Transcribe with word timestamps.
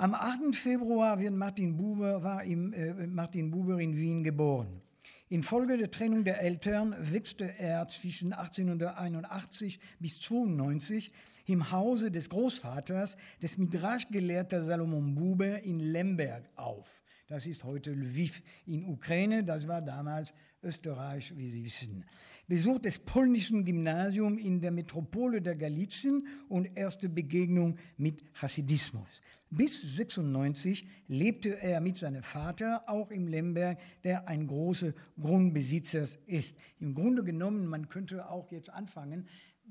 Am 0.00 0.14
8. 0.14 0.56
Februar 0.56 1.20
wird 1.20 1.34
Martin 1.34 1.76
Buber, 1.76 2.22
war 2.22 2.42
im, 2.42 2.72
äh, 2.72 3.06
Martin 3.06 3.50
Buber 3.50 3.78
in 3.78 3.94
Wien 3.94 4.24
geboren. 4.24 4.80
Infolge 5.28 5.76
der 5.76 5.90
Trennung 5.90 6.24
der 6.24 6.40
Eltern 6.40 6.96
wächste 6.98 7.58
er 7.58 7.86
zwischen 7.86 8.32
1881 8.32 9.78
bis 9.98 10.18
92 10.20 11.12
im 11.44 11.70
Hause 11.70 12.10
des 12.10 12.30
Großvaters, 12.30 13.18
des 13.42 13.58
Midrash-Gelehrter 13.58 14.64
Salomon 14.64 15.14
Buber 15.14 15.62
in 15.64 15.80
Lemberg 15.80 16.48
auf. 16.56 16.88
Das 17.28 17.44
ist 17.44 17.62
heute 17.64 17.90
Lviv 17.92 18.42
in 18.64 18.86
Ukraine, 18.86 19.44
das 19.44 19.68
war 19.68 19.82
damals 19.82 20.32
Österreich, 20.62 21.36
wie 21.36 21.50
Sie 21.50 21.62
wissen. 21.62 22.06
Besuch 22.50 22.80
des 22.80 22.98
polnischen 22.98 23.64
Gymnasium 23.64 24.36
in 24.36 24.60
der 24.60 24.72
Metropole 24.72 25.40
der 25.40 25.54
Galizien 25.54 26.26
und 26.48 26.76
erste 26.76 27.08
Begegnung 27.08 27.78
mit 27.96 28.24
Hasidismus. 28.34 29.22
Bis 29.50 29.80
96 29.94 30.84
lebte 31.06 31.62
er 31.62 31.80
mit 31.80 31.96
seinem 31.96 32.24
Vater 32.24 32.82
auch 32.88 33.12
im 33.12 33.28
Lemberg, 33.28 33.78
der 34.02 34.26
ein 34.26 34.48
großer 34.48 34.94
Grundbesitzer 35.20 36.08
ist. 36.26 36.56
Im 36.80 36.92
Grunde 36.92 37.22
genommen, 37.22 37.66
man 37.66 37.88
könnte 37.88 38.28
auch 38.28 38.50
jetzt 38.50 38.70
anfangen, 38.70 39.28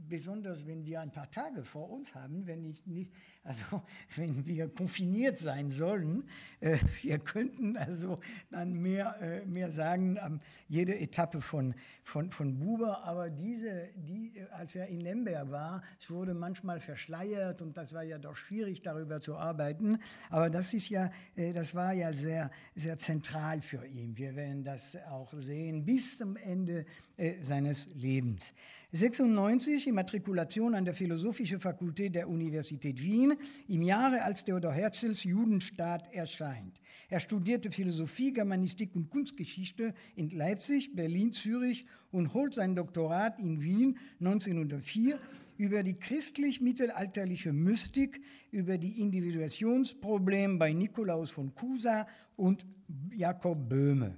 besonders 0.08 0.66
wenn 0.66 0.85
wir 0.85 1.02
ein 1.02 1.12
paar 1.12 1.30
Tage 1.30 1.63
vor 1.63 1.89
uns 1.89 2.16
haben, 2.16 2.48
wenn 2.48 2.63
ich 2.66 2.85
nicht, 2.85 3.12
also 3.44 3.84
wenn 4.16 4.45
wir 4.45 4.70
konfiniert 4.70 5.38
sein 5.38 5.70
sollen, 5.70 6.23
äh, 6.59 6.77
wir 7.02 7.20
könnten 7.20 7.77
also 7.77 8.20
dann 8.49 8.73
mehr, 8.73 9.16
äh, 9.21 9.45
mehr 9.45 9.71
sagen, 9.71 10.17
ähm, 10.23 10.40
jede 10.67 10.98
Etappe 10.98 11.41
von, 11.41 11.76
von, 12.04 12.31
von 12.31 12.59
Buber, 12.59 13.04
aber 13.04 13.30
diese, 13.30 13.90
die, 13.95 14.34
als 14.52 14.76
er 14.76 14.88
in 14.88 15.02
Lemberg 15.02 15.52
war, 15.52 15.84
es 15.99 16.09
wurde 16.09 16.34
manchmal 16.34 16.79
verschleiert 16.79 17.62
und 17.62 17.77
das 17.77 17.93
war 17.93 18.04
ja 18.04 18.18
doch 18.18 18.35
schwierig, 18.35 18.81
darüber 18.81 19.20
zu 19.21 19.35
arbeiten, 19.35 19.99
aber 20.29 20.49
das 20.49 20.73
ist 20.73 20.90
ja, 20.90 21.12
äh, 21.35 21.54
das 21.54 21.76
war 21.76 21.93
ja 21.93 22.13
sehr, 22.13 22.52
sehr 22.76 22.98
zentral 22.98 23.62
für 23.62 23.85
ihn. 23.85 24.18
Wir 24.18 24.35
werden 24.35 24.63
das 24.63 24.96
auch 25.07 25.34
sehen 25.34 25.85
bis 25.85 26.18
zum 26.18 26.35
Ende 26.35 26.85
äh, 27.18 27.43
seines 27.43 27.87
Lebens. 27.96 28.54
96 28.91 29.85
Immatrikulation 29.85 30.73
an 30.73 30.84
der 30.84 30.95
Philosophischen 30.95 31.59
Fakultät 31.59 32.15
der 32.15 32.27
Universität 32.27 33.04
Wien, 33.04 33.35
im 33.68 33.84
Jahre 33.84 34.23
als 34.23 34.43
Theodor 34.43 34.71
Herzls 34.71 35.23
Judenstaat 35.23 36.12
erscheint. 36.12 36.81
Er 37.07 37.20
studierte 37.20 37.70
Philosophie, 37.70 38.34
Germanistik 38.34 38.96
und 38.96 39.12
Kunstgeschichte 39.12 39.93
in 40.15 40.31
Leipzig, 40.31 40.96
Berlin, 40.96 41.31
Zürich 41.34 41.85
und 42.12 42.34
holt 42.34 42.55
sein 42.55 42.76
Doktorat 42.76 43.37
in 43.37 43.62
Wien 43.62 43.99
1904 44.21 45.20
über 45.57 45.84
die 45.84 45.93
christlich-mittelalterliche 45.93 47.53
Mystik, 47.53 48.21
über 48.49 48.79
die 48.79 49.01
Individuationsprobleme 49.01 50.57
bei 50.57 50.74
Nikolaus 50.74 51.29
von 51.29 51.53
Cusa 51.53 52.07
und 52.37 52.65
Jakob 53.13 53.70
Böhme. 53.70 54.18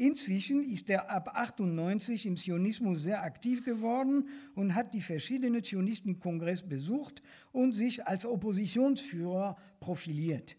Inzwischen 0.00 0.62
ist 0.62 0.88
er 0.90 1.10
ab 1.10 1.32
98 1.34 2.24
im 2.26 2.36
Zionismus 2.36 3.02
sehr 3.02 3.24
aktiv 3.24 3.64
geworden 3.64 4.28
und 4.54 4.76
hat 4.76 4.94
die 4.94 5.00
verschiedenen 5.00 5.64
Zionistenkongress 5.64 6.62
besucht 6.62 7.20
und 7.50 7.72
sich 7.72 8.06
als 8.06 8.24
Oppositionsführer 8.24 9.56
profiliert. 9.80 10.54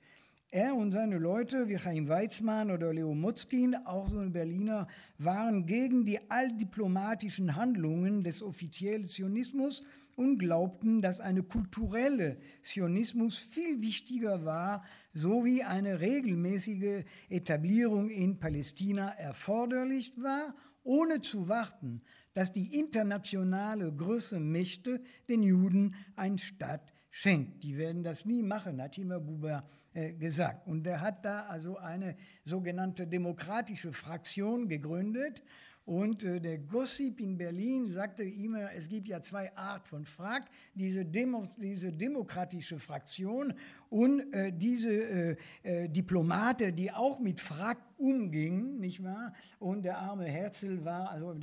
Er 0.52 0.76
und 0.76 0.92
seine 0.92 1.20
Leute 1.20 1.70
wie 1.70 1.78
Chaim 1.78 2.10
Weizmann 2.10 2.70
oder 2.70 2.94
Leo 2.94 3.14
Motzkin, 3.14 3.76
auch 3.76 4.10
so 4.10 4.20
ein 4.20 4.34
Berliner, 4.34 4.88
waren 5.18 5.66
gegen 5.66 6.04
die 6.04 6.20
alldiplomatischen 6.30 7.56
Handlungen 7.56 8.26
des 8.26 8.44
offiziellen 8.44 9.08
Zionismus 9.08 9.86
und 10.18 10.38
glaubten, 10.38 11.02
dass 11.02 11.22
eine 11.22 11.44
kulturelle 11.44 12.36
Zionismus 12.62 13.38
viel 13.38 13.80
wichtiger 13.80 14.44
war, 14.44 14.84
sowie 15.20 15.64
eine 15.64 16.00
regelmäßige 16.00 17.04
Etablierung 17.30 18.10
in 18.10 18.40
Palästina 18.40 19.12
erforderlich 19.12 20.14
war, 20.18 20.56
ohne 20.84 21.22
zu 21.22 21.50
warten, 21.50 22.02
dass 22.34 22.52
die 22.54 22.80
internationale 22.80 23.92
große 23.92 24.40
Mächte 24.40 25.02
den 25.28 25.44
Juden 25.44 25.96
ein 26.16 26.38
Staat 26.38 26.94
schenkt. 27.12 27.64
Die 27.64 27.78
werden 27.78 28.04
das 28.04 28.26
nie 28.26 28.44
machen, 28.44 28.82
hat 28.82 28.94
Timur 28.94 29.20
Buber 29.20 29.68
äh, 29.94 30.14
gesagt. 30.14 30.68
Und 30.68 30.88
er 30.88 31.02
hat 31.02 31.26
da 31.26 31.42
also 31.42 31.78
eine 31.78 32.16
sogenannte 32.46 33.08
demokratische 33.08 33.92
Fraktion 33.92 34.68
gegründet 34.68 35.44
und 35.90 36.24
äh, 36.24 36.40
der 36.40 36.60
Gossip 36.60 37.20
in 37.20 37.36
Berlin 37.36 37.92
sagte 37.92 38.24
immer, 38.24 38.72
es 38.74 38.88
gibt 38.88 39.08
ja 39.08 39.20
zwei 39.22 39.52
Arten 39.58 39.88
von 39.88 40.06
Frack, 40.06 40.46
diese, 40.76 41.04
Demo, 41.04 41.48
diese 41.58 41.92
demokratische 41.92 42.78
Fraktion 42.78 43.56
und 43.90 44.32
äh, 44.32 44.54
diese 44.54 44.92
äh, 44.92 45.36
äh, 45.64 45.90
Diplomate, 45.90 46.74
die 46.74 46.92
auch 46.92 47.20
mit 47.20 47.40
Frack 47.40 47.80
umgingen, 47.98 48.80
nicht 48.80 49.04
wahr? 49.04 49.34
Und 49.58 49.84
der 49.84 49.98
arme 49.98 50.26
Herzl 50.26 50.86
war 50.86 51.10
also 51.10 51.30
an 51.30 51.42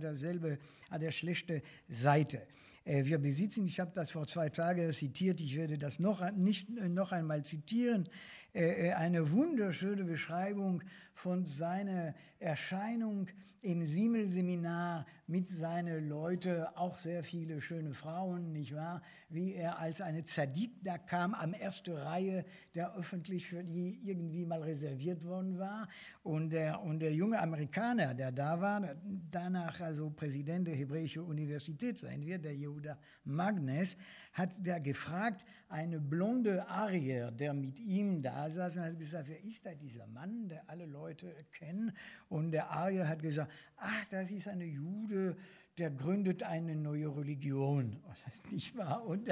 derselbe, 0.00 0.58
an 0.90 1.00
der 1.00 1.10
schlechte 1.10 1.62
Seite. 1.88 2.42
Äh, 2.88 3.04
wir 3.06 3.18
besitzen, 3.18 3.64
ich 3.64 3.80
habe 3.80 3.92
das 3.94 4.10
vor 4.10 4.26
zwei 4.26 4.48
Tagen 4.48 4.92
zitiert, 4.92 5.40
ich 5.40 5.56
werde 5.56 5.78
das 5.78 5.98
noch, 5.98 6.30
nicht 6.32 6.68
äh, 6.76 6.88
noch 6.88 7.12
einmal 7.12 7.42
zitieren, 7.42 8.04
eine 8.54 9.30
wunderschöne 9.30 10.04
Beschreibung 10.04 10.82
von 11.14 11.44
seiner 11.44 12.14
Erscheinung 12.38 13.28
im 13.60 13.84
Simmel-Seminar 13.84 15.04
mit 15.26 15.46
seinen 15.46 16.08
Leuten, 16.08 16.64
auch 16.74 16.96
sehr 16.96 17.24
viele 17.24 17.60
schöne 17.60 17.92
Frauen, 17.92 18.52
nicht 18.52 18.74
wahr? 18.74 19.02
Wie 19.28 19.54
er 19.54 19.78
als 19.78 20.00
eine 20.00 20.22
Zadik 20.24 20.70
da 20.82 20.96
kam, 20.96 21.34
am 21.34 21.52
ersten 21.52 21.92
Reihe, 21.92 22.44
der 22.74 22.94
öffentlich 22.94 23.46
für 23.46 23.64
die 23.64 23.98
irgendwie 24.04 24.46
mal 24.46 24.62
reserviert 24.62 25.24
worden 25.24 25.58
war. 25.58 25.88
Und 26.22 26.52
der, 26.52 26.80
und 26.82 27.00
der 27.00 27.12
junge 27.12 27.40
Amerikaner, 27.40 28.14
der 28.14 28.30
da 28.32 28.60
war, 28.60 28.94
danach 29.30 29.80
also 29.80 30.10
Präsident 30.10 30.68
der 30.68 30.76
Hebräischen 30.76 31.24
Universität 31.24 31.98
sein 31.98 32.24
wird, 32.24 32.44
der 32.44 32.54
Yehuda 32.54 32.96
Magnes, 33.24 33.96
hat 34.38 34.64
der 34.64 34.80
gefragt, 34.80 35.44
eine 35.68 36.00
blonde 36.00 36.66
Arier, 36.68 37.30
der 37.30 37.52
mit 37.52 37.78
ihm 37.80 38.22
da 38.22 38.50
saß, 38.50 38.76
und 38.76 38.82
hat 38.82 38.98
gesagt, 38.98 39.28
wer 39.28 39.42
ist 39.44 39.66
da 39.66 39.74
dieser 39.74 40.06
Mann, 40.06 40.48
der 40.48 40.68
alle 40.70 40.86
Leute 40.86 41.34
kennen? 41.52 41.92
Und 42.28 42.52
der 42.52 42.70
Arier 42.70 43.08
hat 43.08 43.20
gesagt, 43.20 43.52
ach, 43.76 44.06
das 44.10 44.30
ist 44.30 44.48
eine 44.48 44.64
Jude, 44.64 45.36
der 45.76 45.90
gründet 45.90 46.42
eine 46.42 46.74
neue 46.74 47.14
Religion. 47.16 47.96
Das 48.24 48.34
ist 48.34 48.52
nicht 48.52 48.76
wahr. 48.76 49.06
Und, 49.06 49.28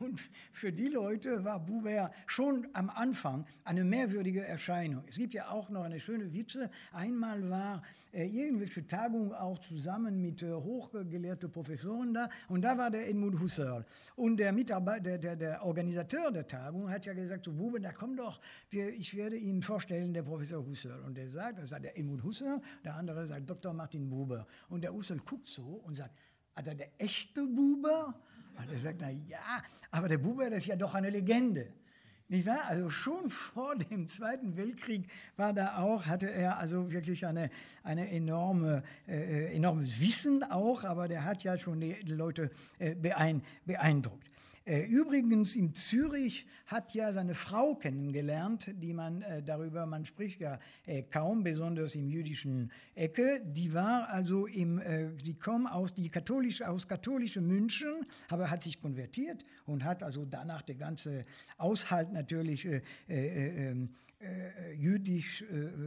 und 0.00 0.20
für 0.52 0.72
die 0.72 0.88
Leute 0.88 1.44
war 1.44 1.60
Buber 1.60 2.10
schon 2.26 2.66
am 2.72 2.88
Anfang 2.88 3.46
eine 3.64 3.84
mehrwürdige 3.84 4.44
Erscheinung. 4.44 5.04
Es 5.06 5.18
gibt 5.18 5.34
ja 5.34 5.50
auch 5.50 5.68
noch 5.70 5.82
eine 5.82 6.00
schöne 6.00 6.32
Witze. 6.32 6.70
Einmal 6.92 7.50
war 7.50 7.82
irgendwelche 8.12 8.86
Tagung 8.86 9.32
auch 9.34 9.58
zusammen 9.58 10.20
mit 10.20 10.42
äh, 10.42 10.52
hochgelehrten 10.52 11.50
Professoren 11.50 12.14
da 12.14 12.28
und 12.48 12.62
da 12.62 12.76
war 12.78 12.90
der 12.90 13.08
Edmund 13.08 13.38
Husserl. 13.40 13.84
Und 14.16 14.38
der, 14.38 14.52
Mitarbeiter, 14.52 15.02
der, 15.02 15.18
der, 15.18 15.36
der 15.36 15.64
Organisateur 15.64 16.30
der 16.30 16.46
Tagung 16.46 16.90
hat 16.90 17.06
ja 17.06 17.12
gesagt 17.12 17.44
so, 17.44 17.52
Buber, 17.52 17.78
da 17.78 17.92
komm 17.92 18.16
doch, 18.16 18.40
wir, 18.70 18.88
ich 18.92 19.16
werde 19.16 19.36
Ihnen 19.36 19.62
vorstellen, 19.62 20.12
der 20.12 20.22
Professor 20.22 20.64
Husserl. 20.64 21.02
Und 21.04 21.16
der 21.16 21.28
sagt, 21.28 21.58
das 21.58 21.70
sagt 21.70 21.84
der 21.84 21.98
Edmund 21.98 22.22
Husserl, 22.24 22.60
der 22.84 22.94
andere 22.94 23.26
sagt 23.26 23.48
Dr. 23.48 23.72
Martin 23.72 24.08
Buber. 24.08 24.46
Und 24.68 24.82
der 24.82 24.92
Husserl 24.92 25.18
guckt 25.18 25.48
so 25.48 25.62
und 25.62 25.96
sagt, 25.96 26.14
er 26.54 26.74
der 26.74 26.90
echte 26.98 27.46
Buber? 27.46 28.14
Und 28.56 28.70
er 28.72 28.78
sagt, 28.78 28.98
na 29.00 29.10
ja, 29.10 29.62
aber 29.90 30.08
der 30.08 30.18
Buber, 30.18 30.50
das 30.50 30.58
ist 30.58 30.66
ja 30.66 30.76
doch 30.76 30.94
eine 30.94 31.10
Legende. 31.10 31.72
Nicht 32.30 32.44
wahr? 32.44 32.66
Also 32.66 32.90
schon 32.90 33.30
vor 33.30 33.74
dem 33.74 34.06
Zweiten 34.06 34.58
Weltkrieg 34.58 35.08
war 35.38 35.54
da 35.54 35.78
auch, 35.78 36.04
hatte 36.04 36.30
er 36.30 36.58
also 36.58 36.92
wirklich 36.92 37.24
eine, 37.24 37.50
eine 37.82 38.10
enorme, 38.10 38.82
äh, 39.06 39.54
enormes 39.54 39.98
Wissen 39.98 40.42
auch, 40.42 40.84
aber 40.84 41.08
der 41.08 41.24
hat 41.24 41.42
ja 41.42 41.56
schon 41.56 41.80
die 41.80 41.94
Leute 42.04 42.50
äh, 42.78 42.94
beeindruckt. 42.94 44.28
Äh, 44.68 44.82
übrigens 44.82 45.56
in 45.56 45.72
Zürich 45.72 46.46
hat 46.66 46.92
ja 46.92 47.10
seine 47.14 47.34
Frau 47.34 47.74
kennengelernt, 47.76 48.70
die 48.74 48.92
man 48.92 49.22
äh, 49.22 49.42
darüber, 49.42 49.86
man 49.86 50.04
spricht 50.04 50.42
ja 50.42 50.60
äh, 50.84 51.00
kaum, 51.00 51.42
besonders 51.42 51.94
im 51.94 52.10
jüdischen 52.10 52.70
Ecke. 52.94 53.40
Die 53.46 53.72
war 53.72 54.10
also 54.10 54.46
im, 54.46 54.78
die 55.24 55.32
kommt 55.38 55.72
aus 55.72 55.94
die 55.94 56.08
katholische, 56.08 56.68
aus 56.68 56.86
katholische 56.86 57.40
München, 57.40 58.04
aber 58.28 58.50
hat 58.50 58.62
sich 58.62 58.78
konvertiert 58.78 59.42
und 59.64 59.84
hat 59.84 60.02
also 60.02 60.26
danach 60.26 60.60
der 60.60 60.74
ganze 60.74 61.22
Aushalt 61.56 62.12
natürlich 62.12 62.66
äh, 62.66 62.82
äh, 63.08 63.70
ähm, 63.70 63.94
äh, 64.20 64.74
jüdisch 64.74 65.44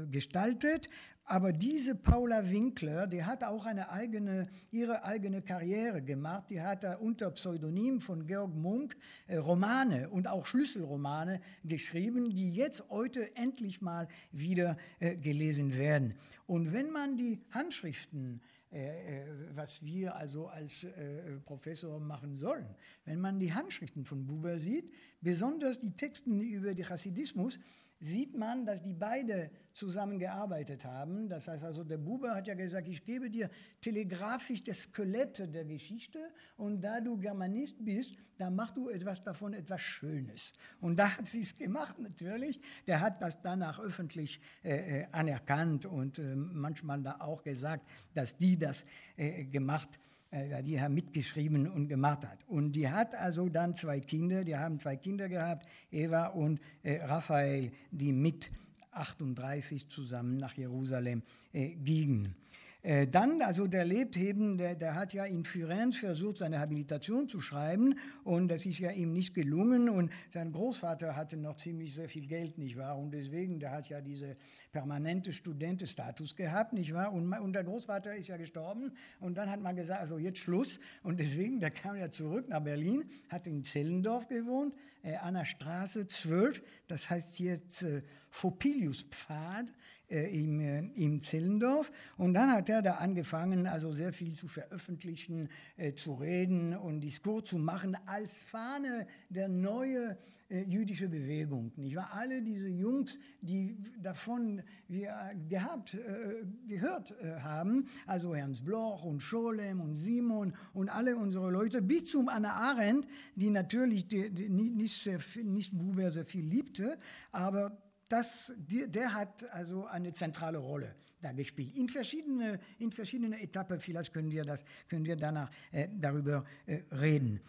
gestaltet 0.10 0.89
aber 1.24 1.54
diese 1.54 1.96
Paula 1.96 2.50
Winkler, 2.50 3.08
die 3.08 3.24
hat 3.24 3.44
auch 3.44 3.66
eine 3.66 3.90
eigene, 3.90 4.50
ihre 4.72 5.04
eigene 5.04 5.42
Karriere 5.42 6.02
gemacht. 6.02 6.50
Die 6.50 6.62
hat 6.62 6.84
unter 7.00 7.32
Pseudonym 7.32 8.02
von 8.02 8.26
Georg 8.26 8.54
Munk 8.54 8.98
äh, 9.28 9.38
Romane 9.38 10.10
und 10.10 10.28
auch 10.28 10.46
Schlüsselromane 10.46 11.42
geschrieben, 11.64 12.32
die 12.32 12.54
jetzt 12.54 12.84
heute 12.90 13.36
endlich 13.36 13.82
mal 13.82 14.08
wieder 14.32 14.78
äh, 15.00 15.16
gelesen 15.16 15.78
werden. 15.78 16.16
Und 16.48 16.74
wenn 16.74 16.92
man 16.92 17.18
die 17.18 17.40
Handschriften 17.52 18.42
äh, 18.72 19.26
was 19.54 19.84
wir 19.84 20.16
also 20.16 20.48
als 20.48 20.86
äh, 20.86 21.38
Professor 21.44 22.00
machen 22.00 22.38
sollen. 22.38 22.74
Wenn 23.04 23.20
man 23.20 23.38
die 23.38 23.54
Handschriften 23.54 24.06
von 24.06 24.26
Buber 24.26 24.60
sieht, 24.60 24.90
besonders 25.20 25.82
die 25.82 25.92
Texten 25.92 26.40
über 26.40 26.74
den 26.74 26.86
Chassidismus, 26.86 27.60
sieht 28.01 28.36
man, 28.36 28.65
dass 28.65 28.81
die 28.81 28.94
beide 28.94 29.51
zusammengearbeitet 29.74 30.83
haben. 30.83 31.30
Das 31.30 31.48
heißt 31.48 31.63
also, 31.63 31.83
der 31.83 31.98
Buber 31.98 32.36
hat 32.36 32.48
ja 32.48 32.56
gesagt, 32.56 32.88
ich 32.88 33.06
gebe 33.06 33.30
dir 33.30 33.50
telegrafisch 33.80 34.63
das 34.63 34.83
Skelett 34.83 35.38
der 35.53 35.63
Geschichte 35.63 36.19
und 36.57 36.81
da 36.81 37.00
du 37.00 37.18
Germanist 37.18 37.77
bist, 37.86 38.15
da 38.38 38.50
machst 38.50 38.75
du 38.75 38.89
etwas 38.89 39.21
davon, 39.24 39.53
etwas 39.53 39.81
Schönes. 39.81 40.51
Und 40.81 40.98
da 40.98 41.15
hat 41.18 41.27
sie 41.27 41.42
es 41.42 41.56
gemacht 41.56 42.00
natürlich. 42.00 42.59
Der 42.88 43.00
hat 43.00 43.21
das 43.21 43.42
danach 43.42 43.80
öffentlich 43.80 44.42
äh, 44.63 45.01
äh 45.01 45.07
anerkannt 45.12 45.86
und 45.86 46.18
äh, 46.18 46.36
manchmal 46.36 47.01
da 47.03 47.18
auch 47.19 47.44
gesagt, 47.44 47.88
dass 48.15 48.36
die 48.36 48.57
das 48.57 48.83
äh, 49.15 49.45
gemacht 49.45 49.89
haben 49.94 50.11
die 50.31 50.80
haben 50.80 50.94
mitgeschrieben 50.94 51.68
und 51.68 51.88
gemacht 51.88 52.25
hat. 52.25 52.39
Und 52.48 52.72
die 52.74 52.89
hat 52.89 53.13
also 53.16 53.50
dann 53.50 53.75
zwei 53.75 54.00
Kinder, 54.00 54.45
die 54.45 54.56
haben 54.56 54.80
zwei 54.80 54.95
Kinder 54.95 55.28
gehabt, 55.28 55.68
Eva 55.92 56.28
und 56.28 56.62
äh, 56.83 57.04
Raphael, 57.04 57.72
die 57.92 58.13
mit 58.13 58.50
38 58.92 59.89
zusammen 59.89 60.38
nach 60.38 60.54
Jerusalem 60.54 61.22
äh, 61.51 61.69
gingen. 61.69 62.36
Äh, 62.83 63.07
dann, 63.07 63.44
also 63.44 63.68
der 63.68 63.86
lebt 63.86 64.18
eben, 64.18 64.57
der, 64.57 64.74
der 64.74 64.95
hat 64.95 65.13
ja 65.13 65.25
in 65.25 65.45
Firenze 65.45 66.00
versucht, 66.00 66.38
seine 66.38 66.60
Habilitation 66.60 67.28
zu 67.28 67.39
schreiben 67.39 67.95
und 68.24 68.48
das 68.48 68.66
ist 68.66 68.80
ja 68.80 68.89
ihm 68.89 69.13
nicht 69.13 69.36
gelungen 69.36 69.88
und 69.88 70.12
sein 70.30 70.51
Großvater 70.51 71.16
hatte 71.16 71.38
noch 71.38 71.56
ziemlich 71.56 71.94
sehr 71.94 72.10
viel 72.10 72.25
Geld, 72.25 72.57
nicht 72.57 72.78
wahr? 72.78 72.98
Und 72.98 73.12
deswegen, 73.12 73.60
der 73.60 73.72
hat 73.72 73.89
ja 73.89 74.01
diese 74.01 74.36
permanente 74.72 75.31
Studentenstatus 75.31 76.36
gehabt, 76.36 76.74
nicht 76.74 76.92
wahr? 76.94 77.13
Und, 77.13 77.31
und 77.33 77.54
der 77.54 77.63
Großvater 77.63 78.16
ist 78.16 78.30
ja 78.30 78.38
gestorben 78.38 78.94
und 79.19 79.38
dann 79.38 79.51
hat 79.51 79.62
man 79.62 79.75
gesagt, 79.75 80.01
also 80.01 80.18
jetzt 80.18 80.39
Schluss 80.39 80.80
und 81.04 81.19
deswegen, 81.19 81.60
der 81.60 81.69
kam 81.69 81.98
ja 81.98 82.10
zurück 82.10 82.50
nach 82.50 82.62
Berlin, 82.62 83.04
hat 83.30 83.45
in 83.45 83.63
Zellendorf 83.63 84.27
gewohnt, 84.27 84.74
äh, 85.04 85.18
an 85.18 85.36
der 85.36 85.45
Straße 85.45 86.07
12, 86.07 86.63
das 86.88 87.12
heißt 87.12 87.39
jetzt 87.39 87.84
äh, 87.84 88.01
Phopiliuspfad, 88.31 89.69
äh, 89.69 89.74
im, 90.12 90.60
äh, 90.60 90.80
im 90.96 91.22
Zellendorf. 91.22 91.92
Und 92.18 92.34
dann 92.34 92.52
hat 92.52 92.69
er 92.69 92.81
da 92.81 92.96
angefangen, 92.96 93.68
also 93.68 93.92
sehr 93.92 94.13
viel 94.13 94.34
zu 94.34 94.48
veröffentlichen, 94.48 95.50
äh, 95.78 95.94
zu 95.94 96.13
reden 96.13 96.75
und 96.75 97.02
Diskurs 97.02 97.46
zu 97.46 97.58
machen 97.58 97.98
als 98.06 98.40
Fahne 98.40 99.08
der 99.30 99.48
neue 99.48 100.18
äh, 100.52 100.63
jüdische 100.63 101.08
Bewegung. 101.08 101.72
Nicht 101.78 101.96
wahr? 101.96 102.10
Alle 102.12 102.42
diese 102.42 102.68
Jungs, 102.68 103.18
die 103.40 103.78
davon 104.02 104.62
wir 104.90 105.13
gehabt, 105.48 105.94
äh, 105.94 106.44
gehört 106.68 107.16
äh, 107.22 107.40
haben, 107.40 107.88
also 108.06 108.34
Ernst 108.34 108.66
Bloch 108.66 109.06
und 109.06 109.22
Scholem 109.22 109.80
und 109.80 109.96
Simon 109.96 110.54
und 110.74 110.90
alle 110.90 111.16
unsere 111.16 111.50
Leute, 111.50 111.81
bis 111.81 112.06
zum 112.06 112.28
Anna 112.28 112.52
Arendt, 112.52 113.08
die 113.36 113.50
natürlich 113.50 114.10
die, 114.10 114.30
die 114.30 114.50
nicht, 114.50 115.02
sehr, 115.02 115.19
nicht 115.42 115.72
Buber 115.72 116.12
sehr 116.12 116.25
viel 116.25 116.46
liebte, 116.46 116.98
aber 117.31 117.78
das, 118.12 118.54
der, 118.58 119.13
hat 119.13 119.50
also 119.54 119.86
eine 119.86 120.12
zentrale 120.12 120.58
Rolle 120.58 120.96
da 121.22 121.31
gespielt. 121.31 121.75
In 121.75 121.88
verschiedene, 121.88 122.60
in 122.80 122.92
verschiedene 122.92 123.42
Etappen, 123.42 123.80
vielleicht 123.80 124.12
können 124.12 124.31
wir, 124.31 124.44
das, 124.44 124.66
können 124.90 125.06
wir 125.06 125.16
danach 125.16 125.50
äh, 125.72 125.88
darüber 125.92 126.46
äh, 126.66 126.81
reden. 126.92 127.40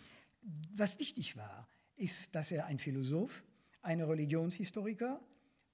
Was 0.75 0.99
wichtig 0.99 1.37
war, 1.37 1.69
ist, 1.97 2.35
dass 2.35 2.53
er 2.53 2.67
ein 2.67 2.79
Philosoph, 2.79 3.43
ein 3.83 4.01
Religionshistoriker 4.01 5.21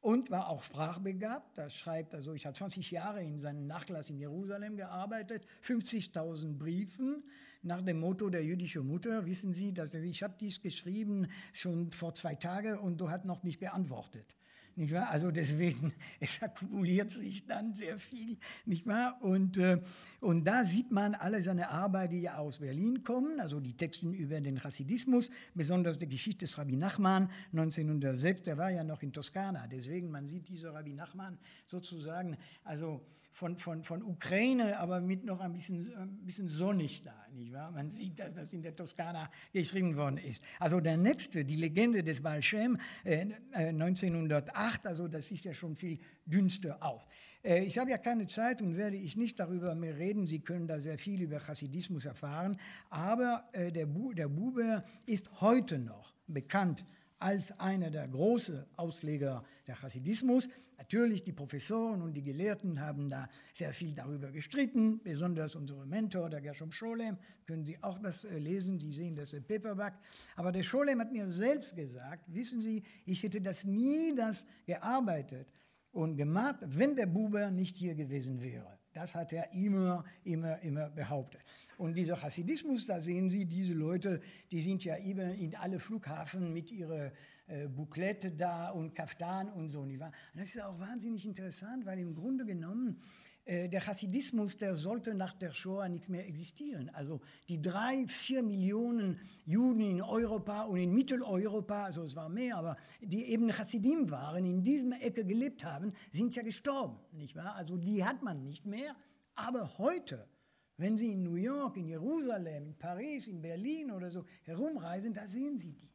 und 0.00 0.30
war 0.30 0.48
auch 0.48 0.62
sprachbegabt. 0.62 1.58
Er 1.58 1.70
schreibt, 1.70 2.14
also 2.14 2.32
ich 2.32 2.46
habe 2.46 2.56
20 2.56 2.90
Jahre 2.90 3.22
in 3.22 3.40
seinem 3.40 3.66
Nachlass 3.66 4.08
in 4.08 4.18
Jerusalem 4.18 4.76
gearbeitet, 4.76 5.46
50.000 5.62 6.56
Briefen 6.56 7.24
nach 7.62 7.82
dem 7.82 8.00
Motto 8.00 8.30
der 8.30 8.44
jüdischen 8.44 8.86
Mutter. 8.86 9.26
Wissen 9.26 9.52
Sie, 9.52 9.74
dass 9.74 9.92
ich 9.92 10.22
habe 10.22 10.36
dies 10.40 10.62
geschrieben 10.62 11.26
schon 11.52 11.90
vor 11.90 12.14
zwei 12.14 12.36
Tagen 12.36 12.78
und 12.78 12.98
du 12.98 13.10
hast 13.10 13.24
noch 13.24 13.42
nicht 13.42 13.60
geantwortet. 13.60 14.37
Nicht 14.78 14.94
wahr? 14.94 15.10
Also 15.10 15.32
deswegen, 15.32 15.92
es 16.20 16.40
akkumuliert 16.40 17.10
sich 17.10 17.44
dann 17.44 17.74
sehr 17.74 17.98
viel, 17.98 18.38
nicht 18.64 18.86
wahr? 18.86 19.18
Und, 19.20 19.56
äh, 19.56 19.80
und 20.20 20.44
da 20.44 20.64
sieht 20.64 20.92
man 20.92 21.16
alle 21.16 21.42
seine 21.42 21.68
Arbeiten, 21.70 22.14
die 22.14 22.20
ja 22.20 22.36
aus 22.36 22.58
Berlin 22.58 23.02
kommen, 23.02 23.40
also 23.40 23.58
die 23.58 23.76
Texte 23.76 24.08
über 24.08 24.40
den 24.40 24.60
Chassidismus, 24.60 25.30
besonders 25.52 25.98
die 25.98 26.08
Geschichte 26.08 26.44
des 26.44 26.56
Rabbi 26.58 26.76
Nachman 26.76 27.28
1906, 27.50 28.42
der 28.42 28.56
war 28.56 28.70
ja 28.70 28.84
noch 28.84 29.02
in 29.02 29.12
Toskana, 29.12 29.66
deswegen 29.66 30.12
man 30.12 30.28
sieht 30.28 30.46
dieser 30.46 30.72
Rabbi 30.72 30.92
Nachman 30.92 31.38
sozusagen, 31.66 32.36
also 32.62 33.04
von, 33.38 33.56
von, 33.56 33.84
von 33.84 34.02
Ukraine, 34.02 34.80
aber 34.80 35.00
mit 35.00 35.24
noch 35.24 35.38
ein 35.38 35.52
bisschen, 35.52 35.94
ein 35.94 36.18
bisschen 36.26 36.48
sonnig 36.48 37.04
da, 37.04 37.14
nicht 37.32 37.52
wahr? 37.52 37.70
Man 37.70 37.88
sieht, 37.88 38.18
dass 38.18 38.34
das 38.34 38.52
in 38.52 38.62
der 38.62 38.74
Toskana 38.74 39.30
geschrieben 39.52 39.96
worden 39.96 40.18
ist. 40.18 40.42
Also 40.58 40.80
der 40.80 40.96
nächste, 40.96 41.44
die 41.44 41.54
Legende 41.54 42.02
des 42.02 42.20
Baal 42.20 42.42
Shem, 42.42 42.78
äh, 43.04 43.26
1908, 43.52 44.84
äh, 44.84 44.88
also 44.88 45.06
das 45.06 45.30
ist 45.30 45.44
ja 45.44 45.54
schon 45.54 45.76
viel 45.76 46.00
dünster 46.26 46.82
aus. 46.82 47.06
Äh, 47.44 47.62
ich 47.62 47.78
habe 47.78 47.92
ja 47.92 47.98
keine 47.98 48.26
Zeit 48.26 48.60
und 48.60 48.76
werde 48.76 48.96
ich 48.96 49.16
nicht 49.16 49.38
darüber 49.38 49.76
mehr 49.76 49.96
reden. 49.96 50.26
Sie 50.26 50.40
können 50.40 50.66
da 50.66 50.80
sehr 50.80 50.98
viel 50.98 51.22
über 51.22 51.38
Chassidismus 51.38 52.06
erfahren. 52.06 52.58
Aber 52.90 53.48
äh, 53.52 53.70
der, 53.70 53.86
Bu 53.86 54.14
der 54.14 54.26
Buber 54.26 54.82
ist 55.06 55.40
heute 55.40 55.78
noch 55.78 56.12
bekannt 56.26 56.84
als 57.20 57.52
einer 57.60 57.90
der 57.90 58.08
großen 58.08 58.64
Ausleger 58.76 59.44
der 59.68 59.76
Chassidismus. 59.76 60.48
Natürlich, 60.78 61.22
die 61.22 61.32
Professoren 61.32 62.02
und 62.02 62.14
die 62.14 62.22
Gelehrten 62.22 62.80
haben 62.80 63.10
da 63.10 63.28
sehr 63.52 63.72
viel 63.72 63.92
darüber 63.92 64.30
gestritten, 64.32 65.00
besonders 65.02 65.54
unser 65.54 65.84
Mentor, 65.84 66.30
der 66.30 66.40
Gershom 66.40 66.72
Scholem, 66.72 67.18
können 67.46 67.64
Sie 67.64 67.80
auch 67.82 67.98
das 67.98 68.24
äh, 68.24 68.38
lesen, 68.38 68.80
Sie 68.80 68.92
sehen 68.92 69.14
das 69.14 69.32
im 69.32 69.44
Paperback. 69.44 69.94
Aber 70.36 70.50
der 70.50 70.62
Scholem 70.62 71.00
hat 71.00 71.12
mir 71.12 71.30
selbst 71.30 71.76
gesagt, 71.76 72.24
wissen 72.32 72.62
Sie, 72.62 72.82
ich 73.04 73.22
hätte 73.22 73.40
das 73.40 73.64
nie 73.64 74.14
das 74.14 74.46
gearbeitet 74.66 75.52
und 75.92 76.16
gemacht, 76.16 76.60
wenn 76.64 76.96
der 76.96 77.06
Buber 77.06 77.50
nicht 77.50 77.76
hier 77.76 77.94
gewesen 77.94 78.40
wäre. 78.40 78.78
Das 78.92 79.14
hat 79.14 79.32
er 79.32 79.52
immer, 79.52 80.04
immer, 80.24 80.60
immer 80.62 80.88
behauptet. 80.90 81.42
Und 81.76 81.96
dieser 81.96 82.20
Hasidismus, 82.20 82.86
da 82.86 83.00
sehen 83.00 83.30
Sie, 83.30 83.46
diese 83.46 83.74
Leute, 83.74 84.20
die 84.50 84.60
sind 84.60 84.84
ja 84.84 84.96
immer 84.96 85.34
in 85.34 85.54
alle 85.54 85.78
Flughafen 85.78 86.52
mit 86.52 86.70
ihren 86.72 87.12
äh, 87.48 87.68
Bouklette 87.68 88.30
da 88.30 88.70
und 88.70 88.94
Kaftan 88.94 89.48
und 89.50 89.70
so. 89.70 89.84
Nicht 89.84 90.00
wahr? 90.00 90.12
Und 90.32 90.40
das 90.40 90.54
ist 90.54 90.62
auch 90.62 90.78
wahnsinnig 90.78 91.26
interessant, 91.26 91.84
weil 91.86 91.98
im 91.98 92.14
Grunde 92.14 92.44
genommen 92.44 93.00
äh, 93.48 93.66
der 93.70 93.86
Hasidismus, 93.86 94.58
der 94.58 94.74
sollte 94.74 95.14
nach 95.14 95.32
der 95.32 95.52
Shoah 95.52 95.88
nichts 95.88 96.10
mehr 96.10 96.28
existieren. 96.28 96.90
Also 96.90 97.22
die 97.48 97.62
drei, 97.62 98.06
vier 98.06 98.42
Millionen 98.42 99.18
Juden 99.46 99.80
in 99.80 100.02
Europa 100.02 100.64
und 100.64 100.78
in 100.78 100.92
Mitteleuropa, 100.92 101.84
also 101.84 102.02
es 102.02 102.14
war 102.14 102.28
mehr, 102.28 102.58
aber 102.58 102.76
die 103.00 103.24
eben 103.24 103.50
Hasidim 103.56 104.10
waren, 104.10 104.44
in 104.44 104.62
diesem 104.62 104.92
Ecke 104.92 105.24
gelebt 105.24 105.64
haben, 105.64 105.94
sind 106.12 106.36
ja 106.36 106.42
gestorben, 106.42 106.98
nicht 107.12 107.36
wahr? 107.36 107.54
Also 107.54 107.78
die 107.78 108.04
hat 108.04 108.22
man 108.22 108.44
nicht 108.44 108.66
mehr. 108.66 108.94
Aber 109.34 109.78
heute, 109.78 110.28
wenn 110.76 110.98
Sie 110.98 111.12
in 111.12 111.22
New 111.22 111.36
York, 111.36 111.78
in 111.78 111.88
Jerusalem, 111.88 112.66
in 112.66 112.76
Paris, 112.76 113.28
in 113.28 113.40
Berlin 113.40 113.92
oder 113.92 114.10
so 114.10 114.26
herumreisen, 114.42 115.14
da 115.14 115.26
sehen 115.26 115.56
Sie 115.56 115.72
die. 115.72 115.87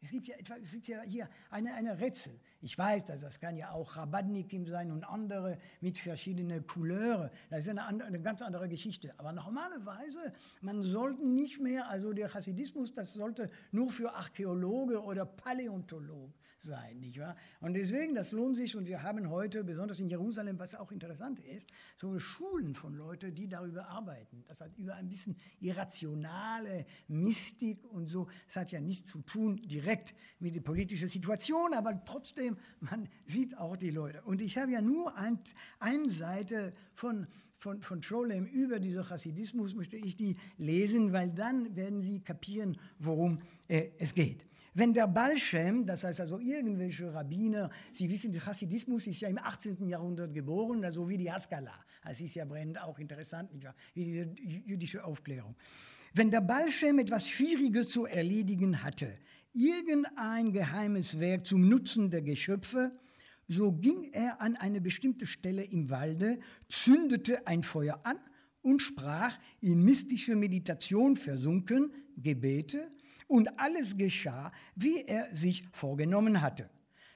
Es 0.00 0.10
gibt 0.12 0.28
ja, 0.28 0.36
etwa, 0.36 0.54
es 0.56 0.72
gibt 0.72 0.86
ja 0.86 1.02
hier 1.02 1.28
eine, 1.50 1.74
eine 1.74 1.98
Rätsel. 1.98 2.38
Ich 2.60 2.78
weiß, 2.78 3.06
dass 3.06 3.22
das 3.22 3.40
kann 3.40 3.56
ja 3.56 3.72
auch 3.72 3.96
Rabadnikim 3.96 4.66
sein 4.66 4.92
und 4.92 5.02
andere 5.04 5.58
mit 5.80 5.98
verschiedenen 5.98 6.66
Couleurs. 6.68 7.30
Das 7.50 7.60
ist 7.60 7.68
eine, 7.68 8.04
eine 8.04 8.22
ganz 8.22 8.40
andere 8.42 8.68
Geschichte. 8.68 9.12
Aber 9.18 9.32
normalerweise, 9.32 10.32
man 10.60 10.82
sollte 10.82 11.26
nicht 11.26 11.60
mehr, 11.60 11.88
also 11.88 12.12
der 12.12 12.32
Hasidismus, 12.32 12.92
das 12.92 13.12
sollte 13.12 13.50
nur 13.72 13.90
für 13.90 14.14
Archäologe 14.14 15.02
oder 15.02 15.26
Paläontologen 15.26 16.32
sein, 16.60 16.98
nicht 17.00 17.18
wahr? 17.18 17.36
Und 17.60 17.74
deswegen, 17.74 18.14
das 18.14 18.32
lohnt 18.32 18.56
sich 18.56 18.76
und 18.76 18.86
wir 18.86 19.02
haben 19.02 19.30
heute, 19.30 19.64
besonders 19.64 20.00
in 20.00 20.08
Jerusalem, 20.08 20.58
was 20.58 20.74
auch 20.74 20.92
interessant 20.92 21.40
ist, 21.40 21.66
so 21.96 22.18
Schulen 22.18 22.74
von 22.74 22.94
Leuten, 22.94 23.34
die 23.34 23.48
darüber 23.48 23.88
arbeiten. 23.88 24.44
Das 24.46 24.60
hat 24.60 24.76
über 24.76 24.94
ein 24.94 25.08
bisschen 25.08 25.36
irrationale 25.60 26.86
Mystik 27.08 27.84
und 27.90 28.06
so. 28.06 28.28
Das 28.46 28.56
hat 28.56 28.72
ja 28.72 28.80
nichts 28.80 29.10
zu 29.10 29.22
tun 29.22 29.56
direkt 29.56 30.14
mit 30.38 30.54
der 30.54 30.60
politischen 30.60 31.08
Situation, 31.08 31.74
aber 31.74 32.04
trotzdem, 32.04 32.56
man 32.80 33.08
sieht 33.24 33.56
auch 33.56 33.76
die 33.76 33.90
Leute. 33.90 34.22
Und 34.22 34.40
ich 34.40 34.58
habe 34.58 34.72
ja 34.72 34.80
nur 34.80 35.16
ein, 35.16 35.38
eine 35.78 36.08
Seite 36.10 36.72
von 36.94 37.26
von, 37.58 37.82
von 37.82 38.02
Scholem 38.02 38.46
über 38.46 38.78
diesen 38.78 39.02
Chassidismus 39.02 39.74
möchte 39.74 39.96
ich 39.96 40.16
die 40.16 40.36
lesen, 40.58 41.12
weil 41.12 41.30
dann 41.30 41.74
werden 41.74 42.02
Sie 42.02 42.20
kapieren, 42.20 42.78
worum 42.98 43.40
äh, 43.66 43.88
es 43.98 44.14
geht. 44.14 44.47
Wenn 44.78 44.92
der 44.92 45.08
Balschem, 45.08 45.84
das 45.84 46.04
heißt 46.04 46.20
also 46.20 46.38
irgendwelche 46.38 47.12
Rabbiner, 47.12 47.68
Sie 47.92 48.08
wissen, 48.08 48.30
der 48.30 48.40
Chassidismus 48.40 49.08
ist 49.08 49.20
ja 49.20 49.28
im 49.28 49.38
18. 49.38 49.88
Jahrhundert 49.88 50.32
geboren, 50.32 50.84
also 50.84 51.08
wie 51.08 51.16
die 51.16 51.32
Haskalah. 51.32 51.84
Das 52.04 52.20
ist 52.20 52.36
ja 52.36 52.44
brennend 52.44 52.80
auch 52.80 52.96
interessant, 53.00 53.50
wie 53.94 54.04
diese 54.04 54.30
jüdische 54.40 55.02
Aufklärung. 55.04 55.56
Wenn 56.14 56.30
der 56.30 56.42
Balschem 56.42 57.00
etwas 57.00 57.28
Schwieriges 57.28 57.88
zu 57.88 58.06
erledigen 58.06 58.84
hatte, 58.84 59.12
irgendein 59.52 60.52
geheimes 60.52 61.18
Werk 61.18 61.44
zum 61.44 61.68
Nutzen 61.68 62.08
der 62.08 62.22
Geschöpfe, 62.22 62.92
so 63.48 63.72
ging 63.72 64.12
er 64.12 64.40
an 64.40 64.54
eine 64.54 64.80
bestimmte 64.80 65.26
Stelle 65.26 65.64
im 65.64 65.90
Walde, 65.90 66.38
zündete 66.68 67.48
ein 67.48 67.64
Feuer 67.64 67.98
an 68.04 68.20
und 68.62 68.80
sprach 68.80 69.36
in 69.60 69.82
mystische 69.82 70.36
Meditation 70.36 71.16
versunken, 71.16 71.90
Gebete, 72.16 72.92
und 73.28 73.60
alles 73.60 73.96
geschah, 73.96 74.50
wie 74.74 75.02
er 75.02 75.34
sich 75.34 75.64
vorgenommen 75.72 76.42
hatte. 76.42 76.68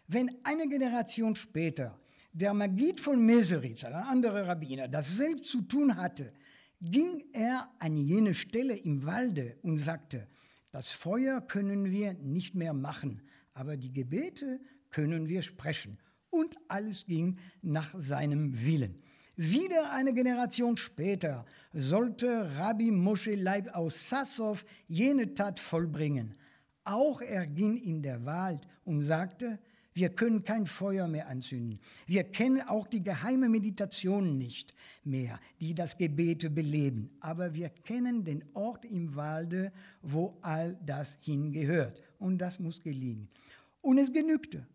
Wenn 0.07 0.31
eine 0.45 0.69
Generation 0.69 1.35
später 1.35 1.99
der 2.33 2.55
Magid 2.55 3.01
von 3.01 3.25
Meseritz, 3.25 3.85
ein 3.85 3.93
anderer 3.93 4.47
Rabbiner, 4.47 4.89
das 4.89 5.17
selbst 5.17 5.47
zu 5.47 5.63
tun 5.63 5.97
hatte, 5.97 6.33
ging 6.81 7.25
er 7.33 7.69
an 7.79 7.97
jene 7.97 8.35
Stelle 8.35 8.77
im 8.77 9.05
Walde 9.05 9.57
und 9.63 9.77
sagte, 9.77 10.29
das 10.71 10.89
Feuer 10.89 11.41
können 11.41 11.91
wir 11.91 12.15
nicht 12.15 12.55
mehr 12.55 12.73
machen, 12.73 13.23
aber 13.55 13.77
die 13.77 13.93
Gebete 13.93 14.61
können 14.91 15.29
wir 15.29 15.43
sprechen. 15.43 15.99
Und 16.31 16.57
alles 16.69 17.07
ging 17.07 17.39
nach 17.61 17.95
seinem 17.99 18.65
Willen. 18.65 19.03
Wieder 19.37 19.93
eine 19.93 20.13
Generation 20.13 20.77
später 20.77 21.47
sollte 21.73 22.55
Rabbi 22.57 22.91
Moshe 22.91 23.35
Leib 23.35 23.75
aus 23.75 24.09
Sassow 24.09 24.63
jene 24.89 25.35
Tat 25.35 25.59
vollbringen. 25.59 26.35
Auch 26.85 27.23
er 27.23 27.47
ging 27.47 27.77
in 27.77 28.03
der 28.03 28.25
Wald 28.27 28.67
und 28.85 29.03
sagte, 29.03 29.59
wir 29.95 30.09
können 30.11 30.43
kein 30.43 30.67
Feuer 30.67 31.07
mehr 31.07 31.29
anzünden. 31.29 31.79
Wir 32.07 32.25
kennen 32.25 32.63
auch 32.63 32.87
die 32.87 33.03
geheime 33.03 33.49
Meditation 33.49 34.39
nicht 34.39 34.75
mehr, 35.05 35.39
die 35.61 35.75
das 35.75 35.97
Gebete 35.97 36.49
beleben. 36.49 37.11
Aber 37.21 37.55
wir 37.55 37.69
kennen 37.69 38.25
den 38.25 38.45
Ort 38.55 38.85
im 38.85 39.15
Walde, 39.15 39.73
wo 40.01 40.39
all 40.41 40.79
das 40.85 41.19
hingehört. 41.21 42.03
Und 42.19 42.39
das 42.39 42.59
muss 42.59 42.83
gelingen. 42.83 43.29
Und 43.83 43.99
es 43.99 44.13
genügte. 44.13 44.67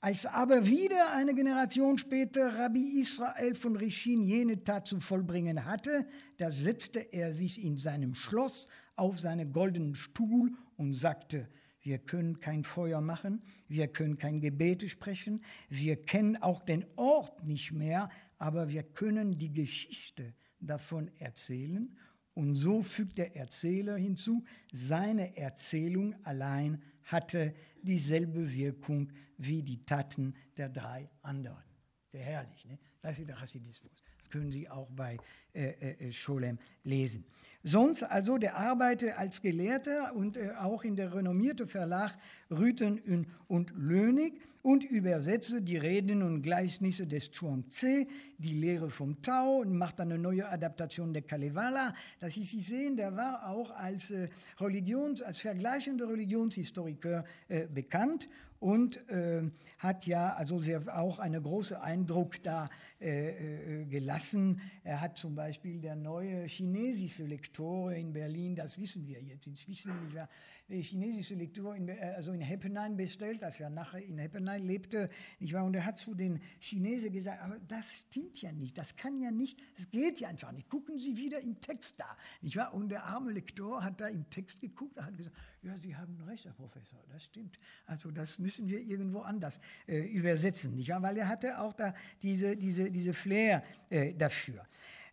Als 0.00 0.26
aber 0.26 0.64
wieder 0.68 1.12
eine 1.12 1.34
Generation 1.34 1.98
später 1.98 2.56
Rabbi 2.56 3.00
Israel 3.00 3.56
von 3.56 3.74
Rishin 3.74 4.22
jene 4.22 4.62
Tat 4.62 4.86
zu 4.86 5.00
vollbringen 5.00 5.64
hatte, 5.64 6.06
da 6.36 6.52
setzte 6.52 7.00
er 7.12 7.34
sich 7.34 7.64
in 7.64 7.76
seinem 7.76 8.14
Schloss 8.14 8.68
auf 8.94 9.18
seinen 9.18 9.52
goldenen 9.52 9.96
Stuhl 9.96 10.52
und 10.76 10.94
sagte, 10.94 11.48
wir 11.80 11.98
können 11.98 12.38
kein 12.38 12.62
Feuer 12.62 13.00
machen, 13.00 13.42
wir 13.66 13.88
können 13.88 14.18
kein 14.18 14.40
Gebete 14.40 14.88
sprechen, 14.88 15.42
wir 15.68 16.00
kennen 16.00 16.36
auch 16.36 16.60
den 16.60 16.86
Ort 16.94 17.44
nicht 17.44 17.72
mehr, 17.72 18.08
aber 18.38 18.68
wir 18.68 18.84
können 18.84 19.36
die 19.36 19.52
Geschichte 19.52 20.32
davon 20.60 21.10
erzählen. 21.18 21.96
Und 22.34 22.54
so 22.54 22.82
fügt 22.82 23.18
der 23.18 23.34
Erzähler 23.34 23.96
hinzu, 23.96 24.44
seine 24.72 25.36
Erzählung 25.36 26.14
allein 26.24 26.82
hatte 27.08 27.54
dieselbe 27.82 28.52
Wirkung 28.52 29.10
wie 29.36 29.62
die 29.62 29.84
Taten 29.84 30.34
der 30.56 30.68
drei 30.68 31.08
anderen. 31.22 31.64
Sehr 32.10 32.24
herrlich, 32.24 32.64
ne? 32.64 32.78
das 33.02 33.18
ist 33.18 33.28
der 33.28 33.40
Hasidismus. 33.40 34.02
Das 34.18 34.30
können 34.30 34.50
Sie 34.50 34.68
auch 34.68 34.88
bei 34.90 35.18
äh, 35.52 35.68
äh, 35.68 36.12
Scholem 36.12 36.58
lesen. 36.84 37.24
Sonst 37.68 38.02
also, 38.02 38.38
der 38.38 38.56
arbeitete 38.56 39.18
als 39.18 39.42
Gelehrter 39.42 40.14
und 40.14 40.38
äh, 40.38 40.52
auch 40.58 40.84
in 40.84 40.96
der 40.96 41.14
renommierte 41.14 41.66
Verlag 41.66 42.16
Rüten 42.50 43.26
und 43.46 43.72
Lönig 43.76 44.40
und 44.62 44.84
übersetzte 44.84 45.60
die 45.60 45.76
Reden 45.76 46.22
und 46.22 46.40
Gleichnisse 46.40 47.06
des 47.06 47.30
Chuang-Tze, 47.30 48.06
die 48.38 48.54
Lehre 48.54 48.88
vom 48.88 49.20
Tao 49.20 49.60
und 49.60 49.76
macht 49.76 50.00
eine 50.00 50.16
neue 50.18 50.48
Adaptation 50.48 51.12
der 51.12 51.22
Kalevala. 51.22 51.94
Das 52.20 52.38
ist, 52.38 52.50
Sie 52.50 52.60
sehen, 52.60 52.96
der 52.96 53.14
war 53.14 53.46
auch 53.50 53.70
als 53.70 54.10
äh, 54.12 54.28
Religions-, 54.58 55.20
als 55.20 55.38
vergleichender 55.38 56.08
Religionshistoriker 56.08 57.24
äh, 57.48 57.66
bekannt 57.66 58.30
und 58.60 59.08
äh, 59.08 59.50
hat 59.78 60.06
ja 60.06 60.34
also 60.34 60.58
sehr, 60.58 60.82
auch 60.98 61.18
einen 61.18 61.42
großen 61.42 61.76
Eindruck 61.76 62.42
da 62.42 62.68
äh, 63.00 63.82
äh, 63.82 63.84
gelassen. 63.84 64.60
Er 64.84 65.00
hat 65.00 65.16
zum 65.16 65.34
Beispiel 65.34 65.80
der 65.80 65.96
neue 65.96 66.44
chinesische 66.46 67.24
Lektor 67.24 67.92
in 67.92 68.12
Berlin, 68.12 68.56
das 68.56 68.80
wissen 68.80 69.06
wir 69.06 69.22
jetzt 69.22 69.46
inzwischen, 69.46 69.92
nicht 70.04 70.16
wahr? 70.16 70.28
der 70.68 70.82
chinesische 70.82 71.34
Lektor 71.34 71.74
in, 71.74 71.88
äh, 71.88 72.14
also 72.16 72.32
in 72.32 72.40
Heppenheim 72.40 72.96
bestellt, 72.96 73.42
dass 73.42 73.58
er 73.60 73.70
nachher 73.70 74.02
in 74.02 74.18
Heppenheim 74.18 74.66
lebte, 74.66 75.08
nicht 75.38 75.52
wahr? 75.52 75.64
Und 75.64 75.74
er 75.74 75.84
hat 75.84 75.98
zu 75.98 76.14
den 76.14 76.40
Chinesen 76.60 77.12
gesagt, 77.12 77.42
aber 77.42 77.58
das 77.68 78.00
stimmt 78.00 78.40
ja 78.42 78.52
nicht, 78.52 78.76
das 78.76 78.96
kann 78.96 79.20
ja 79.20 79.30
nicht, 79.30 79.58
das 79.76 79.90
geht 79.90 80.20
ja 80.20 80.28
einfach 80.28 80.52
nicht. 80.52 80.68
Gucken 80.68 80.98
Sie 80.98 81.16
wieder 81.16 81.40
im 81.40 81.60
Text 81.60 81.98
da, 81.98 82.16
nicht 82.42 82.56
wahr? 82.56 82.74
Und 82.74 82.90
der 82.90 83.04
arme 83.04 83.32
Lektor 83.32 83.82
hat 83.82 84.00
da 84.00 84.08
im 84.08 84.28
Text 84.28 84.60
geguckt, 84.60 85.00
hat 85.00 85.16
gesagt, 85.16 85.36
ja, 85.68 85.76
Sie 85.78 85.94
haben 85.94 86.18
recht, 86.26 86.44
Herr 86.44 86.52
Professor, 86.52 86.98
das 87.12 87.24
stimmt. 87.24 87.58
Also 87.86 88.10
das 88.10 88.38
müssen 88.38 88.68
wir 88.68 88.80
irgendwo 88.80 89.20
anders 89.20 89.60
äh, 89.86 89.98
übersetzen, 89.98 90.74
nicht 90.74 90.88
wahr? 90.88 91.02
Weil 91.02 91.16
er 91.18 91.28
hatte 91.28 91.60
auch 91.60 91.74
da 91.74 91.94
diese, 92.22 92.56
diese, 92.56 92.90
diese 92.90 93.12
Flair 93.12 93.62
äh, 93.90 94.14
dafür. 94.14 94.64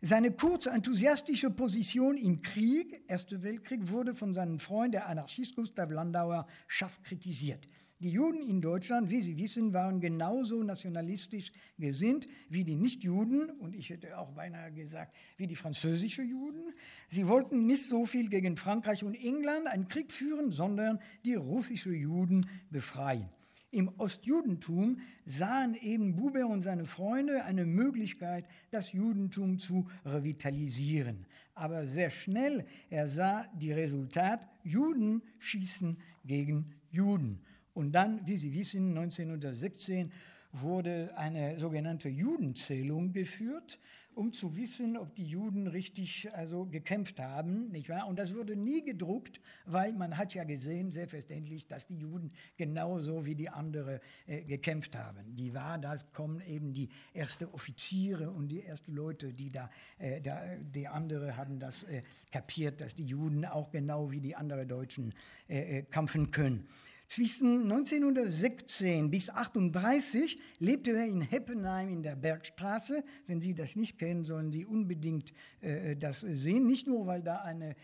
Seine 0.01 0.31
kurze 0.31 0.69
enthusiastische 0.69 1.49
Position 1.49 2.17
im 2.17 2.41
Krieg, 2.41 3.03
Erster 3.07 3.41
Weltkrieg, 3.43 3.89
wurde 3.89 4.13
von 4.13 4.33
seinem 4.33 4.59
Freund, 4.59 4.93
der 4.93 5.07
Anarchist 5.07 5.55
Gustav 5.55 5.89
Landauer, 5.89 6.47
scharf 6.67 7.01
kritisiert. 7.03 7.67
Die 8.05 8.11
Juden 8.11 8.47
in 8.47 8.61
Deutschland, 8.61 9.09
wie 9.09 9.19
Sie 9.19 9.35
wissen, 9.35 9.73
waren 9.73 9.99
genauso 9.99 10.61
nationalistisch 10.61 11.51
gesinnt 11.79 12.27
wie 12.49 12.63
die 12.63 12.75
Nichtjuden 12.75 13.49
und 13.49 13.75
ich 13.75 13.89
hätte 13.89 14.19
auch 14.19 14.31
beinahe 14.33 14.71
gesagt, 14.71 15.15
wie 15.37 15.47
die 15.47 15.55
französischen 15.55 16.29
Juden. 16.29 16.75
Sie 17.09 17.27
wollten 17.27 17.65
nicht 17.65 17.89
so 17.89 18.05
viel 18.05 18.29
gegen 18.29 18.57
Frankreich 18.57 19.03
und 19.03 19.15
England 19.15 19.65
einen 19.65 19.87
Krieg 19.87 20.11
führen, 20.11 20.51
sondern 20.51 20.99
die 21.25 21.33
russischen 21.33 21.95
Juden 21.95 22.45
befreien. 22.69 23.27
Im 23.71 23.89
Ostjudentum 23.97 24.99
sahen 25.25 25.73
eben 25.73 26.15
Buber 26.15 26.45
und 26.45 26.61
seine 26.61 26.85
Freunde 26.85 27.43
eine 27.43 27.65
Möglichkeit, 27.65 28.45
das 28.69 28.91
Judentum 28.91 29.57
zu 29.57 29.89
revitalisieren. 30.05 31.25
Aber 31.55 31.87
sehr 31.87 32.11
schnell 32.11 32.67
er 32.91 33.07
sah 33.07 33.47
die 33.55 33.71
Resultat, 33.71 34.47
Juden 34.63 35.23
schießen 35.39 35.97
gegen 36.23 36.71
Juden. 36.91 37.41
Und 37.75 37.91
dann, 37.91 38.25
wie 38.25 38.37
Sie 38.37 38.53
wissen, 38.53 38.97
1916 38.97 40.11
wurde 40.53 41.15
eine 41.17 41.59
sogenannte 41.59 42.09
Judenzählung 42.09 43.11
geführt 43.11 43.77
um 44.15 44.31
zu 44.31 44.55
wissen, 44.55 44.97
ob 44.97 45.13
die 45.15 45.25
Juden 45.25 45.67
richtig 45.67 46.33
also 46.33 46.65
gekämpft 46.65 47.19
haben, 47.19 47.69
nicht 47.69 47.89
wahr? 47.89 48.07
Und 48.07 48.17
das 48.17 48.33
wurde 48.33 48.55
nie 48.55 48.83
gedruckt, 48.83 49.41
weil 49.65 49.91
man 49.93 50.17
hat 50.17 50.33
ja 50.33 50.45
gesehen, 50.45 50.89
selbstverständlich, 50.89 51.67
dass 51.67 51.87
die 51.87 51.97
Juden 51.97 52.31
genauso 52.55 53.25
wie 53.25 53.35
die 53.35 53.49
anderen 53.49 53.99
äh, 54.25 54.41
gekämpft 54.43 54.95
haben. 54.95 55.35
Die 55.35 55.53
war, 55.53 55.77
das 55.77 56.13
kommen 56.13 56.41
eben 56.41 56.73
die 56.73 56.89
ersten 57.13 57.45
Offiziere 57.45 58.29
und 58.31 58.47
die 58.47 58.63
ersten 58.63 58.93
Leute, 58.93 59.33
die 59.33 59.49
da, 59.49 59.69
äh, 59.99 60.21
da 60.21 60.41
die 60.73 60.87
andere 60.87 61.35
haben 61.35 61.59
das 61.59 61.83
äh, 61.83 62.01
kapiert, 62.31 62.79
dass 62.79 62.95
die 62.95 63.05
Juden 63.05 63.45
auch 63.45 63.69
genau 63.69 64.11
wie 64.11 64.21
die 64.21 64.35
anderen 64.35 64.67
Deutschen 64.67 65.13
äh, 65.49 65.79
äh, 65.79 65.81
kämpfen 65.83 66.31
können. 66.31 66.67
Zwischen 67.07 67.71
1916 67.71 69.11
bis 69.11 69.29
1938 69.29 70.37
lebte 70.59 70.91
er 70.91 71.05
in 71.05 71.21
Heppenheim 71.21 71.89
in 71.89 72.01
der 72.01 72.15
Bergstraße. 72.15 73.03
Wenn 73.27 73.41
Sie 73.41 73.53
das 73.53 73.75
nicht 73.75 73.99
kennen, 73.99 74.25
sollen 74.25 74.51
Sie 74.51 74.65
unbedingt 74.65 75.31
äh, 75.61 75.95
das 75.95 76.21
sehen. 76.21 76.65
Nicht 76.65 76.87
nur, 76.87 77.05
weil 77.05 77.21
da 77.21 77.41
ein 77.41 77.61
äh, 77.61 77.75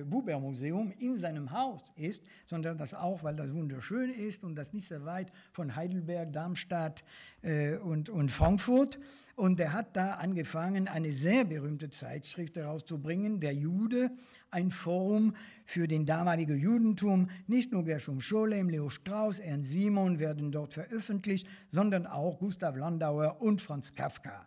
äh, 0.00 0.04
Buber-Museum 0.04 0.92
in 0.98 1.16
seinem 1.16 1.52
Haus 1.52 1.92
ist, 1.96 2.22
sondern 2.46 2.76
das 2.76 2.92
auch, 2.92 3.22
weil 3.22 3.36
das 3.36 3.52
wunderschön 3.52 4.10
ist 4.10 4.42
und 4.42 4.56
das 4.56 4.72
nicht 4.72 4.86
sehr 4.86 5.04
weit 5.04 5.32
von 5.52 5.76
Heidelberg, 5.76 6.32
Darmstadt 6.32 7.04
äh, 7.42 7.76
und, 7.76 8.08
und 8.08 8.30
Frankfurt. 8.30 8.98
Und 9.38 9.60
er 9.60 9.72
hat 9.72 9.96
da 9.96 10.14
angefangen, 10.14 10.88
eine 10.88 11.12
sehr 11.12 11.44
berühmte 11.44 11.90
Zeitschrift 11.90 12.56
herauszubringen, 12.56 13.38
der 13.38 13.54
Jude, 13.54 14.10
ein 14.50 14.70
Forum 14.70 15.34
für 15.64 15.86
den 15.86 16.06
damaligen 16.06 16.58
Judentum. 16.58 17.28
Nicht 17.46 17.72
nur 17.72 17.84
Gershom 17.84 18.20
Scholem, 18.20 18.68
Leo 18.68 18.88
Strauss, 18.90 19.38
Ernst 19.38 19.70
Simon 19.70 20.18
werden 20.18 20.52
dort 20.52 20.74
veröffentlicht, 20.74 21.46
sondern 21.70 22.06
auch 22.06 22.38
Gustav 22.38 22.76
Landauer 22.76 23.40
und 23.40 23.60
Franz 23.60 23.94
Kafka. 23.94 24.46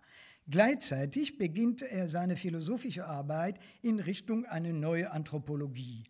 Gleichzeitig 0.49 1.37
beginnt 1.37 1.81
er 1.81 2.07
seine 2.07 2.35
philosophische 2.35 3.05
Arbeit 3.05 3.59
in 3.81 3.99
Richtung 3.99 4.45
eine 4.45 4.73
neue 4.73 5.11
Anthropologie. 5.11 6.03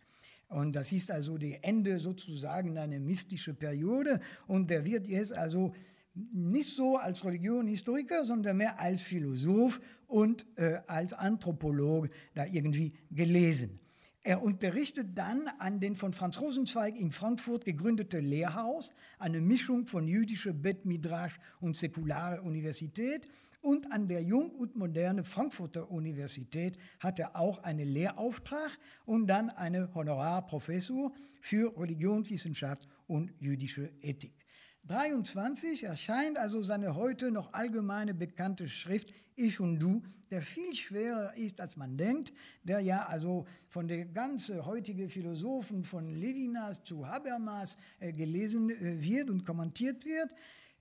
Und 0.48 0.74
das 0.74 0.92
ist 0.92 1.10
also 1.10 1.38
das 1.38 1.52
Ende 1.62 1.98
sozusagen 1.98 2.76
einer 2.76 2.98
mystischen 2.98 3.56
Periode. 3.56 4.20
Und 4.46 4.70
er 4.70 4.84
wird 4.84 5.06
jetzt 5.06 5.32
also 5.32 5.74
nicht 6.14 6.76
so 6.76 6.96
als 6.96 7.24
Religionhistoriker, 7.24 8.24
sondern 8.24 8.58
mehr 8.58 8.78
als 8.78 9.00
Philosoph 9.00 9.80
und 10.06 10.44
äh, 10.56 10.80
als 10.86 11.12
Anthropologe 11.14 12.10
da 12.34 12.44
irgendwie 12.44 12.92
gelesen. 13.10 13.78
Er 14.24 14.40
unterrichtet 14.40 15.18
dann 15.18 15.48
an 15.58 15.80
den 15.80 15.96
von 15.96 16.12
Franz 16.12 16.40
Rosenzweig 16.40 16.96
in 16.96 17.10
Frankfurt 17.10 17.64
gegründete 17.64 18.20
Lehrhaus, 18.20 18.94
eine 19.18 19.40
Mischung 19.40 19.88
von 19.88 20.06
jüdischer 20.06 20.52
Bet 20.52 20.84
Midrash 20.84 21.40
und 21.60 21.76
säkularer 21.76 22.44
Universität. 22.44 23.28
Und 23.62 23.90
an 23.90 24.06
der 24.06 24.22
Jung 24.22 24.50
und 24.50 24.76
Moderne 24.76 25.24
Frankfurter 25.24 25.90
Universität 25.90 26.78
hat 27.00 27.18
er 27.18 27.36
auch 27.36 27.62
einen 27.64 27.88
Lehrauftrag 27.88 28.78
und 29.06 29.26
dann 29.26 29.50
eine 29.50 29.92
Honorarprofessur 29.92 31.12
für 31.40 31.76
Religionswissenschaft 31.76 32.88
und 33.08 33.32
jüdische 33.40 33.90
Ethik. 34.02 34.41
23 34.88 35.84
erscheint 35.84 36.36
also 36.36 36.62
seine 36.62 36.96
heute 36.96 37.30
noch 37.30 37.52
allgemeine 37.52 38.14
bekannte 38.14 38.68
Schrift 38.68 39.12
Ich 39.36 39.60
und 39.60 39.78
Du, 39.78 40.02
der 40.30 40.42
viel 40.42 40.74
schwerer 40.74 41.36
ist, 41.36 41.60
als 41.60 41.76
man 41.76 41.96
denkt, 41.96 42.32
der 42.64 42.80
ja 42.80 43.06
also 43.06 43.46
von 43.68 43.86
der 43.86 44.06
ganzen 44.06 44.64
heutigen 44.64 45.08
Philosophen 45.08 45.84
von 45.84 46.12
Levinas 46.14 46.82
zu 46.82 47.06
Habermas 47.06 47.76
äh, 48.00 48.12
gelesen 48.12 48.70
äh, 48.70 49.00
wird 49.00 49.30
und 49.30 49.44
kommentiert 49.44 50.04
wird. 50.04 50.34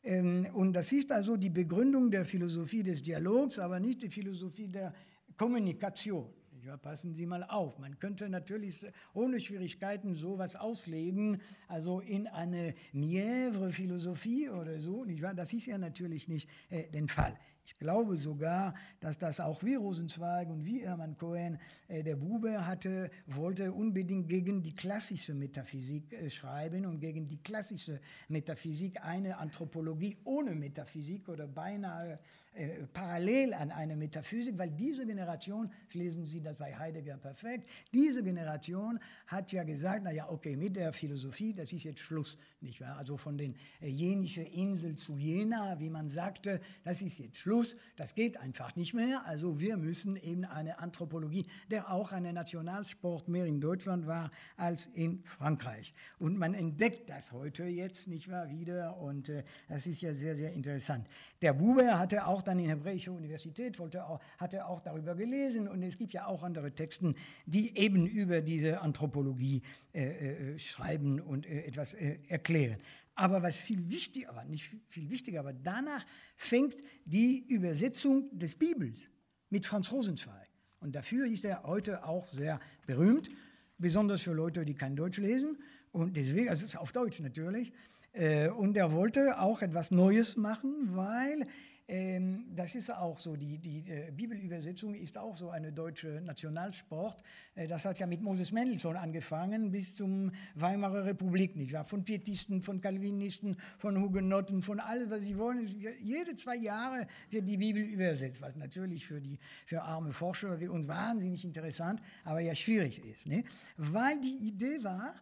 Ähm, 0.04 0.48
und 0.54 0.74
das 0.74 0.92
ist 0.92 1.12
also 1.12 1.38
die 1.38 1.50
Begründung 1.50 2.10
der 2.10 2.26
Philosophie 2.26 2.82
des 2.82 3.04
Dialogs, 3.04 3.60
aber 3.60 3.80
nicht 3.80 4.02
die 4.02 4.10
Philosophie 4.10 4.68
der 4.68 4.94
Kommunikation. 5.38 6.34
Ja, 6.64 6.78
passen 6.78 7.16
Sie 7.16 7.26
mal 7.26 7.44
auf. 7.44 7.80
Man 7.80 7.98
könnte 7.98 8.30
natürlich 8.30 8.86
ohne 9.16 9.40
Schwierigkeiten 9.40 10.14
sowas 10.14 10.56
auslegen, 10.56 11.42
also 11.68 12.02
in 12.02 12.28
eine 12.28 12.76
Mièvre-Philosophie 12.94 14.50
oder 14.50 14.80
so. 14.80 15.04
Nicht 15.04 15.24
wahr? 15.24 15.34
Das 15.34 15.54
ist 15.54 15.66
ja 15.66 15.80
natürlich 15.80 16.28
nicht 16.28 16.48
äh, 16.70 16.88
der 16.92 17.08
Fall. 17.08 17.36
Ich 17.66 17.80
glaube 17.80 18.18
sogar, 18.18 18.76
dass 19.00 19.18
das 19.18 19.40
auch 19.40 19.64
wie 19.64 19.76
Rosenzweig 19.76 20.50
und 20.50 20.66
wie 20.66 20.82
Hermann 20.82 21.18
Cohen, 21.18 21.58
äh, 21.88 22.04
der 22.04 22.16
Bube 22.16 22.68
hatte, 22.68 23.10
wollte 23.26 23.72
unbedingt 23.72 24.30
gegen 24.30 24.62
die 24.62 24.76
klassische 24.76 25.34
Metaphysik 25.34 26.14
äh, 26.14 26.30
schreiben 26.30 26.86
und 26.86 27.00
gegen 27.00 27.28
die 27.28 27.38
klassische 27.38 28.00
Metaphysik 28.28 29.04
eine 29.04 29.38
Anthropologie 29.38 30.18
ohne 30.26 30.54
Metaphysik 30.54 31.28
oder 31.30 31.48
beinahe 31.48 32.20
äh, 32.54 32.86
parallel 32.92 33.54
an 33.54 33.72
eine 33.72 33.96
Metaphysik, 33.96 34.58
weil 34.58 34.72
diese 34.72 35.06
Generation, 35.06 35.72
lesen 35.94 36.26
Sie 36.26 36.42
das 36.42 36.58
bei 36.58 36.76
Heidegger 36.78 37.16
perfekt, 37.16 37.66
diese 37.94 38.22
Generation 38.24 39.00
hat 39.28 39.54
ja 39.54 39.64
gesagt, 39.64 40.04
naja, 40.04 40.30
okay, 40.30 40.58
mit 40.58 40.76
der 40.76 40.92
Philosophie, 40.92 41.54
das 41.54 41.72
ist 41.72 41.86
jetzt 41.86 42.02
Schluss, 42.02 42.38
nicht 42.60 42.82
wahr? 42.82 42.98
Also 42.98 43.16
von 43.16 43.38
den 43.38 43.56
äh, 43.80 43.88
jenische 43.88 44.42
Insel 44.42 44.96
zu 44.96 45.18
Jena, 45.18 45.80
wie 45.80 45.90
man 45.90 46.10
sagte, 46.10 46.60
das 46.84 47.02
ist 47.02 47.20
jetzt 47.20 47.38
Schluss, 47.38 47.78
das 47.96 48.16
geht 48.16 48.36
einfach 48.36 48.76
nicht 48.76 48.94
mehr, 48.94 49.26
also 49.26 49.62
wir 49.62 49.78
müssen 49.78 50.18
eben 50.18 50.44
eine 50.44 50.80
Anthropologie, 50.80 51.46
der 51.70 51.90
auch 51.90 52.12
ein 52.12 52.24
Nationalsport 52.34 53.30
mehr 53.30 53.46
in 53.46 53.62
Deutschland 53.62 54.08
war 54.08 54.30
als 54.58 54.90
in 54.94 55.24
Frankreich. 55.24 55.94
Und 56.20 56.38
man 56.38 56.54
entdeckt 56.54 57.10
das 57.10 57.32
heute 57.32 57.64
jetzt, 57.64 58.10
nicht 58.10 58.30
wahr, 58.30 58.50
wieder 58.50 58.98
und 58.98 59.30
äh, 59.30 59.44
das 59.70 59.86
ist 59.86 60.02
ja 60.02 60.14
sehr, 60.14 60.36
sehr 60.36 60.52
interessant. 60.52 61.08
Der 61.42 61.54
Buber 61.54 61.98
hatte 61.98 62.28
auch 62.28 62.41
dann 62.42 62.60
in 62.60 62.66
Hebräische 62.68 63.12
Universität, 63.12 63.80
wollte 63.80 64.06
auch, 64.06 64.20
hat 64.38 64.54
er 64.54 64.68
auch 64.68 64.82
darüber 64.82 65.16
gelesen 65.16 65.68
und 65.68 65.84
es 65.84 65.98
gibt 65.98 66.14
ja 66.14 66.28
auch 66.28 66.44
andere 66.44 66.72
Texten, 66.72 67.16
die 67.46 67.78
eben 67.78 68.08
über 68.08 68.42
diese 68.42 68.82
Anthropologie 68.82 69.62
äh, 69.94 70.54
äh, 70.54 70.60
schreiben 70.60 71.20
und 71.20 71.46
äh, 71.46 71.64
etwas 71.64 71.94
äh, 71.94 72.20
erklären. 72.28 72.80
Aber 73.16 73.44
was 73.44 73.58
viel 73.58 73.90
wichtiger, 73.90 74.30
aber 74.30 74.46
nicht 74.46 74.70
viel 74.88 75.10
wichtiger, 75.10 75.42
aber 75.42 75.54
danach 75.54 76.06
fängt 76.36 76.76
die 77.06 77.46
Übersetzung 77.48 78.30
des 78.38 78.56
Bibels 78.56 79.02
mit 79.50 79.66
Franz 79.66 79.92
Rosenzweig. 79.92 80.50
Und 80.80 80.96
dafür 80.96 81.28
ist 81.28 81.46
er 81.46 81.64
heute 81.64 82.06
auch 82.06 82.28
sehr 82.28 82.60
berühmt, 82.88 83.30
besonders 83.78 84.22
für 84.22 84.34
Leute, 84.34 84.66
die 84.66 84.74
kein 84.74 84.96
Deutsch 84.96 85.18
lesen. 85.18 85.58
Und 85.92 86.16
deswegen, 86.16 86.50
also 86.50 86.64
es 86.64 86.72
ist 86.72 86.78
auf 86.78 86.92
Deutsch 86.92 87.20
natürlich. 87.20 87.72
Äh, 88.14 88.50
und 88.50 88.76
er 88.76 88.92
wollte 88.92 89.40
auch 89.40 89.62
etwas 89.62 89.92
Neues 89.92 90.38
machen, 90.38 90.96
weil 90.96 91.46
ähm, 91.92 92.46
das 92.56 92.76
ist 92.76 92.90
auch 92.90 93.20
so, 93.20 93.36
die, 93.36 93.58
die 93.58 93.84
äh, 93.92 94.12
Bibelübersetzung 94.12 94.94
ist 94.94 95.18
auch 95.18 95.36
so 95.36 95.50
eine 95.50 95.74
deutsche 95.74 96.22
Nationalsport. 96.22 97.22
Äh, 97.54 97.68
das 97.68 97.84
hat 97.84 98.00
ja 98.00 98.08
mit 98.08 98.22
Moses 98.22 98.54
Mendelssohn 98.54 98.96
angefangen 98.96 99.72
bis 99.72 99.94
zum 99.94 100.32
Weimarer 100.56 101.04
Republik, 101.04 101.58
nicht 101.58 101.74
wahr? 101.74 101.84
Von 101.84 102.06
Pietisten, 102.06 102.62
von 102.62 102.80
Calvinisten, 102.80 103.58
von 103.78 104.02
Hugenotten, 104.02 104.62
von 104.62 104.80
allem, 104.80 105.10
was 105.10 105.26
sie 105.26 105.38
wollen. 105.38 105.68
Jede 106.02 106.38
zwei 106.38 106.56
Jahre 106.56 107.08
wird 107.30 107.50
die 107.50 107.58
Bibel 107.58 107.84
übersetzt, 107.84 108.42
was 108.42 108.56
natürlich 108.56 109.06
für, 109.06 109.20
die, 109.20 109.38
für 109.66 109.82
arme 109.82 110.14
Forscher 110.14 110.62
wie 110.62 110.70
uns 110.70 110.88
wahnsinnig 110.88 111.44
interessant, 111.44 112.02
aber 112.24 112.40
ja 112.40 112.56
schwierig 112.56 113.04
ist. 113.04 113.28
Ne? 113.28 113.44
Weil 113.76 114.18
die 114.22 114.48
Idee 114.48 114.82
war, 114.82 115.14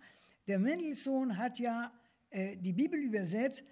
der 0.46 0.60
Mendelssohn 0.60 1.36
hat 1.36 1.58
ja 1.58 1.92
äh, 2.30 2.58
die 2.58 2.74
Bibel 2.74 3.00
übersetzt, 3.00 3.64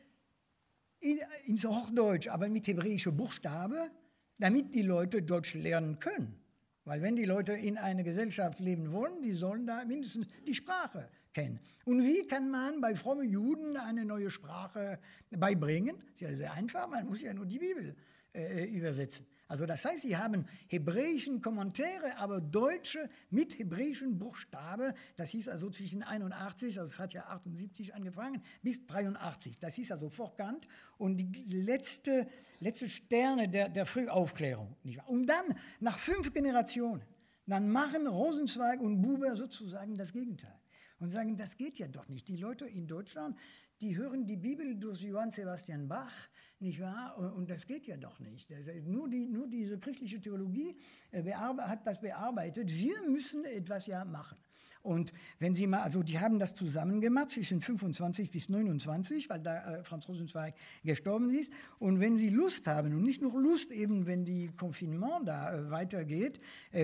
in, 1.00 1.20
ins 1.46 1.66
Hochdeutsch, 1.66 2.27
aber 2.27 2.50
mit 2.50 2.68
hebräischen 2.68 3.16
Buchstaben, 3.16 3.89
damit 4.38 4.74
die 4.74 4.82
Leute 4.82 5.22
Deutsch 5.22 5.54
lernen 5.56 6.00
können. 6.00 6.39
Weil 6.86 7.02
wenn 7.02 7.15
die 7.15 7.26
Leute 7.26 7.54
in 7.54 7.78
einer 7.78 8.04
Gesellschaft 8.04 8.60
leben 8.60 8.91
wollen, 8.93 9.22
die 9.22 9.34
sollen 9.34 9.67
da 9.67 9.84
mindestens 9.84 10.28
die 10.48 10.56
Sprache 10.56 11.10
kennen. 11.34 11.60
Und 11.86 12.02
wie 12.02 12.26
kann 12.26 12.50
man 12.50 12.80
bei 12.80 12.95
frommen 12.95 13.30
Juden 13.30 13.76
eine 13.76 14.06
neue 14.06 14.32
Sprache 14.32 15.00
beibringen? 15.30 15.98
Das 15.98 16.13
ist 16.13 16.22
ja 16.22 16.36
sehr 16.36 16.54
einfach, 16.54 16.88
man 16.88 17.06
muss 17.06 17.22
ja 17.22 17.34
nur 17.34 17.45
die 17.45 17.60
Bibel 17.60 17.95
äh, 18.34 18.65
übersetzen. 18.65 19.26
Also 19.48 19.66
das 19.66 19.86
heißt, 19.86 20.02
sie 20.02 20.18
haben 20.18 20.46
hebräischen 20.68 21.42
Kommentare, 21.42 22.18
aber 22.18 22.42
deutsche 22.42 23.10
mit 23.30 23.58
hebräischen 23.58 24.20
Buchstaben. 24.20 24.94
Das 25.16 25.30
hieß 25.30 25.48
also 25.48 25.70
zwischen 25.70 26.04
81, 26.04 26.80
also 26.80 26.92
es 26.92 27.00
hat 27.00 27.14
ja 27.14 27.26
78 27.28 27.96
angefangen, 27.96 28.42
bis 28.62 28.86
83. 28.86 29.58
Das 29.60 29.78
ist 29.78 29.92
also 29.92 30.10
Vorkant 30.10 30.68
und 30.98 31.18
die 31.18 31.46
letzte, 31.50 32.28
letzte 32.60 32.90
Sterne 32.90 33.48
der, 33.48 33.70
der 33.70 33.86
Frühaufklärung. 33.86 34.76
Und 35.08 35.28
dann, 35.28 35.58
nach 35.80 35.98
fünf 35.98 36.34
Generationen, 36.34 37.04
dann 37.46 37.70
machen 37.72 38.08
Rosenzweig 38.08 38.82
und 38.82 39.02
Buber 39.02 39.38
sozusagen 39.38 39.96
das 39.96 40.12
Gegenteil 40.12 40.60
und 41.00 41.10
sagen, 41.10 41.38
das 41.38 41.56
geht 41.56 41.80
ja 41.80 41.88
doch 41.88 42.10
nicht. 42.10 42.28
Die 42.28 42.36
Leute 42.36 42.66
in 42.66 42.88
Deutschland, 42.88 43.38
die 43.82 43.96
hören 43.96 44.26
die 44.26 44.36
Bibel 44.36 44.76
durch 44.76 45.02
Johann 45.04 45.32
Sebastian 45.32 45.88
Bach, 45.88 46.12
nicht 46.60 46.82
wahr? 46.82 47.17
Und 47.36 47.50
das 47.50 47.67
geht 47.67 47.88
ja 47.88 47.98
doch 47.98 48.20
nicht. 48.20 48.50
Nur, 48.86 49.10
die, 49.10 49.28
nur 49.28 49.48
diese 49.48 49.78
christliche 49.78 50.20
Theologie 50.20 50.76
äh, 51.12 51.24
hat 51.32 51.86
das 51.86 52.02
bearbeitet. 52.02 52.70
Wir 52.70 52.96
müssen 53.10 53.46
etwas 53.46 53.88
ja 53.88 54.06
machen. 54.06 54.38
Und 54.84 55.12
wenn 55.39 55.54
Sie 55.54 55.67
mal, 55.67 55.82
also 55.82 56.02
die 56.02 56.20
haben 56.20 56.39
das 56.39 56.56
zusammen 56.56 57.02
gemacht 57.02 57.32
zwischen 57.32 57.62
25 57.62 58.32
bis 58.32 58.48
29, 58.48 59.30
weil 59.30 59.41
da 59.41 59.80
äh, 59.80 59.84
Franz 59.84 60.08
Rosenzweig 60.08 60.56
gestorben 60.84 61.30
ist. 61.30 61.52
Und 61.78 62.00
wenn 62.00 62.17
Sie 62.17 62.30
Lust 62.30 62.67
haben 62.67 62.93
und 62.93 63.04
nicht 63.04 63.22
nur 63.22 63.39
Lust 63.39 63.72
eben, 63.72 64.06
wenn 64.06 64.26
die 64.26 64.50
Konfinement 64.56 65.28
da 65.28 65.54
äh, 65.54 65.72
weitergeht, 65.72 66.39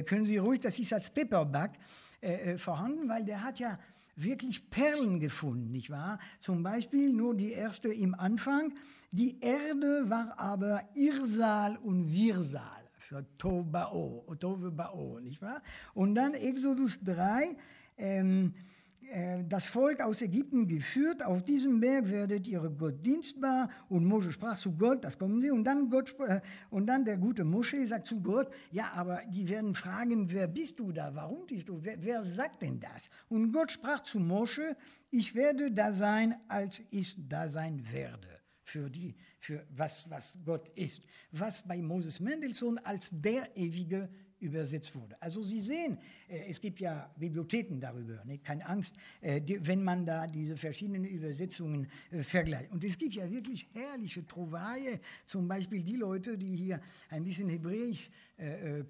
können 0.06 0.26
Sie 0.26 0.38
ruhig, 0.38 0.60
das 0.60 0.80
ist 0.80 0.94
als 0.94 1.10
Paperback 1.10 1.74
vorhanden, 2.58 3.10
weil 3.10 3.26
der 3.26 3.44
hat 3.44 3.60
ja 3.60 3.78
wirklich 4.16 4.70
Perlen 4.70 5.20
gefunden, 5.20 5.72
nicht 5.72 5.90
wahr? 5.90 6.20
Zum 6.40 6.64
Beispiel 6.64 7.14
nur 7.14 7.36
die 7.36 7.52
erste 7.52 7.90
im 7.90 8.16
Anfang. 8.16 8.74
Die 9.14 9.40
Erde 9.42 10.10
war 10.10 10.40
aber 10.40 10.90
Irsal 10.96 11.78
und 11.78 12.12
Wirsal 12.12 12.90
für 12.98 13.24
Tobao, 13.38 14.26
Tovebao, 14.40 15.20
nicht 15.20 15.40
wahr? 15.40 15.62
Und 15.94 16.16
dann 16.16 16.34
Exodus 16.34 17.00
3, 17.04 17.56
ähm, 17.98 18.56
äh, 19.12 19.44
das 19.48 19.66
Volk 19.66 20.02
aus 20.02 20.24
Ägypten 20.24 20.68
geführt, 20.68 21.24
auf 21.24 21.44
diesem 21.44 21.80
Berg 21.80 22.10
werdet 22.10 22.48
ihr 22.48 22.62
Gott 22.76 23.06
dienstbar. 23.06 23.70
Und 23.88 24.04
Mosche 24.04 24.32
sprach 24.32 24.58
zu 24.58 24.76
Gott, 24.76 25.04
das 25.04 25.20
kommen 25.20 25.40
sie. 25.42 25.52
Und 25.52 25.64
dann, 25.64 25.92
Gott, 25.92 26.16
äh, 26.20 26.42
und 26.72 26.88
dann 26.88 27.06
der 27.06 27.18
gute 27.18 27.44
Mosche 27.44 27.86
sagt 27.86 28.08
zu 28.08 28.20
Gott, 28.20 28.50
ja, 28.72 28.94
aber 28.96 29.22
die 29.30 29.48
werden 29.48 29.76
fragen, 29.76 30.32
wer 30.32 30.48
bist 30.48 30.80
du 30.80 30.92
da, 30.92 31.14
warum 31.14 31.46
bist 31.46 31.70
du, 31.70 31.78
wer, 31.84 32.02
wer 32.02 32.24
sagt 32.24 32.64
denn 32.64 32.80
das? 32.80 33.12
Und 33.30 33.52
Gott 33.52 33.72
sprach 33.72 34.02
zu 34.02 34.18
Mosche, 34.18 34.76
ich 35.12 35.36
werde 35.36 35.72
da 35.72 35.94
sein, 35.94 36.34
als 36.48 36.82
ich 36.90 37.16
da 37.30 37.48
sein 37.48 37.86
werde. 37.92 38.33
Für, 38.66 38.90
die, 38.90 39.16
für 39.40 39.66
was, 39.76 40.10
was 40.10 40.40
Gott 40.46 40.70
ist. 40.70 41.06
Was 41.32 41.68
bei 41.68 41.82
Moses 41.82 42.22
Mendelssohn 42.22 42.78
als 42.78 43.10
der 43.12 43.56
ewige 43.58 44.10
übersetzt 44.44 44.94
wurde. 44.94 45.20
Also 45.22 45.42
Sie 45.42 45.62
sehen, 45.62 45.98
äh, 46.28 46.50
es 46.50 46.60
gibt 46.60 46.80
ja 46.80 47.10
Bibliotheken 47.18 47.80
darüber, 47.80 48.24
ne? 48.26 48.38
keine 48.40 48.66
Angst, 48.68 48.94
äh, 49.22 49.42
wenn 49.62 49.84
man 49.84 50.06
da 50.06 50.28
diese 50.28 50.58
verschiedenen 50.58 51.06
Übersetzungen 51.06 51.88
äh, 52.12 52.22
vergleicht. 52.22 52.72
Und 52.72 52.84
es 52.84 52.98
gibt 52.98 53.16
ja 53.16 53.30
wirklich 53.32 53.68
herrliche 53.74 54.28
Trouvaille, 54.28 55.00
zum 55.26 55.48
Beispiel 55.48 55.82
die 55.82 55.96
Leute, 55.96 56.38
die 56.38 56.56
hier 56.56 56.82
ein 57.10 57.24
bisschen 57.24 57.50
Hebräisch 57.50 58.12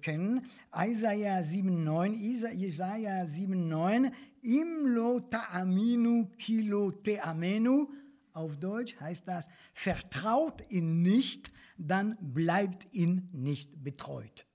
kennen. 0.00 0.46
Isaiah 0.74 1.40
7,9, 1.40 2.54
Isaiah 2.54 3.24
7,9, 3.24 4.10
Im 4.42 4.86
lo 4.86 5.20
ta'aminu 5.20 6.30
kilo 6.38 6.90
te'amenu, 6.90 7.86
auf 8.34 8.58
Deutsch 8.58 8.98
heißt 9.00 9.26
das, 9.26 9.48
vertraut 9.72 10.62
ihn 10.70 11.02
nicht, 11.02 11.50
dann 11.78 12.16
bleibt 12.20 12.92
ihn 12.92 13.28
nicht 13.32 13.82
betreut. 13.82 14.46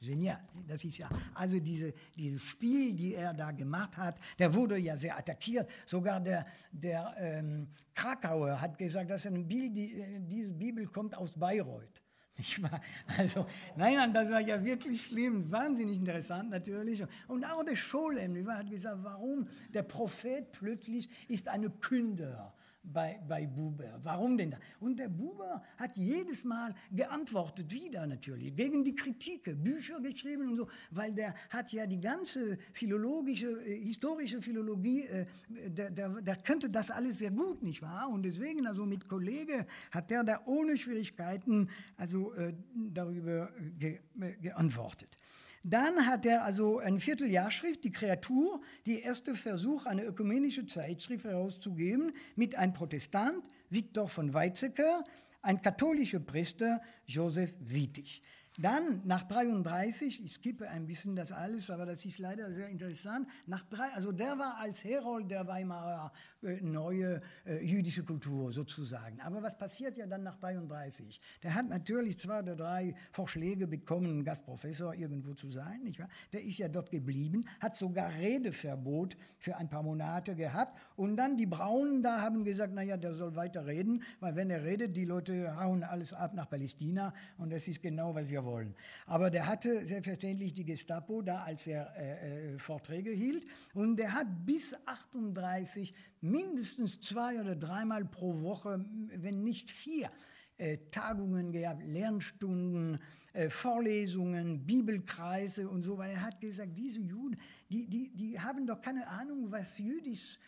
Genial. 0.00 0.40
Das 0.66 0.84
ist 0.84 0.98
ja, 0.98 1.08
also 1.34 1.58
diese, 1.58 1.92
dieses 2.16 2.42
Spiel, 2.42 2.94
die 2.94 3.14
er 3.14 3.34
da 3.34 3.50
gemacht 3.50 3.96
hat, 3.96 4.16
der 4.38 4.54
wurde 4.54 4.78
ja 4.78 4.96
sehr 4.96 5.18
attackiert. 5.18 5.68
Sogar 5.86 6.20
der, 6.20 6.46
der 6.70 7.14
ähm, 7.18 7.68
Krakauer 7.94 8.60
hat 8.60 8.78
gesagt, 8.78 9.10
dass 9.10 9.26
eine 9.26 9.40
Bibel, 9.40 9.70
die, 9.70 10.00
äh, 10.00 10.20
diese 10.20 10.52
Bibel 10.52 10.86
kommt 10.86 11.16
aus 11.16 11.32
Bayreuth. 11.32 12.02
Nicht 12.36 12.62
wahr? 12.62 12.80
Also, 13.16 13.46
nein, 13.74 14.12
das 14.12 14.30
war 14.30 14.40
ja 14.40 14.62
wirklich 14.64 15.02
schlimm, 15.02 15.50
wahnsinnig 15.50 15.98
interessant 15.98 16.50
natürlich. 16.50 17.02
Und 17.26 17.44
auch 17.44 17.64
der 17.64 17.74
Scholem 17.74 18.48
hat 18.48 18.70
gesagt, 18.70 18.98
warum 19.02 19.48
der 19.74 19.82
Prophet 19.82 20.52
plötzlich 20.52 21.08
ist 21.28 21.48
eine 21.48 21.70
Künder 21.70 22.54
bei, 22.92 23.20
bei 23.28 23.46
Buber. 23.46 24.00
Warum 24.02 24.36
denn 24.36 24.50
da? 24.50 24.58
Und 24.80 24.98
der 24.98 25.08
Buber 25.08 25.62
hat 25.76 25.96
jedes 25.96 26.44
Mal 26.44 26.74
geantwortet, 26.90 27.70
wieder 27.70 28.06
natürlich, 28.06 28.54
gegen 28.54 28.84
die 28.84 28.94
Kritike, 28.94 29.54
Bücher 29.54 30.00
geschrieben 30.00 30.50
und 30.50 30.56
so, 30.56 30.68
weil 30.90 31.12
der 31.12 31.34
hat 31.50 31.72
ja 31.72 31.86
die 31.86 32.00
ganze 32.00 32.58
philologische, 32.72 33.48
äh, 33.64 33.84
historische 33.84 34.40
Philologie, 34.40 35.02
äh, 35.06 35.26
der, 35.48 35.90
der, 35.90 36.08
der 36.20 36.36
könnte 36.36 36.68
das 36.70 36.90
alles 36.90 37.18
sehr 37.18 37.30
gut, 37.30 37.62
nicht 37.62 37.82
wahr? 37.82 38.08
Und 38.08 38.22
deswegen, 38.22 38.66
also 38.66 38.84
mit 38.86 39.08
Kollege, 39.08 39.66
hat 39.90 40.10
der 40.10 40.24
da 40.24 40.42
ohne 40.46 40.76
Schwierigkeiten 40.76 41.68
also 41.96 42.32
äh, 42.34 42.54
darüber 42.74 43.50
ge, 43.78 44.00
äh, 44.20 44.32
geantwortet. 44.40 45.18
Dann 45.64 46.06
hat 46.06 46.24
er 46.24 46.44
also 46.44 46.78
eine 46.78 47.00
Vierteljahrschrift, 47.00 47.82
die 47.84 47.90
Kreatur, 47.90 48.60
die 48.86 49.00
erste 49.00 49.34
Versuch, 49.34 49.86
eine 49.86 50.04
ökumenische 50.04 50.66
Zeitschrift 50.66 51.24
herauszugeben, 51.24 52.12
mit 52.36 52.54
einem 52.54 52.72
Protestant, 52.72 53.42
Viktor 53.68 54.08
von 54.08 54.32
Weizsäcker, 54.32 55.04
ein 55.42 55.60
katholischer 55.60 56.20
Priester, 56.20 56.80
Josef 57.06 57.54
Wietig. 57.60 58.20
Dann 58.60 59.02
nach 59.04 59.22
33, 59.22 60.24
ich 60.24 60.32
skippe 60.32 60.68
ein 60.68 60.84
bisschen 60.84 61.14
das 61.14 61.30
alles, 61.30 61.70
aber 61.70 61.86
das 61.86 62.04
ist 62.04 62.18
leider 62.18 62.52
sehr 62.52 62.68
interessant. 62.68 63.28
Nach 63.46 63.62
drei, 63.62 63.86
also 63.94 64.10
der 64.10 64.36
war 64.36 64.56
als 64.56 64.82
Herold 64.82 65.30
der 65.30 65.46
Weimarer 65.46 66.12
äh, 66.42 66.60
neue 66.60 67.22
äh, 67.46 67.64
jüdische 67.64 68.02
Kultur 68.02 68.50
sozusagen. 68.50 69.20
Aber 69.20 69.44
was 69.44 69.56
passiert 69.56 69.96
ja 69.96 70.08
dann 70.08 70.24
nach 70.24 70.34
33? 70.34 71.20
Der 71.44 71.54
hat 71.54 71.68
natürlich 71.68 72.18
zwei 72.18 72.40
oder 72.40 72.56
drei 72.56 72.96
Vorschläge 73.12 73.68
bekommen, 73.68 74.24
Gastprofessor 74.24 74.92
irgendwo 74.92 75.34
zu 75.34 75.52
sein, 75.52 75.84
nicht 75.84 76.00
wahr? 76.00 76.08
Der 76.32 76.42
ist 76.42 76.58
ja 76.58 76.66
dort 76.66 76.90
geblieben, 76.90 77.44
hat 77.60 77.76
sogar 77.76 78.12
Redeverbot 78.18 79.16
für 79.38 79.56
ein 79.56 79.70
paar 79.70 79.84
Monate 79.84 80.34
gehabt. 80.34 80.76
Und 80.96 81.16
dann 81.16 81.36
die 81.36 81.46
Braunen 81.46 82.02
da 82.02 82.22
haben 82.22 82.42
gesagt, 82.42 82.74
naja, 82.74 82.96
der 82.96 83.14
soll 83.14 83.36
weiter 83.36 83.66
reden, 83.66 84.02
weil 84.18 84.34
wenn 84.34 84.50
er 84.50 84.64
redet, 84.64 84.96
die 84.96 85.04
Leute 85.04 85.56
hauen 85.56 85.84
alles 85.84 86.12
ab 86.12 86.34
nach 86.34 86.50
Palästina 86.50 87.14
und 87.36 87.52
das 87.52 87.68
ist 87.68 87.80
genau, 87.80 88.16
was 88.16 88.28
wir 88.28 88.42
wollen 88.42 88.47
wollen. 88.48 88.74
Aber 89.06 89.30
der 89.30 89.46
hatte 89.46 89.86
selbstverständlich 89.86 90.52
die 90.54 90.64
Gestapo 90.64 91.22
da, 91.22 91.42
als 91.42 91.66
er 91.66 91.94
äh, 91.96 92.54
äh 92.54 92.58
Vorträge 92.58 93.10
hielt. 93.10 93.44
Und 93.74 93.96
der 93.96 94.12
hat 94.12 94.26
bis 94.46 94.74
38 94.86 95.94
mindestens 96.20 97.00
zwei 97.00 97.40
oder 97.40 97.54
dreimal 97.54 98.04
pro 98.04 98.40
Woche, 98.40 98.84
wenn 99.14 99.44
nicht 99.44 99.70
vier, 99.70 100.10
äh, 100.56 100.78
Tagungen 100.90 101.52
gehabt, 101.52 101.84
Lernstunden, 101.86 102.98
äh, 103.34 103.50
Vorlesungen, 103.50 104.66
Bibelkreise 104.66 105.68
und 105.68 105.82
so, 105.82 105.98
weil 105.98 106.12
er 106.12 106.22
hat 106.22 106.40
gesagt, 106.40 106.76
diese 106.76 107.00
Juden, 107.00 107.36
die, 107.68 107.86
die, 107.86 108.10
die 108.16 108.40
haben 108.40 108.66
doch 108.66 108.80
keine 108.80 109.06
Ahnung, 109.06 109.50
was 109.50 109.78
jüdisch 109.78 110.34
ist 110.34 110.38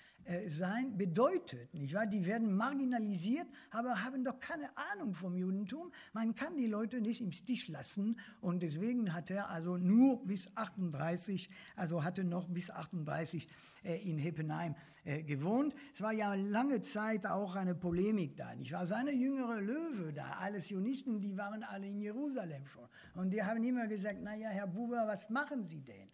sein 0.46 0.96
bedeutet. 0.96 1.72
Nicht 1.74 1.94
wahr? 1.94 2.06
Die 2.06 2.24
werden 2.26 2.54
marginalisiert, 2.54 3.46
aber 3.70 4.04
haben 4.04 4.24
doch 4.24 4.38
keine 4.38 4.68
Ahnung 4.76 5.14
vom 5.14 5.36
Judentum. 5.36 5.90
Man 6.12 6.34
kann 6.34 6.56
die 6.56 6.66
Leute 6.66 7.00
nicht 7.00 7.20
im 7.20 7.32
Stich 7.32 7.68
lassen 7.68 8.18
und 8.40 8.62
deswegen 8.62 9.12
hat 9.12 9.30
er 9.30 9.50
also 9.50 9.76
nur 9.76 10.24
bis 10.26 10.56
38, 10.56 11.50
also 11.76 12.04
hatte 12.04 12.24
noch 12.24 12.48
bis 12.48 12.70
38 12.70 13.48
äh, 13.84 13.96
in 14.08 14.18
Heppenheim 14.18 14.74
äh, 15.04 15.22
gewohnt. 15.22 15.74
Es 15.94 16.00
war 16.00 16.12
ja 16.12 16.34
lange 16.34 16.80
Zeit 16.80 17.26
auch 17.26 17.56
eine 17.56 17.74
Polemik 17.74 18.36
da. 18.36 18.52
Ich 18.54 18.72
war 18.72 18.86
seine 18.86 19.12
jüngere 19.12 19.60
Löwe 19.60 20.12
da, 20.12 20.36
alle 20.38 20.60
Zionisten, 20.60 21.20
die 21.20 21.36
waren 21.36 21.62
alle 21.62 21.86
in 21.86 22.00
Jerusalem 22.00 22.66
schon. 22.66 22.86
Und 23.14 23.30
die 23.30 23.42
haben 23.42 23.62
immer 23.64 23.86
gesagt, 23.86 24.22
naja, 24.22 24.48
Herr 24.50 24.66
Buber, 24.66 25.04
was 25.06 25.30
machen 25.30 25.64
Sie 25.64 25.80
denn? 25.80 26.08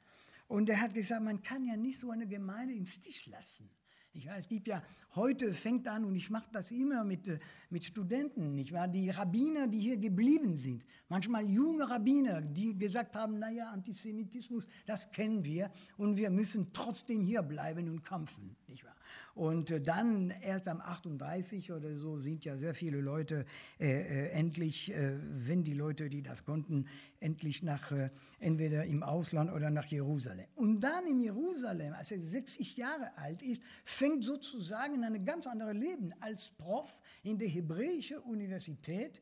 Und 0.49 0.69
er 0.69 0.81
hat 0.81 0.95
gesagt, 0.95 1.23
man 1.23 1.43
kann 1.43 1.65
ja 1.65 1.77
nicht 1.77 1.99
so 1.99 2.11
eine 2.11 2.27
Gemeinde 2.27 2.75
im 2.75 2.87
Stich 2.87 3.27
lassen. 3.27 3.69
Ich 4.17 4.27
weiß, 4.27 4.39
es 4.39 4.49
gibt 4.49 4.67
ja 4.67 4.83
heute 5.15 5.53
fängt 5.53 5.87
an 5.89 6.07
und 6.07 6.17
ich 6.17 6.31
mache 6.31 6.49
das 6.51 6.71
immer 6.71 7.05
mit, 7.05 7.29
äh, 7.29 7.39
mit 7.69 7.85
Studenten, 7.85 8.55
nicht 8.55 8.73
wahr? 8.73 8.89
Die 8.89 9.11
Rabbiner, 9.11 9.67
die 9.67 9.79
hier 9.79 9.99
geblieben 9.99 10.57
sind, 10.57 10.87
manchmal 11.11 11.45
junge 11.45 11.89
Rabbiner, 11.89 12.41
die 12.41 12.79
gesagt 12.79 13.15
haben, 13.15 13.39
naja, 13.39 13.71
Antisemitismus, 13.71 14.67
das 14.87 15.11
kennen 15.11 15.45
wir 15.45 15.71
und 15.99 16.17
wir 16.17 16.31
müssen 16.31 16.73
trotzdem 16.73 17.23
hier 17.23 17.43
bleiben 17.43 17.91
und 17.91 18.05
kämpfen, 18.05 18.57
nicht 18.69 18.85
wahr? 18.85 18.97
Und 19.35 19.71
äh, 19.71 19.83
dann 19.83 20.31
erst 20.31 20.67
am 20.67 20.81
38 20.81 21.71
oder 21.73 21.95
so 21.95 22.19
sind 22.19 22.47
ja 22.47 22.57
sehr 22.57 22.75
viele 22.75 23.03
Leute 23.03 23.45
äh, 23.79 23.87
äh, 23.87 24.29
endlich, 24.31 24.91
äh, 24.91 25.19
wenn 25.31 25.63
die 25.63 25.75
Leute, 25.75 26.09
die 26.09 26.23
das 26.23 26.45
konnten, 26.45 26.87
endlich 27.27 27.63
nach 27.63 27.91
äh, 27.91 28.11
entweder 28.39 28.85
im 28.85 29.03
Ausland 29.03 29.51
oder 29.53 29.69
nach 29.69 29.87
Jerusalem. 29.87 30.47
Und 30.55 30.81
dann 30.81 31.05
in 31.07 31.21
Jerusalem, 31.21 31.93
als 31.95 32.13
er 32.13 32.21
60 32.21 32.77
Jahre 32.77 33.17
alt 33.17 33.43
ist, 33.43 33.61
fängt 33.85 34.23
sozusagen 34.23 35.03
ein 35.05 35.25
ganz 35.25 35.47
anderes 35.47 35.75
Leben 35.75 36.15
als 36.21 36.51
Prof 36.51 37.03
in 37.25 37.39
der 37.39 37.49
Hebräischen 37.49 38.19
Universität 38.19 39.21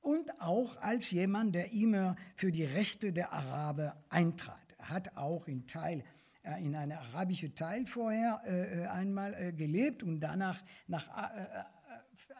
und 0.00 0.40
auch 0.40 0.76
als 0.82 1.10
jemand, 1.12 1.54
der 1.54 1.72
immer 1.72 2.16
für 2.34 2.50
die 2.50 2.64
Rechte 2.64 3.12
der 3.12 3.32
Araber 3.32 3.96
eintrat. 4.08 4.76
Er 4.78 4.88
hat 4.90 5.16
auch 5.16 5.46
in 5.46 5.66
Teil 5.66 6.02
äh, 6.42 6.62
in 6.62 6.74
einem 6.74 6.98
arabischen 6.98 7.54
Teil 7.54 7.86
vorher 7.86 8.42
äh, 8.46 8.82
äh, 8.82 8.86
einmal 8.86 9.32
äh, 9.34 9.52
gelebt 9.52 10.02
und 10.02 10.20
danach 10.20 10.62
nach 10.88 11.06
äh, 11.08 11.64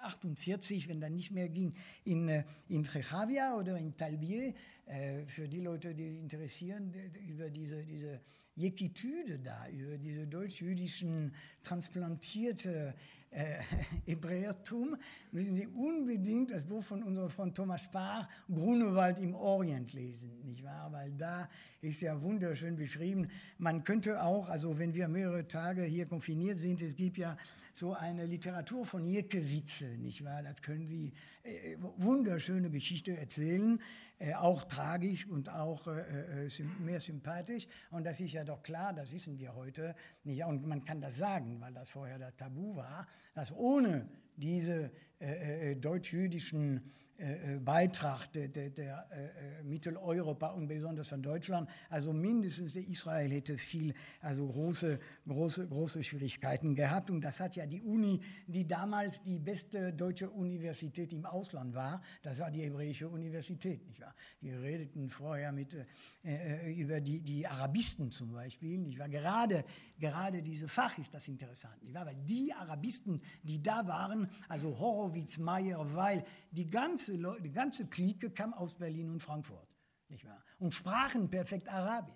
48, 0.03 0.89
wenn 0.89 1.01
dann 1.01 1.15
nicht 1.15 1.31
mehr 1.31 1.49
ging, 1.49 1.75
in, 2.05 2.29
äh, 2.29 2.45
in 2.69 2.85
Rechavia 2.85 3.57
oder 3.57 3.79
in 3.79 3.97
Talbier. 3.97 4.55
für 5.27 5.49
die 5.49 5.63
Leute, 5.63 5.95
die 5.95 6.19
interessieren 6.19 6.93
über 7.27 7.49
diese, 7.49 7.87
diese 7.87 8.21
Jekitüde 8.55 9.39
da, 9.39 9.69
über 9.69 9.99
diese 9.99 10.27
deutsch-jüdischen 10.27 11.35
transplantierte 11.63 12.95
äh, 13.35 13.59
Hebräertum, 14.07 14.97
müssen 15.33 15.55
Sie 15.55 15.67
unbedingt 15.67 16.51
das 16.51 16.65
Buch 16.65 16.83
von 16.83 17.03
unserem 17.03 17.29
Freund 17.29 17.57
Thomas 17.57 17.83
Spahr, 17.83 18.29
Grunewald 18.49 19.19
im 19.19 19.35
Orient 19.35 19.93
lesen, 19.93 20.31
nicht 20.45 20.63
wahr? 20.63 20.91
Weil 20.93 21.13
da 21.13 21.49
ist 21.81 22.01
ja 22.01 22.21
wunderschön 22.23 22.77
beschrieben. 22.77 23.29
Man 23.59 23.85
könnte 23.85 24.23
auch, 24.23 24.49
also 24.49 24.79
wenn 24.79 24.95
wir 24.95 25.09
mehrere 25.09 25.47
Tage 25.47 25.83
hier 25.83 26.07
konfiniert 26.07 26.59
sind, 26.59 26.81
es 26.81 26.97
gibt 26.97 27.19
ja 27.19 27.37
so 27.73 27.93
eine 27.93 28.25
Literatur 28.25 28.87
von 28.87 29.05
Jekewitze, 29.05 29.87
nicht 29.99 30.25
wahr? 30.25 30.43
Das 30.43 30.63
können 30.63 30.87
Sie 30.87 31.13
äh, 31.43 31.77
wunderschöne 31.97 32.71
Geschichte 32.71 33.17
erzählen, 33.17 33.81
äh, 34.19 34.35
auch 34.35 34.65
tragisch 34.65 35.27
und 35.27 35.49
auch 35.49 35.87
äh, 35.89 36.47
äh 36.47 36.65
mehr 36.81 37.01
sympathisch. 37.01 37.67
Und 37.91 38.05
das 38.07 38.21
ist 38.21 38.33
ja 38.33 38.45
doch 38.45 38.63
klar, 38.63 38.93
das 38.93 39.13
wissen 39.13 39.39
wir 39.39 39.55
heute. 39.55 39.95
Nicht? 40.23 40.45
Und 40.45 40.67
man 40.67 40.85
kann 40.85 41.01
das 41.01 41.17
sagen, 41.17 41.61
weil 41.61 41.75
das 41.75 41.91
vorher 41.91 42.19
das 42.19 42.35
Tabu 42.37 42.77
war, 42.77 43.07
dass 43.35 43.53
ohne 43.53 44.09
diese 44.37 44.93
äh, 45.21 45.73
äh 45.73 45.75
deutsch-jüdischen 45.77 46.77
äh, 46.77 46.81
äh, 46.81 47.04
Beitrag 47.61 48.27
der, 48.33 48.49
der, 48.49 48.71
der 48.71 49.07
äh, 49.11 49.63
Mitteleuropa 49.63 50.49
und 50.49 50.67
besonders 50.67 51.09
von 51.09 51.23
Deutschland. 51.23 51.69
Also 51.89 52.13
mindestens 52.13 52.75
Israel 52.75 53.31
hätte 53.31 53.57
viel, 53.57 53.95
also 54.21 54.47
große, 54.47 54.99
große, 55.27 55.69
große 55.69 56.03
Schwierigkeiten 56.03 56.75
gehabt. 56.75 57.11
Und 57.11 57.21
das 57.21 57.39
hat 57.39 57.55
ja 57.57 57.67
die 57.67 57.83
Uni, 57.83 58.21
die 58.47 58.67
damals 58.67 59.23
die 59.23 59.39
beste 59.39 59.93
deutsche 59.93 60.29
Universität 60.29 61.13
im 61.13 61.25
Ausland 61.25 61.75
war, 61.75 62.03
das 62.23 62.41
war 62.41 62.51
die 62.51 62.63
hebräische 62.63 63.09
Universität, 63.09 63.87
nicht 63.87 64.01
wahr? 64.01 64.15
Wir 64.41 64.61
redeten 64.61 65.09
vorher 65.09 65.53
mit, 65.53 65.75
äh, 66.25 66.73
über 66.73 67.01
die, 67.01 67.21
die 67.21 67.47
Arabisten 67.47 68.11
zum 68.11 68.33
Beispiel, 68.33 68.79
nicht 68.79 68.99
wahr? 68.99 69.09
Gerade, 69.09 69.65
gerade 69.99 70.43
diese 70.43 70.69
Fach 70.69 70.99
ist 70.99 71.15
das 71.15 71.29
interessant, 71.29 71.83
nicht 71.83 71.95
wahr? 71.95 72.07
Weil 72.07 72.17
die 72.25 72.53
Arabisten, 72.53 73.21
die 73.43 73.63
da 73.63 73.87
waren, 73.87 74.29
also 74.49 74.77
Horowitz, 74.79 75.39
Meyer, 75.39 75.95
Weil, 75.95 76.25
die 76.51 76.67
ganze, 76.67 77.04
Leute, 77.09 77.43
die 77.43 77.53
ganze 77.53 77.87
Clique 77.87 78.31
kam 78.31 78.55
aus 78.55 78.75
Berlin 78.75 79.11
und 79.11 79.21
Frankfurt, 79.21 79.69
nicht 80.09 80.25
wahr? 80.25 80.43
Und 80.59 80.75
sprachen 80.75 81.29
perfekt 81.29 81.69
Arabisch. 81.69 82.15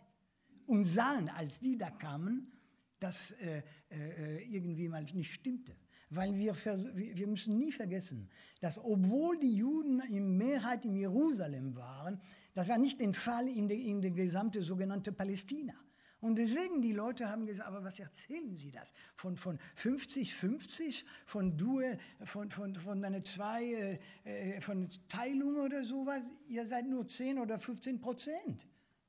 Und 0.67 0.85
sahen, 0.85 1.29
als 1.31 1.61
die 1.61 1.79
da 1.79 1.91
kamen, 1.91 2.53
dass 2.99 3.33
äh, 3.33 3.63
äh, 3.91 4.45
irgendwie 4.45 4.89
mal 4.89 5.03
nicht 5.03 5.33
stimmte. 5.33 5.77
Weil 6.11 6.35
wir, 6.37 6.55
wir 6.55 7.27
müssen 7.27 7.59
nie 7.59 7.71
vergessen, 7.71 8.29
dass 8.61 8.79
obwohl 8.79 9.39
die 9.39 9.57
Juden 9.57 10.01
in 10.09 10.37
Mehrheit 10.37 10.85
in 10.85 10.97
Jerusalem 10.97 11.77
waren, 11.77 12.21
das 12.55 12.69
war 12.69 12.79
nicht 12.79 12.99
der 12.99 13.13
Fall 13.13 13.47
in 13.47 13.69
der, 13.69 13.77
in 13.77 14.01
der 14.01 14.11
gesamten 14.11 14.63
sogenannten 14.63 15.15
Palästina. 15.15 15.75
Und 16.21 16.37
deswegen, 16.37 16.83
die 16.83 16.93
Leute 16.93 17.29
haben 17.29 17.47
gesagt, 17.47 17.69
aber 17.69 17.85
was 17.85 18.01
erzählen 18.01 18.57
Sie 18.57 18.73
das? 18.73 18.93
Von, 19.15 19.37
von 19.37 19.59
50, 19.77 20.35
50, 20.35 21.05
von 21.25 21.57
Due, 21.57 21.97
von, 22.25 22.51
von, 22.51 22.75
von 22.75 23.05
einer 23.05 23.23
zwei, 23.23 23.99
äh, 24.25 24.57
äh, 24.57 24.61
von 24.61 24.89
Teilung 25.09 25.57
oder 25.57 25.85
sowas? 25.85 26.25
Ihr 26.49 26.67
seid 26.67 26.87
nur 26.87 27.07
10 27.07 27.39
oder 27.39 27.59
15 27.59 28.01
Prozent. 28.01 28.67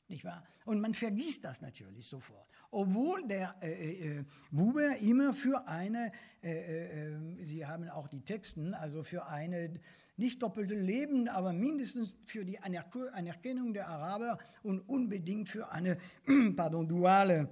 Nicht 0.07 0.23
wahr? 0.23 0.43
Und 0.65 0.81
man 0.81 0.93
vergisst 0.93 1.43
das 1.43 1.61
natürlich 1.61 2.05
sofort. 2.05 2.47
Obwohl 2.71 3.27
der 3.27 3.55
äh, 3.61 3.71
äh, 3.71 4.19
äh 4.19 4.25
Buber 4.51 4.97
immer 4.97 5.33
für 5.33 5.67
eine, 5.67 6.11
äh, 6.43 7.11
äh, 7.11 7.43
Sie 7.43 7.65
haben 7.65 7.89
auch 7.89 8.07
die 8.07 8.21
Texten, 8.21 8.75
also 8.75 9.01
für 9.01 9.25
eine 9.25 9.73
nicht 10.19 10.41
doppelte 10.41 10.75
Leben, 10.75 11.27
aber 11.27 11.53
mindestens 11.53 12.15
für 12.25 12.43
die 12.45 12.59
Anerkennung 12.59 13.73
der 13.73 13.87
Araber 13.87 14.37
und 14.63 14.81
unbedingt 14.81 15.47
für 15.47 15.71
eine 15.71 15.97
pardon, 16.55 16.87
duale 16.87 17.49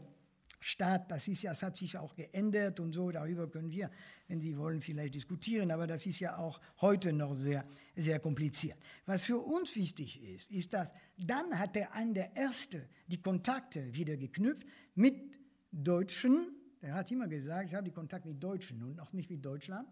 Staat, 0.59 1.11
das 1.11 1.27
ist 1.27 1.43
ja, 1.43 1.51
das 1.51 1.63
hat 1.63 1.77
sich 1.77 1.97
auch 1.97 2.15
geändert 2.15 2.79
und 2.79 2.91
so, 2.91 3.11
darüber 3.11 3.49
können 3.49 3.69
wir, 3.69 3.89
wenn 4.27 4.41
Sie 4.41 4.57
wollen, 4.57 4.81
vielleicht 4.81 5.15
diskutieren, 5.15 5.71
aber 5.71 5.87
das 5.87 6.05
ist 6.05 6.19
ja 6.19 6.37
auch 6.37 6.59
heute 6.81 7.13
noch 7.13 7.35
sehr, 7.35 7.63
sehr 7.95 8.19
kompliziert. 8.19 8.77
Was 9.05 9.23
für 9.23 9.37
uns 9.37 9.75
wichtig 9.75 10.21
ist, 10.21 10.51
ist, 10.51 10.73
dass 10.73 10.93
dann 11.17 11.57
hat 11.57 11.75
der 11.75 11.93
an 11.93 12.13
der 12.13 12.35
Erste 12.35 12.89
die 13.07 13.21
Kontakte 13.21 13.93
wieder 13.93 14.17
geknüpft 14.17 14.65
mit 14.95 15.39
Deutschen, 15.71 16.51
er 16.81 16.95
hat 16.95 17.11
immer 17.11 17.27
gesagt, 17.27 17.69
ich 17.69 17.75
habe 17.75 17.85
die 17.85 17.93
Kontakte 17.93 18.27
mit 18.27 18.43
Deutschen 18.43 18.83
und 18.83 18.95
noch 18.95 19.13
nicht 19.13 19.29
mit 19.29 19.45
Deutschland, 19.45 19.87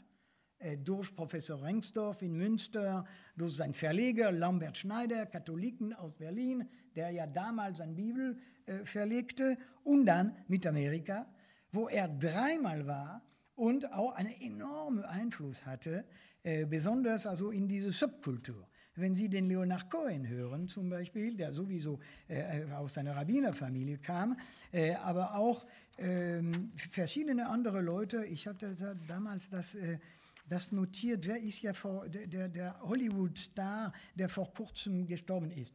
durch 0.84 1.15
Professor 1.15 1.62
Rengsdorf 1.62 2.22
in 2.22 2.38
Münster, 2.38 3.06
durch 3.36 3.56
seinen 3.56 3.74
Verleger 3.74 4.32
Lambert 4.32 4.78
Schneider, 4.78 5.26
Katholiken 5.26 5.94
aus 5.94 6.13
Berlin, 6.13 6.68
der 6.96 7.12
ja 7.12 7.28
damals 7.28 7.80
seine 7.80 7.94
Bibel 7.94 8.38
äh, 8.65 8.86
verlegte, 8.86 9.58
und 9.84 10.06
dann 10.06 10.36
mit 10.48 10.65
Amerika, 10.65 11.28
wo 11.72 11.88
er 11.88 12.08
dreimal 12.08 12.88
war 12.88 13.22
und 13.56 13.91
auch 13.94 14.13
einen 14.13 14.34
enormen 14.41 15.04
Einfluss 15.04 15.65
hatte, 15.65 16.06
äh, 16.44 16.65
besonders 16.65 17.26
also 17.26 17.52
in 17.52 17.68
diese 17.68 17.91
Subkultur. 17.91 18.68
Wenn 18.98 19.13
Sie 19.13 19.30
den 19.30 19.50
Leonard 19.50 19.89
Cohen 19.89 20.28
hören, 20.28 20.70
zum 20.70 20.89
Beispiel, 20.89 21.36
der 21.36 21.52
sowieso 21.54 22.00
äh, 22.30 22.63
aus 22.72 22.94
seiner 22.94 23.15
Rabbinerfamilie 23.15 23.98
kam, 23.98 24.38
äh, 24.72 24.94
aber 24.96 25.36
auch 25.36 25.65
ähm, 25.98 26.72
verschiedene 26.76 27.50
andere 27.50 27.82
Leute, 27.82 28.26
ich 28.26 28.48
habe 28.48 28.74
da, 28.74 28.94
damals 29.08 29.50
das 29.50 29.76
äh, 29.76 30.00
das 30.48 30.72
notiert, 30.72 31.26
wer 31.26 31.42
ist 31.42 31.62
ja 31.62 31.74
vor, 31.74 32.08
der, 32.08 32.50
der 32.50 32.80
Hollywood-Star, 32.82 33.92
der 34.14 34.30
vor 34.30 34.54
kurzem 34.54 35.06
gestorben 35.08 35.52
ist. 35.52 35.74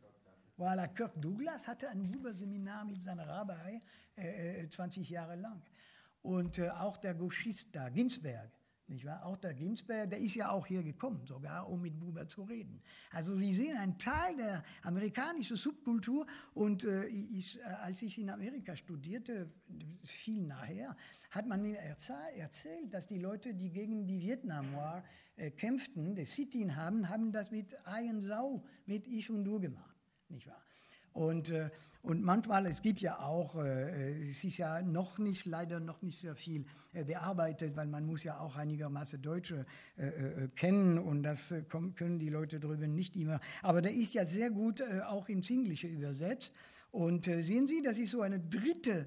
Voilà, 0.57 0.89
Kirk 0.89 1.21
Douglas 1.21 1.67
hatte 1.67 1.89
ein 1.89 2.11
Buberseminar 2.11 2.85
mit 2.85 3.03
seinem 3.03 3.21
Rabbi 3.21 3.81
äh, 4.17 4.69
20 4.69 5.11
äh, 5.11 5.15
Jahre 5.15 5.37
lang. 5.37 5.63
Und 6.23 6.59
äh, 6.59 6.69
auch 6.69 6.99
der 6.99 7.15
Gauchist 7.15 7.69
da, 7.73 7.89
Ginsberg, 7.89 8.51
nicht 8.90 9.05
wahr? 9.05 9.24
Auch 9.24 9.37
der 9.37 9.55
Ginsberg, 9.55 10.11
der 10.11 10.18
ist 10.18 10.35
ja 10.35 10.50
auch 10.50 10.66
hier 10.66 10.83
gekommen, 10.83 11.26
sogar 11.26 11.68
um 11.68 11.81
mit 11.81 11.98
Buber 11.98 12.29
zu 12.29 12.42
reden. 12.42 12.83
Also 13.11 13.37
Sie 13.37 13.53
sehen 13.53 13.76
einen 13.76 13.98
Teil 13.98 14.37
der 14.37 14.64
amerikanischen 14.83 15.57
Subkultur 15.57 16.26
und 16.55 16.85
äh, 16.85 17.07
ich, 17.07 17.59
äh, 17.59 17.62
als 17.62 18.03
ich 18.03 18.18
in 18.18 18.31
Amerika 18.31 18.76
studierte, 18.76 19.50
viel 20.05 20.42
nachher, 20.46 20.96
hat 21.31 21.46
man 21.46 21.62
mir 21.62 21.79
erzählt, 21.79 22.92
dass 22.92 23.07
die 23.07 23.18
Leute, 23.18 23.55
die 23.55 23.70
gegen 23.70 24.07
die 24.07 24.20
Vietnam 24.20 24.74
War 24.74 25.05
äh, 25.37 25.50
kämpften, 25.50 26.14
das 26.14 26.35
Sit-in 26.35 26.76
haben, 26.76 27.09
haben 27.09 27.33
das 27.33 27.50
mit 27.50 27.74
Eigensau, 27.87 28.64
mit 28.87 29.07
Ich 29.07 29.31
und 29.31 29.44
Du 29.44 29.61
gemacht, 29.61 29.96
nicht 30.29 30.46
wahr? 30.46 30.62
Und, 31.12 31.51
äh, 31.51 31.70
und 32.03 32.23
manchmal, 32.23 32.66
es 32.66 32.83
gibt 32.83 33.01
ja 33.01 33.18
auch, 33.20 33.57
äh, 33.57 34.31
es 34.31 34.42
ist 34.44 34.57
ja 34.57 34.81
noch 34.83 35.18
nicht, 35.18 35.44
leider 35.44 35.81
noch 35.81 36.01
nicht 36.03 36.18
sehr 36.18 36.35
viel 36.35 36.64
äh, 36.92 37.05
bearbeitet, 37.05 37.77
weil 37.77 37.87
man 37.87 38.07
muss 38.07 38.23
ja 38.23 38.38
auch 38.38 38.57
einigermaßen 38.57 39.20
Deutsche 39.20 39.66
kennen 40.57 40.99
und 40.99 41.23
das 41.23 41.55
können 41.68 42.18
die 42.18 42.31
Leute 42.31 42.59
drüben 42.59 42.94
nicht 42.94 43.16
immer. 43.16 43.40
Aber 43.62 43.83
der 43.83 43.92
ist 43.92 44.14
ja 44.14 44.25
sehr 44.25 44.51
gut 44.51 44.83
auch 45.07 45.29
ins 45.29 45.51
Englische 45.51 45.88
übersetzt. 45.88 46.53
Und 46.90 47.27
sehen 47.27 47.66
Sie, 47.66 47.83
das 47.83 47.99
ist 47.99 48.12
so 48.12 48.23
eine 48.23 48.40
dritte 48.40 49.07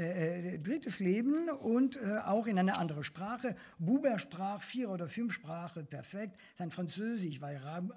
äh, 0.00 0.54
äh, 0.54 0.58
drittes 0.58 0.98
Leben 0.98 1.50
und 1.50 1.96
äh, 1.96 2.20
auch 2.24 2.46
in 2.46 2.58
eine 2.58 2.78
andere 2.78 3.04
Sprache. 3.04 3.54
Buber 3.78 4.18
sprach 4.18 4.62
vier 4.62 4.88
oder 4.88 5.08
fünf 5.08 5.34
Sprachen 5.34 5.86
perfekt. 5.86 6.40
Sein 6.54 6.70
Französisch 6.70 7.42
war 7.42 7.50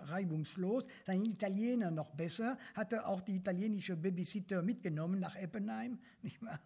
reibungslos, 0.10 0.84
sein 1.06 1.24
Italiener 1.24 1.92
noch 1.92 2.10
besser, 2.10 2.58
hatte 2.74 3.08
auch 3.08 3.22
die 3.22 3.38
italienische 3.38 3.96
Babysitter 3.96 4.62
mitgenommen 4.62 5.22
nach 5.22 5.38
Eppenheim. 5.38 5.98
Nicht 6.24 6.42
mehr? 6.42 6.60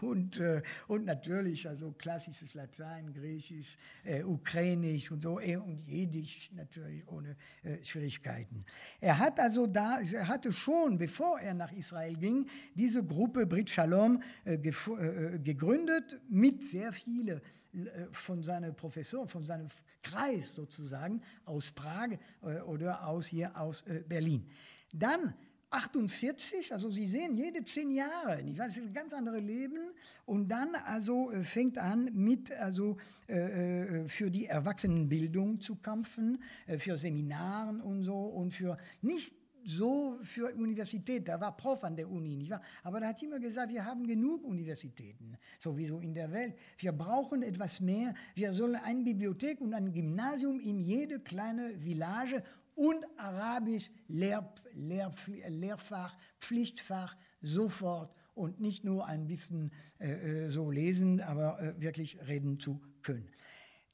Und, 0.00 0.38
äh, 0.38 0.62
und 0.88 1.04
natürlich 1.04 1.68
also 1.68 1.92
klassisches 1.92 2.54
Latein, 2.54 3.12
Griechisch, 3.12 3.76
äh, 4.04 4.24
Ukrainisch 4.24 5.12
und 5.12 5.22
so 5.22 5.38
und 5.38 5.86
Jiddisch 5.86 6.50
natürlich 6.54 7.06
ohne 7.08 7.36
Schwierigkeiten. 7.82 8.64
Er 9.00 9.18
hat 9.18 9.38
also 9.38 9.66
da, 9.66 10.00
er 10.00 10.26
hatte 10.28 10.52
schon, 10.52 10.98
bevor 10.98 11.38
er 11.40 11.54
nach 11.54 11.72
Israel 11.72 12.16
ging, 12.16 12.48
diese 12.74 13.04
Gruppe 13.04 13.46
Brit 13.46 13.70
Shalom 13.70 14.22
äh, 14.44 14.58
äh, 14.72 15.38
gegründet 15.38 16.20
mit 16.28 16.64
sehr 16.64 16.92
vielen 16.92 17.40
äh, 17.72 18.06
von 18.12 18.42
seinen 18.42 18.74
Professoren, 18.74 19.28
von 19.28 19.44
seinem 19.44 19.68
Kreis 20.02 20.54
sozusagen 20.54 21.22
aus 21.44 21.70
Prag 21.70 22.18
oder 22.66 23.06
aus 23.06 23.26
hier 23.26 23.56
aus 23.56 23.84
Berlin. 24.08 24.50
Dann 24.92 25.32
48, 25.70 26.72
also 26.72 26.90
Sie 26.90 27.06
sehen, 27.06 27.34
jede 27.34 27.64
zehn 27.64 27.90
Jahre, 27.92 28.42
nicht 28.42 28.58
wahr? 28.58 28.66
Das 28.66 28.76
ist 28.76 28.82
ein 28.82 28.92
ganz 28.92 29.14
anderes 29.14 29.42
Leben. 29.42 29.78
Und 30.26 30.48
dann 30.48 30.74
also 30.74 31.30
fängt 31.42 31.78
an 31.78 32.10
mit 32.12 32.50
also 32.52 32.98
äh, 33.26 34.06
für 34.08 34.30
die 34.30 34.46
Erwachsenenbildung 34.46 35.60
zu 35.60 35.76
kämpfen, 35.76 36.42
äh, 36.66 36.78
für 36.78 36.96
Seminaren 36.96 37.80
und 37.80 38.02
so 38.02 38.18
und 38.18 38.52
für 38.52 38.76
nicht 39.00 39.34
so 39.64 40.18
für 40.22 40.52
Universität, 40.54 41.28
da 41.28 41.40
war 41.40 41.56
Prof 41.56 41.84
an 41.84 41.96
der 41.96 42.10
Uni, 42.10 42.36
nicht 42.36 42.50
wahr? 42.50 42.62
Aber 42.82 43.00
da 43.00 43.08
hat 43.08 43.22
immer 43.22 43.38
gesagt, 43.38 43.72
wir 43.72 43.84
haben 43.84 44.06
genug 44.06 44.44
Universitäten, 44.44 45.36
sowieso 45.58 46.00
in 46.00 46.14
der 46.14 46.32
Welt. 46.32 46.54
Wir 46.78 46.92
brauchen 46.92 47.42
etwas 47.42 47.80
mehr. 47.80 48.14
Wir 48.34 48.52
sollen 48.52 48.76
eine 48.76 49.02
Bibliothek 49.02 49.60
und 49.60 49.74
ein 49.74 49.92
Gymnasium 49.92 50.60
in 50.60 50.80
jede 50.80 51.20
kleine 51.20 51.78
Village 51.78 52.42
und 52.74 53.04
Arabisch 53.16 53.90
Lehr, 54.08 54.52
Lehr, 54.74 55.12
Lehrfach, 55.48 56.16
Pflichtfach 56.38 57.16
sofort 57.40 58.14
und 58.34 58.60
nicht 58.60 58.84
nur 58.84 59.06
ein 59.06 59.26
bisschen 59.26 59.70
äh, 59.98 60.46
äh, 60.46 60.48
so 60.48 60.70
lesen, 60.70 61.20
aber 61.20 61.60
äh, 61.60 61.80
wirklich 61.80 62.18
reden 62.26 62.58
zu 62.58 62.80
können. 63.02 63.28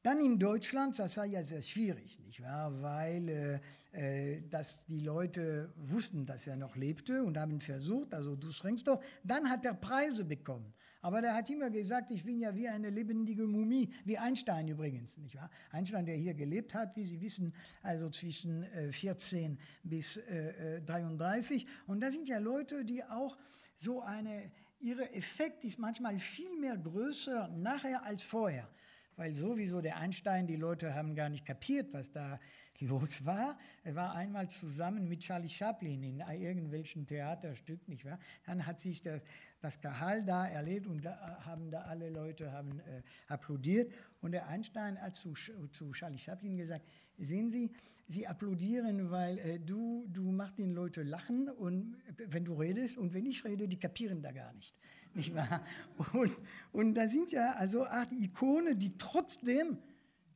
Dann 0.03 0.21
in 0.21 0.39
Deutschland, 0.39 0.99
das 0.99 1.17
war 1.17 1.27
ja 1.27 1.43
sehr 1.43 1.63
schwierig, 1.63 2.19
nicht 2.21 2.41
wahr? 2.43 2.73
Weil 2.81 3.29
äh, 3.29 3.61
äh, 3.93 4.43
dass 4.51 4.85
die 4.85 5.01
Leute 5.01 5.73
wussten, 5.77 6.27
dass 6.27 6.47
er 6.47 6.57
noch 6.57 6.77
lebte 6.77 7.25
und 7.25 7.39
haben 7.39 7.59
versucht, 7.59 8.13
also 8.13 8.37
du 8.37 8.53
schränkst 8.53 8.87
doch. 8.87 9.03
Dann 9.25 9.49
hat 9.49 9.65
er 9.65 9.73
Preise 9.73 10.27
bekommen. 10.27 10.75
Aber 11.01 11.23
der 11.23 11.35
hat 11.35 11.49
immer 11.49 11.71
gesagt, 11.71 12.11
ich 12.11 12.23
bin 12.23 12.39
ja 12.39 12.55
wie 12.55 12.69
eine 12.69 12.91
lebendige 12.91 13.45
Mumie, 13.45 13.91
wie 14.05 14.19
Einstein 14.19 14.69
übrigens, 14.69 15.17
nicht 15.17 15.35
wahr? 15.37 15.51
Einstein, 15.71 16.05
der 16.05 16.17
hier 16.17 16.35
gelebt 16.35 16.75
hat, 16.75 16.95
wie 16.97 17.07
Sie 17.07 17.21
wissen, 17.21 17.55
also 17.83 18.11
zwischen 18.11 18.63
äh, 18.65 18.93
14 18.93 19.59
bis 19.85 20.19
äh, 20.19 20.83
33. 20.83 21.65
Äh, 21.65 21.69
und 21.87 22.01
da 22.01 22.11
sind 22.11 22.29
ja 22.29 22.39
Leute, 22.39 22.85
die 22.85 23.03
auch 23.05 23.39
so 23.77 24.03
eine, 24.03 24.51
ihre 24.81 25.13
Effekt 25.15 25.65
ist 25.65 25.79
manchmal 25.79 26.19
viel 26.19 26.59
mehr 26.61 26.77
größer 26.77 27.49
nachher 27.49 28.03
als 28.05 28.23
vorher 28.23 28.69
weil 29.19 29.35
sowieso 29.35 29.81
der 29.81 29.97
Einstein, 29.97 30.47
die 30.47 30.57
Leute 30.57 30.95
haben 30.95 31.17
gar 31.17 31.29
nicht 31.29 31.45
kapiert, 31.45 31.93
was 31.93 32.13
da 32.13 32.39
los 32.79 33.25
war. 33.27 33.59
Er 33.83 33.97
war 33.97 34.15
einmal 34.15 34.49
zusammen 34.49 35.09
mit 35.09 35.21
Charlie 35.21 35.49
Chaplin 35.49 36.03
in 36.05 36.21
irgendwelchen 36.21 37.05
Theaterstück, 37.05 37.89
nicht 37.89 38.05
wahr? 38.05 38.21
Dann 38.47 38.65
hat 38.65 38.79
sich 38.79 39.03
das, 39.03 39.21
das 39.61 39.81
Gehalt 39.81 40.29
da 40.29 40.47
erlebt 40.47 40.87
und 40.87 41.05
da 41.05 41.45
haben 41.45 41.73
da 41.73 41.83
alle 41.83 42.11
Leute 42.11 42.53
haben 42.53 42.79
äh, 42.79 43.03
applaudiert. 43.27 43.93
Und 44.21 44.31
der 44.31 44.47
Einstein 44.47 45.01
hat 45.01 45.17
zu, 45.17 45.35
zu 45.35 45.91
Charlie 45.91 46.19
Chaplin 46.19 46.57
gesagt, 46.57 46.87
sehen 47.19 47.51
Sie, 47.51 47.73
Sie 48.07 48.25
applaudieren, 48.25 49.11
weil 49.11 49.39
äh, 49.39 49.59
du, 49.59 50.07
du 50.13 50.31
machst 50.31 50.59
den 50.59 50.73
Leuten 50.75 51.09
lachen 51.09 51.49
und 51.49 51.97
wenn 52.29 52.45
du 52.45 52.55
redest 52.55 52.97
und 52.97 53.13
wenn 53.13 53.27
ich 53.27 53.45
rede, 53.45 53.67
die 53.67 53.81
kapieren 53.81 54.23
da 54.23 54.31
gar 54.31 54.53
nicht. 54.53 54.77
Nicht 55.15 55.35
wahr? 55.35 55.65
Und, 56.13 56.37
und 56.73 56.95
da 56.95 57.09
sind 57.09 57.33
ja 57.33 57.53
also 57.53 57.85
Art 57.85 58.13
Ikone, 58.13 58.77
die 58.77 58.97
trotzdem 58.97 59.79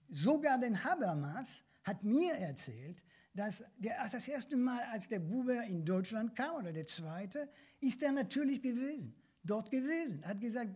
sogar 0.09 0.59
den 0.59 0.83
Habermas 0.83 1.63
hat 1.85 2.05
mir 2.05 2.35
erzählt, 2.35 3.03
dass 3.35 3.65
der, 3.79 3.97
das 4.11 4.29
erste 4.29 4.57
Mal, 4.57 4.83
als 4.91 5.09
der 5.09 5.19
Buber 5.19 5.65
in 5.65 5.85
Deutschland 5.85 6.37
kam, 6.37 6.57
oder 6.57 6.73
der 6.73 6.87
zweite, 6.87 7.49
ist 7.81 8.03
er 8.03 8.13
natürlich 8.13 8.61
gewesen, 8.61 9.15
dort 9.43 9.71
gewesen. 9.71 10.25
Hat 10.27 10.41
gesagt, 10.41 10.71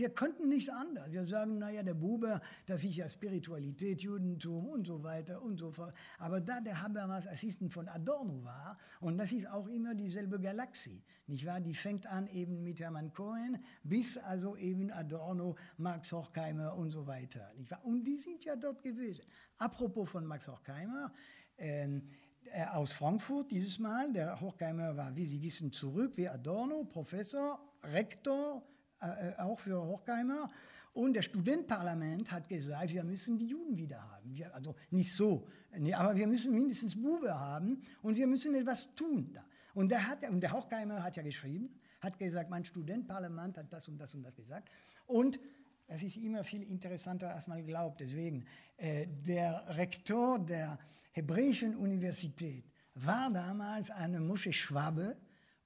wir 0.00 0.08
könnten 0.08 0.48
nicht 0.48 0.72
anders. 0.72 1.12
Wir 1.12 1.26
sagen, 1.26 1.58
naja, 1.58 1.82
der 1.82 1.92
Buber, 1.92 2.40
das 2.64 2.84
ist 2.84 2.96
ja 2.96 3.06
Spiritualität, 3.06 4.00
Judentum 4.00 4.66
und 4.68 4.86
so 4.86 5.02
weiter 5.02 5.42
und 5.42 5.58
so 5.58 5.70
fort. 5.70 5.94
Aber 6.18 6.40
da 6.40 6.60
der 6.60 6.80
Habermas 6.80 7.26
Assistent 7.26 7.70
von 7.70 7.86
Adorno 7.86 8.42
war, 8.42 8.78
und 9.00 9.18
das 9.18 9.30
ist 9.32 9.46
auch 9.46 9.68
immer 9.68 9.94
dieselbe 9.94 10.40
Galaxie, 10.40 11.02
nicht 11.26 11.44
wahr? 11.44 11.60
Die 11.60 11.74
fängt 11.74 12.06
an 12.06 12.26
eben 12.28 12.62
mit 12.62 12.80
Hermann 12.80 13.12
Cohen 13.12 13.62
bis 13.82 14.16
also 14.16 14.56
eben 14.56 14.90
Adorno, 14.90 15.56
Max 15.76 16.12
Horkheimer 16.12 16.74
und 16.76 16.90
so 16.90 17.06
weiter, 17.06 17.52
nicht 17.58 17.70
wahr? 17.70 17.84
Und 17.84 18.04
die 18.04 18.16
sind 18.16 18.42
ja 18.44 18.56
dort 18.56 18.82
gewesen. 18.82 19.24
Apropos 19.58 20.08
von 20.08 20.24
Max 20.24 20.48
Horkheimer, 20.48 21.12
ähm, 21.58 22.08
äh, 22.52 22.64
aus 22.64 22.94
Frankfurt 22.94 23.50
dieses 23.50 23.78
Mal. 23.78 24.10
Der 24.14 24.40
Horkheimer 24.40 24.96
war, 24.96 25.14
wie 25.14 25.26
Sie 25.26 25.42
wissen, 25.42 25.70
zurück, 25.72 26.16
wie 26.16 26.26
Adorno, 26.26 26.84
Professor, 26.84 27.60
Rektor, 27.82 28.62
äh, 29.00 29.30
äh, 29.30 29.38
auch 29.38 29.58
für 29.58 29.80
Horkheimer. 29.80 30.50
Und 30.92 31.16
das 31.16 31.26
Studentenparlament 31.26 32.32
hat 32.32 32.48
gesagt, 32.48 32.90
wir 32.90 33.04
müssen 33.04 33.38
die 33.38 33.46
Juden 33.46 33.76
wieder 33.76 34.02
haben. 34.10 34.34
Wir, 34.34 34.52
also 34.54 34.74
nicht 34.90 35.14
so, 35.14 35.46
nee, 35.78 35.94
aber 35.94 36.16
wir 36.16 36.26
müssen 36.26 36.52
mindestens 36.52 37.00
Bube 37.00 37.38
haben 37.38 37.82
und 38.02 38.16
wir 38.16 38.26
müssen 38.26 38.54
etwas 38.54 38.94
tun. 38.94 39.32
Da. 39.32 39.44
Und, 39.74 39.90
der 39.90 40.06
hat, 40.06 40.28
und 40.28 40.40
der 40.40 40.52
Horkheimer 40.52 41.02
hat 41.02 41.16
ja 41.16 41.22
geschrieben, 41.22 41.70
hat 42.00 42.18
gesagt, 42.18 42.50
mein 42.50 42.64
Studentparlament 42.64 43.56
hat 43.56 43.72
das 43.72 43.86
und 43.88 43.98
das 43.98 44.14
und 44.14 44.22
das 44.22 44.34
gesagt. 44.34 44.68
Und 45.06 45.38
das 45.86 46.02
ist 46.02 46.16
immer 46.16 46.44
viel 46.44 46.62
interessanter, 46.62 47.34
als 47.34 47.46
man 47.46 47.64
glaubt. 47.64 48.00
Deswegen, 48.00 48.44
äh, 48.76 49.06
der 49.08 49.76
Rektor 49.76 50.38
der 50.38 50.78
Hebräischen 51.12 51.76
Universität 51.76 52.64
war 52.94 53.30
damals 53.30 53.90
eine 53.90 54.20
Mosche 54.20 54.52
Schwabe. 54.52 55.16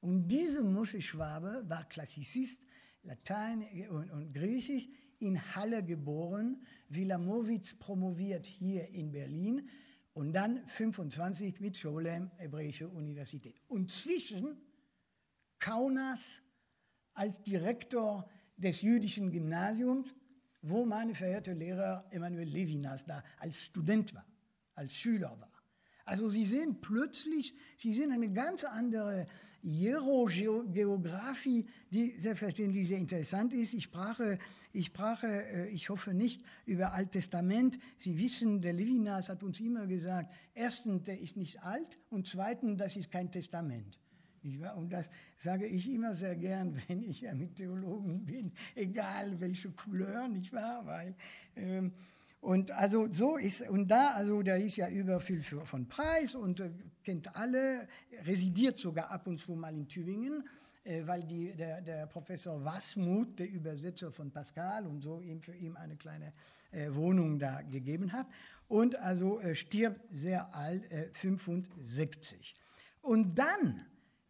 Und 0.00 0.28
diese 0.28 0.62
Mosche 0.62 1.00
Schwabe 1.00 1.64
war 1.68 1.84
Klassizist, 1.84 2.60
Latein 3.04 3.66
und, 3.90 4.10
und 4.10 4.32
Griechisch, 4.32 4.88
in 5.18 5.40
Halle 5.54 5.82
geboren, 5.82 6.62
Wilamowitz 6.88 7.74
promoviert 7.74 8.46
hier 8.46 8.88
in 8.88 9.12
Berlin 9.12 9.68
und 10.12 10.32
dann 10.32 10.66
25 10.68 11.60
mit 11.60 11.76
Scholem, 11.76 12.30
Hebräische 12.36 12.88
Universität. 12.88 13.60
Und 13.68 13.90
zwischen 13.90 14.58
Kaunas 15.58 16.40
als 17.14 17.42
Direktor 17.42 18.28
des 18.56 18.82
jüdischen 18.82 19.30
Gymnasiums, 19.30 20.14
wo 20.62 20.84
meine 20.84 21.14
verehrte 21.14 21.52
Lehrer 21.52 22.06
Emanuel 22.10 22.48
Levinas 22.48 23.04
da 23.04 23.22
als 23.38 23.64
Student 23.64 24.14
war, 24.14 24.26
als 24.74 24.94
Schüler 24.94 25.38
war. 25.40 25.52
Also 26.04 26.28
Sie 26.28 26.44
sehen 26.44 26.80
plötzlich, 26.80 27.54
Sie 27.76 27.94
sehen 27.94 28.12
eine 28.12 28.30
ganz 28.30 28.64
andere 28.64 29.26
Hierogeografie, 29.64 31.66
die 31.90 32.14
selbstverständlich 32.18 32.86
sehr 32.86 32.98
interessant 32.98 33.54
ist. 33.54 33.72
Ich 33.72 33.84
sprach, 33.84 34.20
ich 34.74 34.86
sprach, 34.86 35.24
äh, 35.24 35.68
ich 35.68 35.88
hoffe 35.88 36.12
nicht 36.12 36.42
über 36.66 36.92
Alttestament. 36.92 37.78
Sie 37.96 38.18
wissen, 38.18 38.60
der 38.60 38.74
Levinas 38.74 39.30
hat 39.30 39.42
uns 39.42 39.60
immer 39.60 39.86
gesagt, 39.86 40.34
erstens, 40.52 41.04
der 41.04 41.18
ist 41.18 41.38
nicht 41.38 41.62
alt 41.62 41.98
und 42.10 42.26
zweitens, 42.26 42.76
das 42.76 42.96
ist 42.96 43.10
kein 43.10 43.30
Testament. 43.30 43.98
Und 44.76 44.92
das 44.92 45.10
sage 45.38 45.66
ich 45.66 45.90
immer 45.90 46.12
sehr 46.12 46.36
gern, 46.36 46.78
wenn 46.88 47.02
ich 47.02 47.22
mit 47.32 47.56
Theologen 47.56 48.26
bin, 48.26 48.52
egal 48.74 49.40
welche 49.40 49.70
Couleur, 49.70 50.28
nicht 50.28 50.52
wahr? 50.52 50.84
Weil 50.84 51.14
ähm, 51.56 51.90
und 52.44 52.72
also 52.72 53.10
so 53.10 53.38
ist, 53.38 53.62
und 53.70 53.90
da, 53.90 54.10
also 54.10 54.42
der 54.42 54.62
ist 54.62 54.76
ja 54.76 54.90
über 54.90 55.18
viel 55.18 55.40
für, 55.40 55.64
von 55.64 55.88
Preis 55.88 56.34
und 56.34 56.60
äh, 56.60 56.70
kennt 57.02 57.34
alle, 57.34 57.88
residiert 58.22 58.76
sogar 58.76 59.10
ab 59.10 59.26
und 59.26 59.38
zu 59.38 59.54
mal 59.54 59.74
in 59.74 59.88
Tübingen, 59.88 60.46
äh, 60.84 61.06
weil 61.06 61.24
die, 61.24 61.54
der, 61.56 61.80
der 61.80 62.06
Professor 62.06 62.62
Wasmuth, 62.62 63.38
der 63.38 63.48
Übersetzer 63.48 64.12
von 64.12 64.30
Pascal 64.30 64.86
und 64.86 65.00
so, 65.00 65.20
ihm 65.20 65.40
für 65.40 65.54
ihn 65.54 65.74
eine 65.78 65.96
kleine 65.96 66.32
äh, 66.70 66.94
Wohnung 66.94 67.38
da 67.38 67.62
gegeben 67.62 68.12
hat. 68.12 68.26
Und 68.68 68.94
also 68.96 69.40
äh, 69.40 69.54
stirbt 69.54 70.02
sehr 70.10 70.54
alt, 70.54 70.84
65. 71.14 72.52
Äh, 72.52 73.06
und 73.06 73.38
dann, 73.38 73.86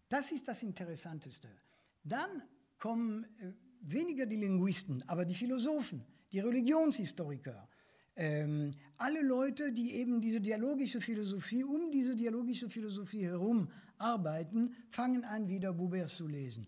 das 0.08 0.30
ist 0.30 0.46
das 0.46 0.62
Interessanteste, 0.62 1.48
dann 2.04 2.44
kommen 2.78 3.24
äh, 3.40 3.50
weniger 3.80 4.24
die 4.24 4.36
Linguisten, 4.36 5.02
aber 5.08 5.24
die 5.24 5.34
Philosophen, 5.34 6.06
die 6.30 6.38
Religionshistoriker, 6.38 7.68
ähm, 8.16 8.74
alle 8.96 9.22
Leute, 9.22 9.72
die 9.72 9.94
eben 9.94 10.20
diese 10.20 10.40
dialogische 10.40 11.00
Philosophie, 11.00 11.64
um 11.64 11.90
diese 11.90 12.14
dialogische 12.14 12.68
Philosophie 12.68 13.24
herum 13.24 13.68
arbeiten, 13.98 14.74
fangen 14.90 15.24
an, 15.24 15.48
wieder 15.48 15.72
Buber 15.72 16.06
zu 16.06 16.26
lesen. 16.26 16.66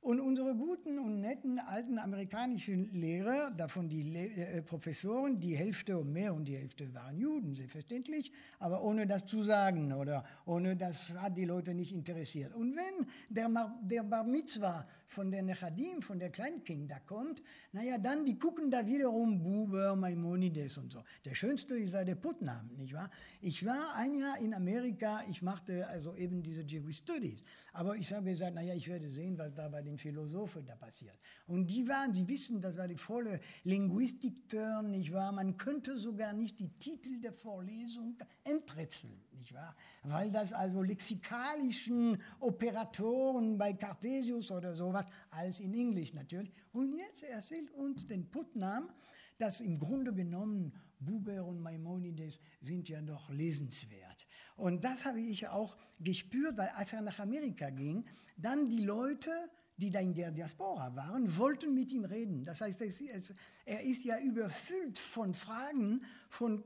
Und 0.00 0.20
unsere 0.20 0.54
guten 0.54 0.98
und 0.98 1.20
netten 1.20 1.58
alten 1.58 1.98
amerikanischen 1.98 2.92
Lehrer, 2.92 3.50
davon 3.50 3.88
die 3.88 4.02
Le 4.02 4.30
äh, 4.30 4.62
Professoren, 4.62 5.40
die 5.40 5.56
Hälfte 5.56 5.98
und 5.98 6.12
mehr 6.12 6.32
und 6.34 6.46
die 6.46 6.56
Hälfte 6.56 6.94
waren 6.94 7.18
Juden, 7.18 7.56
selbstverständlich, 7.56 8.32
aber 8.60 8.82
ohne 8.82 9.06
das 9.08 9.26
zu 9.26 9.42
sagen 9.42 9.92
oder 9.92 10.24
ohne 10.46 10.76
das 10.76 11.14
hat 11.18 11.36
die 11.36 11.44
Leute 11.44 11.74
nicht 11.74 11.92
interessiert. 11.92 12.54
Und 12.54 12.76
wenn 12.76 13.06
der, 13.28 13.50
der 13.82 14.04
Bar 14.04 14.24
Mitzvah 14.24 14.86
von 15.08 15.30
der 15.30 15.42
Nechadim, 15.42 16.02
von 16.02 16.18
der 16.18 16.30
Kleinkind 16.30 16.90
da 16.90 17.00
kommt, 17.00 17.42
naja, 17.72 17.98
dann, 17.98 18.24
die 18.26 18.38
gucken 18.38 18.70
da 18.70 18.86
wiederum 18.86 19.42
Buber, 19.42 19.96
Maimonides 19.96 20.76
und 20.76 20.92
so. 20.92 21.02
Der 21.24 21.34
schönste 21.34 21.76
ist 21.76 21.94
da 21.94 22.04
der 22.04 22.14
Putnam, 22.14 22.70
nicht 22.76 22.92
wahr? 22.92 23.10
Ich 23.40 23.64
war 23.64 23.94
ein 23.94 24.14
Jahr 24.16 24.38
in 24.38 24.52
Amerika, 24.54 25.22
ich 25.28 25.42
machte 25.42 25.88
also 25.88 26.14
eben 26.14 26.42
diese 26.42 26.62
Jewish 26.62 26.98
Studies. 26.98 27.42
Aber 27.72 27.96
ich 27.96 28.12
habe 28.12 28.26
gesagt, 28.26 28.54
naja, 28.54 28.74
ich 28.74 28.88
werde 28.88 29.08
sehen, 29.08 29.38
was 29.38 29.54
da 29.54 29.68
bei 29.68 29.82
den 29.82 29.98
Philosophen 29.98 30.66
da 30.66 30.74
passiert. 30.74 31.16
Und 31.46 31.68
die 31.70 31.86
waren, 31.88 32.12
Sie 32.12 32.26
wissen, 32.26 32.60
das 32.60 32.76
war 32.76 32.88
die 32.88 32.96
volle 32.96 33.40
Linguistik-Turn, 33.64 34.90
nicht 34.90 35.12
wahr? 35.12 35.32
Man 35.32 35.56
könnte 35.56 35.96
sogar 35.96 36.32
nicht 36.32 36.58
die 36.58 36.70
Titel 36.78 37.20
der 37.20 37.32
Vorlesung 37.32 38.18
enträtseln, 38.44 39.22
nicht 39.38 39.54
wahr? 39.54 39.74
Weil 40.02 40.30
das 40.30 40.52
also 40.52 40.82
lexikalischen 40.82 42.20
Operatoren 42.40 43.56
bei 43.56 43.72
Cartesius 43.72 44.50
oder 44.50 44.74
sowas 44.74 44.98
was, 44.98 45.06
alles 45.30 45.60
in 45.60 45.74
Englisch 45.74 46.12
natürlich. 46.14 46.52
Und 46.72 46.94
jetzt 46.98 47.22
erzählt 47.22 47.70
uns 47.72 48.06
den 48.06 48.30
Putnam, 48.30 48.90
dass 49.38 49.60
im 49.60 49.78
Grunde 49.78 50.12
genommen 50.12 50.72
Buber 50.98 51.44
und 51.44 51.60
Maimonides 51.60 52.40
sind 52.60 52.88
ja 52.88 53.00
doch 53.00 53.30
lesenswert. 53.30 54.26
Und 54.56 54.82
das 54.82 55.04
habe 55.04 55.20
ich 55.20 55.46
auch 55.46 55.76
gespürt, 56.00 56.56
weil 56.56 56.70
als 56.70 56.92
er 56.92 57.02
nach 57.02 57.20
Amerika 57.20 57.70
ging, 57.70 58.04
dann 58.36 58.68
die 58.68 58.84
Leute, 58.84 59.30
die 59.76 59.90
da 59.90 60.00
in 60.00 60.14
der 60.14 60.32
Diaspora 60.32 60.96
waren, 60.96 61.36
wollten 61.36 61.72
mit 61.72 61.92
ihm 61.92 62.04
reden. 62.04 62.44
Das 62.44 62.60
heißt, 62.60 62.82
er 62.82 63.80
ist 63.82 64.04
ja 64.04 64.18
überfüllt 64.18 64.98
von 64.98 65.34
Fragen 65.34 66.04
von 66.28 66.64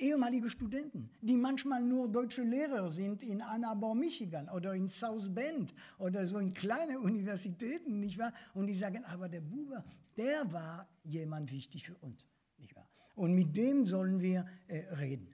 ehemalige 0.00 0.50
Studenten, 0.50 1.10
die 1.20 1.36
manchmal 1.36 1.82
nur 1.82 2.08
deutsche 2.08 2.42
Lehrer 2.42 2.88
sind 2.90 3.22
in 3.22 3.42
Ann 3.42 3.64
Arbor, 3.64 3.94
Michigan 3.94 4.48
oder 4.48 4.74
in 4.74 4.88
South 4.88 5.32
Bend 5.32 5.74
oder 5.98 6.26
so 6.26 6.38
in 6.38 6.52
kleine 6.52 6.98
Universitäten, 7.10 8.00
nicht 8.00 8.18
wahr? 8.18 8.32
Und 8.54 8.66
die 8.66 8.74
sagen, 8.74 9.04
aber 9.04 9.28
der 9.28 9.40
Buber, 9.40 9.84
der 10.16 10.50
war 10.52 10.88
jemand 11.04 11.52
wichtig 11.52 11.86
für 11.86 11.96
uns, 11.98 12.28
nicht 12.58 12.74
wahr? 12.74 12.88
Und 13.14 13.34
mit 13.34 13.56
dem 13.56 13.86
sollen 13.86 14.20
wir 14.20 14.46
äh, 14.68 14.78
reden. 14.94 15.28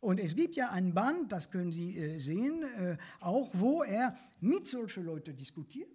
Und 0.00 0.20
es 0.20 0.36
gibt 0.36 0.56
ja 0.56 0.70
ein 0.70 0.94
Band, 0.94 1.32
das 1.32 1.50
können 1.50 1.72
Sie 1.72 1.96
äh, 1.96 2.18
sehen, 2.18 2.62
äh, 2.76 2.96
auch 3.20 3.50
wo 3.54 3.82
er 3.82 4.16
mit 4.40 4.66
solchen 4.66 5.04
Leuten 5.04 5.36
diskutiert. 5.36 5.90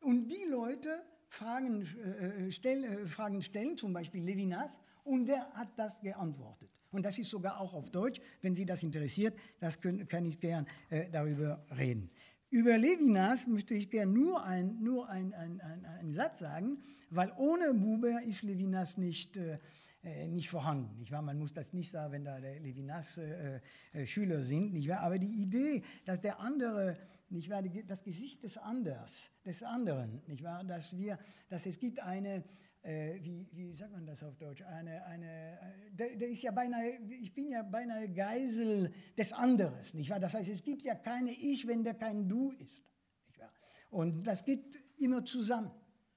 Und 0.00 0.28
die 0.28 0.44
Leute 0.48 1.02
Fragen, 1.32 1.88
äh, 1.96 2.46
äh, 2.46 2.50
stell, 2.52 2.84
äh, 2.84 3.06
Fragen 3.06 3.40
stellen, 3.40 3.76
zum 3.76 3.92
Beispiel 3.94 4.22
Levinas, 4.22 4.78
und 5.02 5.26
der 5.26 5.50
hat 5.54 5.78
das 5.78 6.00
geantwortet. 6.02 6.70
Und 6.92 7.04
das 7.04 7.18
ist 7.18 7.30
sogar 7.30 7.60
auch 7.60 7.74
auf 7.74 7.90
Deutsch. 7.90 8.20
Wenn 8.40 8.54
Sie 8.54 8.64
das 8.64 8.82
interessiert, 8.82 9.34
das 9.58 9.80
können, 9.80 10.06
kann 10.06 10.24
ich 10.24 10.38
gern 10.38 10.66
äh, 10.90 11.10
darüber 11.10 11.64
reden. 11.76 12.10
Über 12.50 12.76
Levinas 12.76 13.46
möchte 13.46 13.74
ich 13.74 13.90
gern 13.90 14.12
nur 14.12 14.44
einen 14.44 14.82
nur 14.82 15.08
ein, 15.08 15.32
ein, 15.32 15.60
ein, 15.62 15.86
ein 15.86 16.12
Satz 16.12 16.38
sagen, 16.38 16.82
weil 17.08 17.32
ohne 17.38 17.72
Buber 17.72 18.22
ist 18.22 18.42
Levinas 18.42 18.98
nicht, 18.98 19.36
äh, 19.38 19.58
äh, 20.04 20.26
nicht 20.28 20.50
vorhanden. 20.50 20.98
Nicht 20.98 21.12
wahr? 21.12 21.22
Man 21.22 21.38
muss 21.38 21.52
das 21.52 21.72
nicht 21.72 21.90
sagen, 21.90 22.12
wenn 22.12 22.24
da 22.24 22.36
Levinas 22.36 23.18
äh, 23.18 23.60
äh, 23.92 24.06
Schüler 24.06 24.42
sind. 24.42 24.74
Nicht 24.74 24.88
wahr? 24.88 25.00
Aber 25.00 25.18
die 25.18 25.42
Idee, 25.42 25.82
dass 26.04 26.20
der 26.20 26.40
andere 26.40 26.98
nicht 27.30 27.48
wahr, 27.48 27.62
das 27.62 28.02
Gesicht 28.02 28.42
des 28.42 28.58
Anders, 28.58 29.30
des 29.46 29.62
anderen, 29.62 30.20
nicht 30.26 30.42
wahr, 30.42 30.64
dass 30.64 30.96
wir, 30.96 31.18
dass 31.48 31.66
es 31.66 31.78
gibt 31.78 32.00
eine, 32.00 32.44
äh, 32.82 33.18
wie, 33.22 33.46
wie 33.52 33.74
sagt 33.74 33.92
man 33.92 34.04
das 34.04 34.22
auf 34.22 34.36
Deutsch? 34.36 34.62
Eine, 34.62 35.04
eine, 35.06 35.52
äh, 35.52 35.90
der, 35.92 36.16
der, 36.16 36.28
ist 36.28 36.42
ja 36.42 36.50
beinahe, 36.50 36.98
ich 37.08 37.32
bin 37.32 37.48
ja 37.48 37.62
beinahe 37.62 38.08
Geisel 38.08 38.92
des 39.16 39.32
Anderes, 39.32 39.94
nicht 39.94 40.10
wahr? 40.10 40.20
Das 40.20 40.34
heißt, 40.34 40.50
es 40.50 40.62
gibt 40.62 40.82
ja 40.82 40.94
keine 40.94 41.32
Ich, 41.32 41.66
wenn 41.66 41.84
der 41.84 41.94
kein 41.94 42.28
Du 42.28 42.50
ist, 42.50 42.82
nicht 43.26 43.38
wahr? 43.38 43.52
Und 43.90 44.26
das 44.26 44.44
geht 44.44 44.82
immer 44.98 45.24
zusammen. 45.24 45.70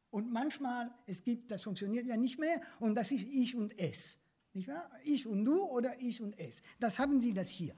Und 0.10 0.32
manchmal, 0.32 0.92
es 1.06 1.24
gibt, 1.24 1.52
das 1.52 1.62
funktioniert 1.62 2.08
ja 2.08 2.18
nicht 2.18 2.40
mehr, 2.40 2.62
und 2.80 2.96
das 2.96 3.12
ist 3.12 3.28
Ich 3.28 3.56
und 3.56 3.78
Es, 3.78 4.18
nicht 4.54 4.68
wahr? 4.68 4.90
Ich 5.04 5.28
und 5.28 5.46
Du 5.46 5.64
oder 5.66 6.00
Ich 6.02 6.22
und 6.22 6.38
Es. 6.40 6.62
Das 6.80 6.98
haben 6.98 7.20
Sie 7.22 7.34
das 7.34 7.50
hier. 7.50 7.76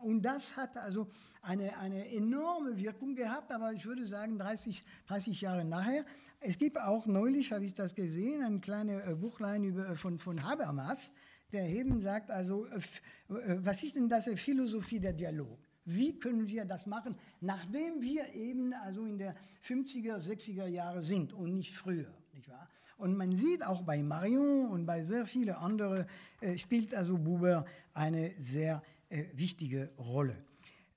Und 0.00 0.22
das 0.22 0.56
hat 0.56 0.76
also 0.76 1.10
eine, 1.42 1.76
eine 1.78 2.08
enorme 2.08 2.76
Wirkung 2.76 3.14
gehabt, 3.14 3.50
aber 3.50 3.72
ich 3.72 3.84
würde 3.84 4.06
sagen 4.06 4.38
30, 4.38 4.84
30 5.06 5.40
Jahre 5.40 5.64
nachher. 5.64 6.04
Es 6.46 6.58
gibt 6.58 6.78
auch 6.78 7.06
neulich, 7.06 7.52
habe 7.52 7.64
ich 7.64 7.72
das 7.72 7.94
gesehen, 7.94 8.42
ein 8.42 8.60
kleines 8.60 9.02
äh, 9.06 9.14
Buchlein 9.14 9.64
über, 9.64 9.88
äh, 9.88 9.94
von, 9.94 10.18
von 10.18 10.42
Habermas, 10.42 11.10
der 11.52 11.66
eben 11.70 12.02
sagt, 12.02 12.30
also, 12.30 12.66
äh, 12.66 12.80
was 13.28 13.82
ist 13.82 13.96
denn 13.96 14.10
das 14.10 14.28
Philosophie 14.36 15.00
der 15.00 15.14
Dialog? 15.14 15.58
Wie 15.86 16.18
können 16.18 16.46
wir 16.46 16.66
das 16.66 16.84
machen, 16.84 17.16
nachdem 17.40 18.02
wir 18.02 18.34
eben 18.34 18.74
also 18.74 19.06
in 19.06 19.16
der 19.16 19.34
50er, 19.66 20.18
60er 20.18 20.66
Jahre 20.66 21.00
sind 21.00 21.32
und 21.32 21.54
nicht 21.54 21.74
früher, 21.74 22.12
nicht 22.34 22.50
wahr? 22.50 22.68
Und 22.98 23.16
man 23.16 23.34
sieht 23.34 23.64
auch 23.64 23.80
bei 23.80 24.02
Marion 24.02 24.68
und 24.68 24.84
bei 24.84 25.02
sehr 25.02 25.24
vielen 25.24 25.54
anderen 25.54 26.04
äh, 26.42 26.58
spielt 26.58 26.94
also 26.94 27.16
Buber 27.16 27.64
eine 27.94 28.34
sehr 28.38 28.82
äh, 29.08 29.24
wichtige 29.32 29.92
Rolle. 29.96 30.36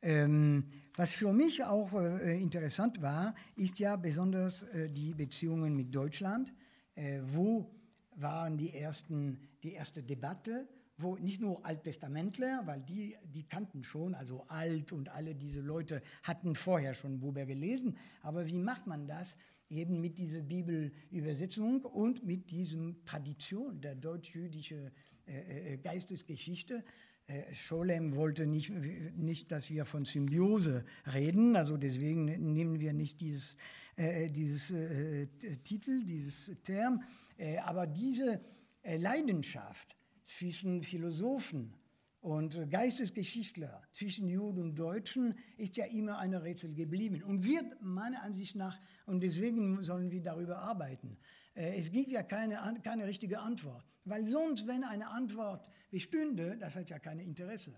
Ähm, 0.01 0.65
was 0.97 1.13
für 1.13 1.31
mich 1.31 1.63
auch 1.63 1.93
äh, 1.93 2.41
interessant 2.41 3.01
war, 3.01 3.35
ist 3.55 3.77
ja 3.79 3.95
besonders 3.95 4.63
äh, 4.63 4.89
die 4.89 5.13
Beziehungen 5.13 5.75
mit 5.75 5.93
Deutschland. 5.93 6.51
Äh, 6.95 7.21
wo 7.23 7.71
waren 8.15 8.57
die, 8.57 8.73
ersten, 8.73 9.39
die 9.61 9.73
erste 9.73 10.01
Debatte? 10.01 10.67
Wo 10.97 11.15
nicht 11.15 11.39
nur 11.39 11.63
Alttestamentler, 11.63 12.63
weil 12.65 12.81
die, 12.81 13.15
die 13.23 13.43
kannten 13.43 13.83
schon, 13.83 14.15
also 14.15 14.43
Alt 14.47 14.91
und 14.91 15.09
alle 15.09 15.35
diese 15.35 15.61
Leute 15.61 16.01
hatten 16.23 16.55
vorher 16.55 16.95
schon 16.95 17.19
Buber 17.19 17.45
gelesen, 17.45 17.95
aber 18.23 18.47
wie 18.47 18.59
macht 18.59 18.87
man 18.87 19.07
das? 19.07 19.37
eben 19.69 19.99
mit 19.99 20.17
dieser 20.17 20.39
Bibelübersetzung 20.41 21.83
und 21.83 22.23
mit 22.25 22.49
diesem 22.49 23.03
Tradition 23.05 23.81
der 23.81 23.95
deutsch-jüdischen 23.95 24.91
äh, 25.27 25.73
äh, 25.73 25.77
Geistesgeschichte. 25.77 26.85
Äh, 27.27 27.53
Scholem 27.53 28.15
wollte 28.15 28.45
nicht, 28.45 28.71
nicht, 28.71 29.51
dass 29.51 29.69
wir 29.69 29.85
von 29.85 30.05
Symbiose 30.05 30.85
reden, 31.13 31.57
also 31.57 31.75
deswegen 31.75 32.25
nehmen 32.53 32.79
wir 32.79 32.93
nicht 32.93 33.19
dieses, 33.19 33.57
äh, 33.97 34.29
dieses 34.29 34.71
äh, 34.71 35.27
Titel, 35.63 36.05
dieses 36.05 36.51
Term, 36.63 37.03
äh, 37.37 37.57
aber 37.57 37.85
diese 37.85 38.41
Leidenschaft 38.83 39.97
zwischen 40.23 40.81
Philosophen 40.83 41.73
und 42.21 42.69
Geistesgeschichtler, 42.69 43.81
zwischen 43.91 44.29
Juden 44.29 44.61
und 44.61 44.75
Deutschen, 44.79 45.35
ist 45.57 45.75
ja 45.75 45.85
immer 45.85 46.19
ein 46.19 46.33
Rätsel 46.33 46.73
geblieben 46.73 47.21
und 47.23 47.45
wird 47.45 47.65
meiner 47.81 48.23
Ansicht 48.23 48.55
nach, 48.55 48.79
und 49.05 49.19
deswegen 49.19 49.83
sollen 49.83 50.09
wir 50.09 50.21
darüber 50.21 50.59
arbeiten, 50.59 51.17
es 51.57 51.91
gibt 51.91 52.11
ja 52.11 52.23
keine, 52.23 52.59
keine 52.83 53.05
richtige 53.05 53.39
Antwort. 53.39 53.83
Weil 54.05 54.25
sonst, 54.25 54.67
wenn 54.67 54.83
eine 54.83 55.09
Antwort 55.09 55.69
bestünde, 55.89 56.57
das 56.57 56.75
hat 56.75 56.89
ja 56.89 56.99
kein 56.99 57.19
Interesse. 57.19 57.73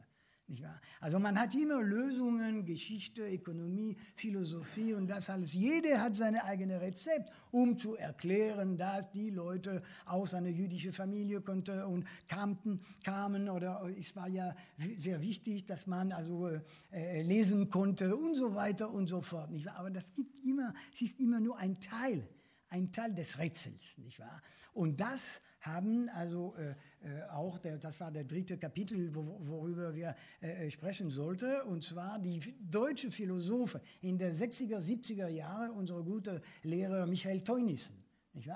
Also 1.00 1.20
man 1.20 1.40
hat 1.40 1.54
immer 1.54 1.82
Lösungen, 1.82 2.66
Geschichte, 2.66 3.30
Ökonomie, 3.30 3.96
Philosophie 4.16 4.94
und 4.94 5.08
das 5.08 5.30
alles. 5.30 5.54
Jeder 5.54 6.02
hat 6.02 6.16
seine 6.16 6.44
eigene 6.44 6.82
Rezept, 6.82 7.32
um 7.52 7.78
zu 7.78 7.96
erklären, 7.96 8.76
dass 8.76 9.12
die 9.12 9.30
Leute 9.30 9.84
aus 10.06 10.34
einer 10.34 10.50
jüdischen 10.50 10.92
Familie 10.92 11.42
konnten 11.42 11.84
und 11.84 12.06
kamen, 12.28 12.82
kamen 13.04 13.48
oder 13.48 13.88
es 13.98 14.16
war 14.16 14.28
ja 14.28 14.56
sehr 14.98 15.22
wichtig, 15.22 15.66
dass 15.66 15.86
man 15.86 16.12
also 16.12 16.50
äh, 16.92 17.22
lesen 17.22 17.70
konnte 17.70 18.16
und 18.16 18.36
so 18.36 18.56
weiter 18.56 18.92
und 18.92 19.08
so 19.08 19.22
fort. 19.22 19.52
Aber 19.76 19.92
das 19.92 20.14
gibt 20.16 20.40
immer, 20.40 20.74
es 20.92 21.02
ist 21.02 21.20
immer 21.20 21.40
nur 21.40 21.58
ein 21.58 21.80
Teil, 21.80 22.28
ein 22.70 22.92
Teil 22.92 23.14
des 23.14 23.38
Rätsels, 23.38 23.98
nicht 23.98 24.20
wahr? 24.20 24.42
Und 24.74 25.00
das 25.00 25.42
haben 25.62 26.10
also 26.10 26.56
äh, 26.56 26.76
äh, 27.06 27.24
auch, 27.32 27.60
der, 27.60 27.78
das 27.78 28.00
war 28.00 28.12
der 28.12 28.24
dritte 28.24 28.58
Kapitel, 28.58 29.14
wo, 29.14 29.38
worüber 29.42 29.94
wir 29.94 30.16
äh, 30.42 30.68
äh 30.68 30.72
sprechen 30.72 31.10
sollten, 31.10 31.62
und 31.68 31.84
zwar 31.84 32.20
die 32.20 32.40
deutsche 32.62 33.12
Philosophe 33.12 33.82
in 34.02 34.18
der 34.18 34.34
60er, 34.34 34.78
70er 34.78 35.28
Jahre, 35.28 35.74
unsere 35.74 36.04
gute 36.04 36.42
Lehrer 36.64 37.06
Michael 37.06 37.42
Teunissen. 37.42 37.96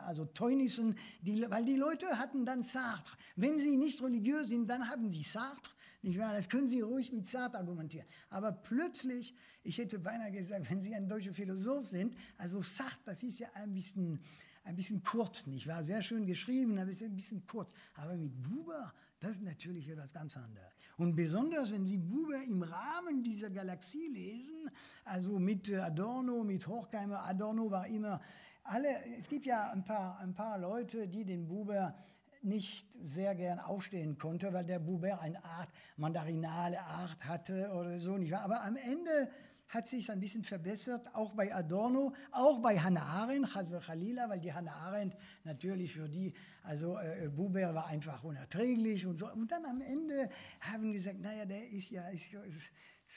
Also 0.05 0.25
Teunissen, 0.25 0.95
die, 1.21 1.45
weil 1.49 1.65
die 1.65 1.75
Leute 1.75 2.07
hatten 2.17 2.45
dann 2.45 2.63
Sartre. 2.63 3.17
Wenn 3.35 3.59
sie 3.59 3.75
nicht 3.75 4.01
religiös 4.01 4.47
sind, 4.47 4.69
dann 4.69 4.87
haben 4.87 5.09
sie 5.09 5.23
Sartre. 5.23 5.71
Nicht 6.03 6.19
wahr? 6.19 6.33
Das 6.33 6.49
können 6.49 6.67
Sie 6.67 6.81
ruhig 6.81 7.11
mit 7.13 7.25
Sartre 7.25 7.57
argumentieren. 7.57 8.05
Aber 8.29 8.51
plötzlich, 8.51 9.33
ich 9.63 9.77
hätte 9.77 9.99
beinahe 9.99 10.31
gesagt, 10.31 10.69
wenn 10.69 10.81
Sie 10.81 10.93
ein 10.93 11.07
deutscher 11.07 11.33
Philosoph 11.33 11.85
sind, 11.85 12.15
also 12.37 12.61
Sartre, 12.61 12.99
das 13.05 13.23
ist 13.23 13.39
ja 13.39 13.47
ein 13.55 13.73
bisschen 13.73 14.19
ein 14.63 14.75
bisschen 14.75 15.03
kurz, 15.03 15.45
nicht 15.45 15.67
wahr? 15.67 15.83
Sehr 15.83 16.01
schön 16.01 16.25
geschrieben, 16.25 16.77
aber 16.77 16.89
ein 16.89 17.15
bisschen 17.15 17.45
kurz. 17.45 17.73
Aber 17.95 18.15
mit 18.15 18.41
Buber, 18.41 18.93
das 19.19 19.31
ist 19.31 19.43
natürlich 19.43 19.89
etwas 19.89 20.13
ganz 20.13 20.37
anderes. 20.37 20.73
Und 20.97 21.15
besonders, 21.15 21.71
wenn 21.71 21.85
Sie 21.85 21.97
Buber 21.97 22.41
im 22.43 22.63
Rahmen 22.63 23.23
dieser 23.23 23.49
Galaxie 23.49 24.07
lesen, 24.07 24.69
also 25.03 25.37
mit 25.39 25.71
Adorno, 25.71 26.43
mit 26.43 26.65
Horkheimer, 26.65 27.23
Adorno 27.23 27.69
war 27.69 27.87
immer, 27.87 28.21
alle, 28.63 28.87
es 29.17 29.27
gibt 29.27 29.45
ja 29.45 29.71
ein 29.71 29.83
paar, 29.83 30.17
ein 30.19 30.33
paar 30.33 30.57
Leute, 30.57 31.07
die 31.07 31.25
den 31.25 31.47
Buber 31.47 31.95
nicht 32.41 32.93
sehr 33.01 33.35
gern 33.35 33.59
aufstehen 33.59 34.17
konnte, 34.17 34.51
weil 34.53 34.65
der 34.65 34.79
Buber 34.79 35.19
eine 35.19 35.43
Art, 35.43 35.69
mandarinale 35.97 36.81
Art 36.81 37.23
hatte 37.25 37.71
oder 37.73 37.99
so, 37.99 38.17
nicht? 38.17 38.33
Aber 38.33 38.63
am 38.63 38.75
Ende 38.75 39.29
hat 39.73 39.87
sich 39.87 40.11
ein 40.11 40.19
bisschen 40.19 40.43
verbessert, 40.43 41.09
auch 41.15 41.33
bei 41.33 41.53
Adorno, 41.53 42.13
auch 42.31 42.59
bei 42.59 42.79
Hannah 42.79 43.05
Arendt, 43.05 43.55
Hasbe 43.55 43.79
Khalila, 43.79 44.29
weil 44.29 44.39
die 44.39 44.53
Hannah 44.53 44.75
Arendt 44.75 45.15
natürlich 45.43 45.93
für 45.93 46.07
die, 46.07 46.33
also 46.61 46.97
äh, 46.99 47.29
Buber 47.29 47.73
war 47.73 47.87
einfach 47.87 48.23
unerträglich 48.23 49.05
und 49.07 49.17
so. 49.17 49.31
Und 49.31 49.51
dann 49.51 49.65
am 49.65 49.81
Ende 49.81 50.29
haben 50.59 50.93
gesagt, 50.93 51.19
naja, 51.19 51.45
der 51.45 51.67
ist 51.69 51.89
ja 51.89 52.07
ist, 52.09 52.31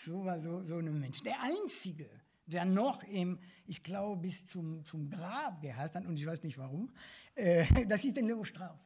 so, 0.05 0.25
so, 0.39 0.63
so 0.65 0.79
ein 0.79 0.99
Mensch. 0.99 1.23
Der 1.23 1.43
Einzige, 1.43 2.09
der 2.47 2.65
noch 2.65 3.03
im, 3.05 3.39
ich 3.67 3.83
glaube, 3.83 4.23
bis 4.23 4.47
zum, 4.47 4.83
zum 4.85 5.11
Grab 5.11 5.61
gehasst 5.61 5.95
hat, 5.95 6.07
und 6.07 6.19
ich 6.19 6.27
weiß 6.27 6.43
nicht 6.43 6.57
warum, 6.57 6.91
äh, 7.35 7.65
das 7.89 8.03
ist 8.05 8.17
der 8.17 8.25
Leo 8.25 8.45
Strauss. 8.45 8.81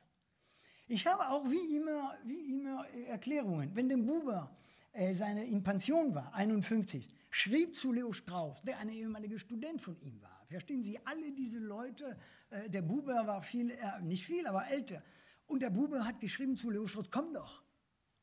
Ich 0.89 1.07
habe 1.07 1.29
auch 1.29 1.45
wie 1.49 1.77
immer, 1.77 2.15
wie 2.25 2.53
immer 2.53 2.85
Erklärungen. 3.07 3.71
Wenn 3.77 3.89
der 3.89 3.97
Buber 3.97 4.51
äh, 4.93 5.15
seine 5.15 5.45
in 5.45 5.63
Pension 5.63 6.13
war, 6.13 6.35
51, 6.35 7.07
schrieb 7.31 7.77
zu 7.77 7.93
Leo 7.93 8.13
Strauss, 8.13 8.63
der 8.63 8.79
ein 8.79 8.89
ehemaliger 8.89 9.39
Student 9.39 9.81
von 9.81 9.99
ihm 10.01 10.21
war. 10.21 10.45
Verstehen 10.49 10.83
Sie, 10.83 10.99
alle 11.07 11.33
diese 11.33 11.59
Leute, 11.59 12.19
äh, 12.51 12.69
der 12.69 12.83
Buber 12.83 13.27
war 13.27 13.43
viel, 13.43 13.71
äh, 13.71 14.03
nicht 14.03 14.25
viel, 14.27 14.47
aber 14.47 14.67
älter. 14.67 15.03
Und 15.47 15.63
der 15.63 15.71
Buber 15.71 16.05
hat 16.05 16.21
geschrieben 16.21 16.57
zu 16.57 16.71
Leo 16.71 16.87
Strauss, 16.87 17.11
komm 17.11 17.33
doch, 17.33 17.63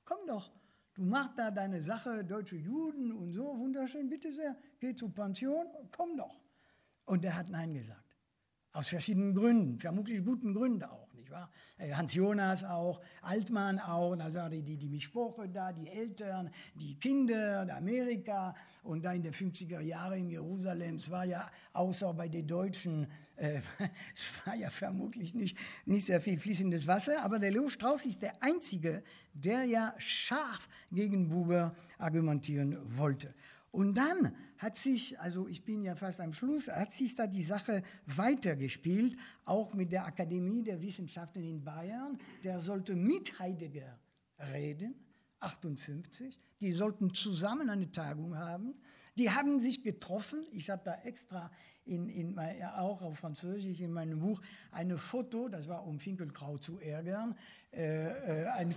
komm 0.05 0.27
doch, 0.27 0.51
du 0.93 1.03
machst 1.03 1.37
da 1.37 1.51
deine 1.51 1.81
Sache, 1.81 2.23
deutsche 2.23 2.57
Juden 2.57 3.11
und 3.11 3.31
so, 3.33 3.57
wunderschön, 3.57 4.09
bitte 4.09 4.31
sehr, 4.31 4.57
geh 4.79 4.93
zur 4.93 5.13
Pension, 5.13 5.65
komm 5.91 6.17
doch. 6.17 6.41
Und 7.05 7.23
er 7.23 7.35
hat 7.37 7.49
Nein 7.49 7.73
gesagt. 7.73 8.03
Aus 8.73 8.89
verschiedenen 8.89 9.33
Gründen, 9.33 9.79
vermutlich 9.79 10.23
guten 10.23 10.53
Gründen 10.53 10.83
auch 10.83 11.06
Äh, 11.77 11.93
Hans 11.93 12.13
Jonas 12.13 12.63
auch, 12.63 13.01
Altmann 13.21 13.79
auch, 13.79 14.17
also 14.17 14.49
die, 14.49 14.63
die, 14.63 14.77
die 14.77 14.89
Mischproche 14.89 15.47
da, 15.47 15.71
die 15.71 15.87
Eltern, 15.87 16.49
die 16.75 16.95
Kinder, 16.99 17.67
Amerika 17.75 18.55
und 18.83 19.03
da 19.03 19.13
in 19.13 19.21
den 19.21 19.33
50er 19.33 19.81
Jahren 19.81 20.19
in 20.19 20.29
Jerusalem, 20.29 20.95
es 20.95 21.11
war 21.11 21.25
ja 21.25 21.49
außer 21.73 22.13
bei 22.13 22.27
den 22.27 22.47
Deutschen, 22.47 23.07
äh, 23.35 23.59
es 24.15 24.45
war 24.45 24.55
ja 24.55 24.69
vermutlich 24.69 25.35
nicht, 25.35 25.57
nicht 25.85 26.05
sehr 26.05 26.21
viel 26.21 26.39
fließendes 26.39 26.87
Wasser, 26.87 27.21
aber 27.21 27.37
der 27.39 27.51
Leo 27.51 27.69
Strauss 27.69 28.05
ist 28.05 28.21
der 28.21 28.41
Einzige, 28.41 29.03
der 29.33 29.63
ja 29.65 29.93
scharf 29.97 30.67
gegen 30.91 31.29
Buber 31.29 31.75
argumentieren 31.99 32.77
wollte. 32.97 33.33
Und 33.77 33.93
dann 33.93 34.35
hat 34.57 34.75
sich, 34.75 35.19
also 35.19 35.47
ich 35.47 35.63
bin 35.63 35.83
ja 35.83 35.95
fast 35.95 36.19
am 36.19 36.33
Schluss, 36.33 36.67
hat 36.67 36.91
sich 36.91 37.13
da 37.13 37.27
die 37.27 37.43
Sache 37.43 37.83
weitergespielt, 38.07 39.15
auch 39.45 39.75
mit 39.75 39.91
der 39.91 40.07
Akademie 40.07 40.63
der 40.63 40.81
Wissenschaften 40.81 41.43
in 41.43 41.63
Bayern. 41.63 42.17
Der 42.43 42.59
sollte 42.59 42.95
mit 42.95 43.37
Heidegger 43.37 43.99
reden, 44.51 44.95
58. 45.41 46.39
Die 46.59 46.71
sollten 46.71 47.13
zusammen 47.13 47.69
eine 47.69 47.91
Tagung 47.91 48.35
haben. 48.35 48.73
Die 49.15 49.29
haben 49.29 49.59
sich 49.59 49.83
getroffen. 49.83 50.47
Ich 50.53 50.71
habe 50.71 50.81
da 50.83 50.95
extra 51.03 51.51
in, 51.85 52.09
in, 52.09 52.39
auch 52.77 53.03
auf 53.03 53.19
Französisch 53.19 53.79
in 53.79 53.91
meinem 53.91 54.19
Buch 54.19 54.41
ein 54.71 54.97
Foto, 54.97 55.49
das 55.49 55.67
war 55.67 55.85
um 55.85 55.99
Finkelkraut 55.99 56.63
zu 56.63 56.79
ärgern, 56.79 57.35
äh, 57.77 58.41
äh, 58.41 58.47
ein, 58.47 58.73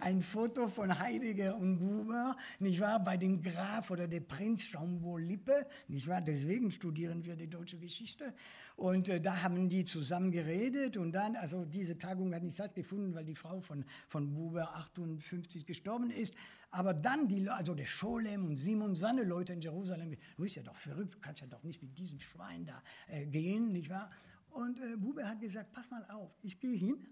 ein, 0.00 0.20
Foto 0.20 0.68
von 0.68 0.98
Heidegger 0.98 1.56
und 1.56 1.78
Buber, 1.78 2.36
nicht 2.58 2.80
wahr, 2.80 3.02
bei 3.02 3.16
dem 3.16 3.40
Graf 3.40 3.90
oder 3.90 4.06
der 4.06 4.20
Prinz 4.20 4.64
Schambol-Lippe, 4.64 5.66
nicht 5.88 6.06
wahr, 6.06 6.20
deswegen 6.20 6.70
studieren 6.70 7.24
wir 7.24 7.34
die 7.34 7.48
deutsche 7.48 7.78
Geschichte. 7.78 8.34
Und 8.76 9.08
äh, 9.08 9.22
da 9.22 9.42
haben 9.42 9.70
die 9.70 9.86
zusammen 9.86 10.30
geredet 10.30 10.98
und 10.98 11.12
dann, 11.12 11.34
also 11.36 11.64
diese 11.64 11.96
Tagung 11.96 12.34
hat 12.34 12.42
nicht 12.42 12.52
stattgefunden, 12.52 13.14
weil 13.14 13.24
die 13.24 13.34
Frau 13.34 13.62
von, 13.62 13.86
von 14.06 14.34
Buber 14.34 14.76
58 14.76 15.64
gestorben 15.64 16.10
ist. 16.10 16.34
Aber 16.70 16.92
dann 16.92 17.28
die, 17.28 17.48
also 17.48 17.74
der 17.74 17.86
Scholem 17.86 18.48
und 18.48 18.56
Simon, 18.56 18.94
seine 18.94 19.22
Leute 19.22 19.54
in 19.54 19.62
Jerusalem, 19.62 20.10
du 20.10 20.42
bist 20.42 20.56
ja 20.56 20.62
doch 20.62 20.76
verrückt, 20.76 21.14
du 21.14 21.18
kannst 21.20 21.40
ja 21.40 21.46
doch 21.46 21.62
nicht 21.62 21.80
mit 21.80 21.96
diesem 21.96 22.20
Schwein 22.20 22.66
da 22.66 22.82
äh, 23.08 23.24
gehen, 23.24 23.72
nicht 23.72 23.88
wahr? 23.88 24.10
Und 24.50 24.78
äh, 24.80 24.98
Buber 24.98 25.26
hat 25.26 25.40
gesagt, 25.40 25.72
pass 25.72 25.90
mal 25.90 26.04
auf, 26.10 26.36
ich 26.42 26.60
gehe 26.60 26.76
hin. 26.76 27.06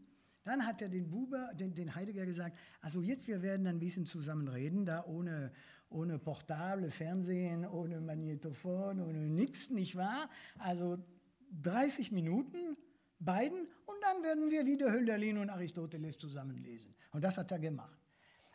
Dann 0.44 0.66
hat 0.66 0.82
er 0.82 0.88
den 0.88 1.08
Buber, 1.08 1.52
den, 1.54 1.74
den 1.74 1.94
Heidegger 1.94 2.26
gesagt, 2.26 2.58
also 2.80 3.00
jetzt 3.02 3.26
wir 3.26 3.42
werden 3.42 3.66
ein 3.66 3.78
bisschen 3.78 4.06
zusammen 4.06 4.46
reden, 4.48 4.84
da 4.84 5.04
ohne, 5.04 5.52
ohne 5.88 6.18
Portable, 6.18 6.90
Fernsehen, 6.90 7.66
ohne 7.66 8.00
Magnetophon, 8.00 9.00
ohne 9.00 9.28
nichts, 9.28 9.70
nicht 9.70 9.96
wahr? 9.96 10.28
Also 10.58 10.98
30 11.62 12.12
Minuten, 12.12 12.76
beiden, 13.18 13.66
und 13.86 13.96
dann 14.02 14.22
werden 14.22 14.50
wir 14.50 14.66
wieder 14.66 14.92
Hölderlin 14.92 15.38
und 15.38 15.48
Aristoteles 15.48 16.18
zusammenlesen. 16.18 16.94
Und 17.12 17.24
das 17.24 17.38
hat 17.38 17.50
er 17.52 17.58
gemacht. 17.58 17.98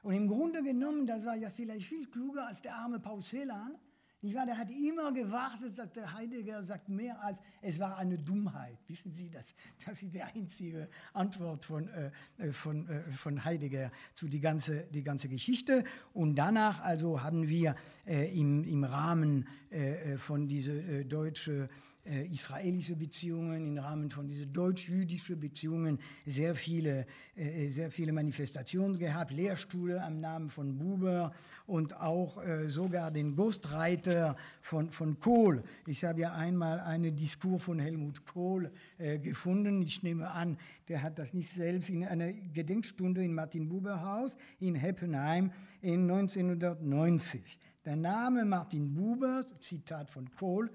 Und 0.02 0.14
im 0.14 0.28
Grunde 0.28 0.64
genommen, 0.64 1.08
das 1.08 1.26
war 1.26 1.36
ja 1.36 1.50
vielleicht 1.50 1.88
viel 1.88 2.06
kluger 2.08 2.48
als 2.48 2.62
der 2.62 2.76
arme 2.76 3.00
Paul 3.00 3.22
Celan. 3.22 3.78
Nicht 4.22 4.36
wahr? 4.36 4.46
Der 4.46 4.58
hat 4.58 4.70
immer 4.70 5.14
gewartet, 5.14 5.78
dass 5.78 5.94
der 5.94 6.14
Heidegger 6.14 6.62
sagt 6.62 6.90
mehr 6.90 7.24
als, 7.24 7.40
es 7.62 7.80
war 7.80 7.98
eine 7.98 8.18
Dummheit. 8.18 8.78
Wissen 8.88 9.14
Sie, 9.14 9.30
das, 9.30 9.56
das 9.86 10.04
ist 10.04 10.14
die 10.14 10.22
einzige 10.22 10.90
Antwort 11.14 11.64
von, 11.64 11.88
äh, 11.88 12.12
äh 12.38 12.52
von, 12.52 12.88
äh, 12.90 13.02
von 13.12 13.46
Heidegger 13.46 13.92
zu 14.16 14.28
die 14.28 14.42
ganze, 14.42 14.88
die 14.92 15.04
ganze 15.04 15.30
Geschichte. 15.30 15.86
Und 16.14 16.36
danach 16.36 16.82
also 16.82 17.24
haben 17.24 17.48
wir 17.48 17.76
äh, 18.06 18.38
im, 18.38 18.66
im 18.66 18.84
Rahmen 18.84 19.48
äh, 19.72 20.14
äh 20.14 20.18
von 20.18 20.50
dieser 20.50 20.74
äh, 20.74 21.06
deutschen 21.06 21.70
äh, 22.10 22.26
israelische 22.26 22.96
Beziehungen, 22.96 23.66
im 23.66 23.78
Rahmen 23.78 24.10
von 24.10 24.28
diesen 24.28 24.52
deutsch-jüdischen 24.52 25.40
Beziehungen 25.40 26.00
sehr 26.26 26.56
viele, 26.56 27.06
äh, 27.36 27.68
sehr 27.68 27.92
viele 27.92 28.12
Manifestationen 28.14 28.98
gehabt, 28.98 29.32
Lehrstühle 29.32 30.04
am 30.04 30.20
Namen 30.20 30.50
von 30.50 30.78
Buber 30.78 31.32
und 31.68 31.96
auch 32.02 32.44
äh, 32.44 32.68
sogar 32.68 33.12
den 33.12 33.36
Ghostwriter 33.36 34.36
von, 34.60 34.92
von 34.92 35.20
Kohl. 35.20 35.64
Ich 35.86 36.04
habe 36.04 36.22
ja 36.22 36.34
einmal 36.34 36.80
einen 36.80 37.16
Diskurs 37.16 37.64
von 37.64 37.80
Helmut 37.80 38.26
Kohl 38.26 38.72
äh, 38.98 39.20
gefunden. 39.20 39.84
Ich 39.84 40.02
nehme 40.02 40.32
an, 40.32 40.58
der 40.88 41.04
hat 41.04 41.20
das 41.20 41.34
nicht 41.34 41.52
selbst 41.52 41.90
in 41.90 42.04
einer 42.04 42.34
Gedenkstunde 42.34 43.24
in 43.24 43.34
Martin 43.36 43.70
Buber 43.70 44.02
Haus 44.02 44.36
in 44.60 44.74
Heppenheim 44.74 45.52
in 45.82 46.10
1990. 46.10 47.60
Der 47.86 47.96
Name 47.96 48.46
Martin 48.46 48.94
Buber, 48.94 49.46
Zitat 49.60 50.10
von 50.10 50.30
Kohl, 50.32 50.70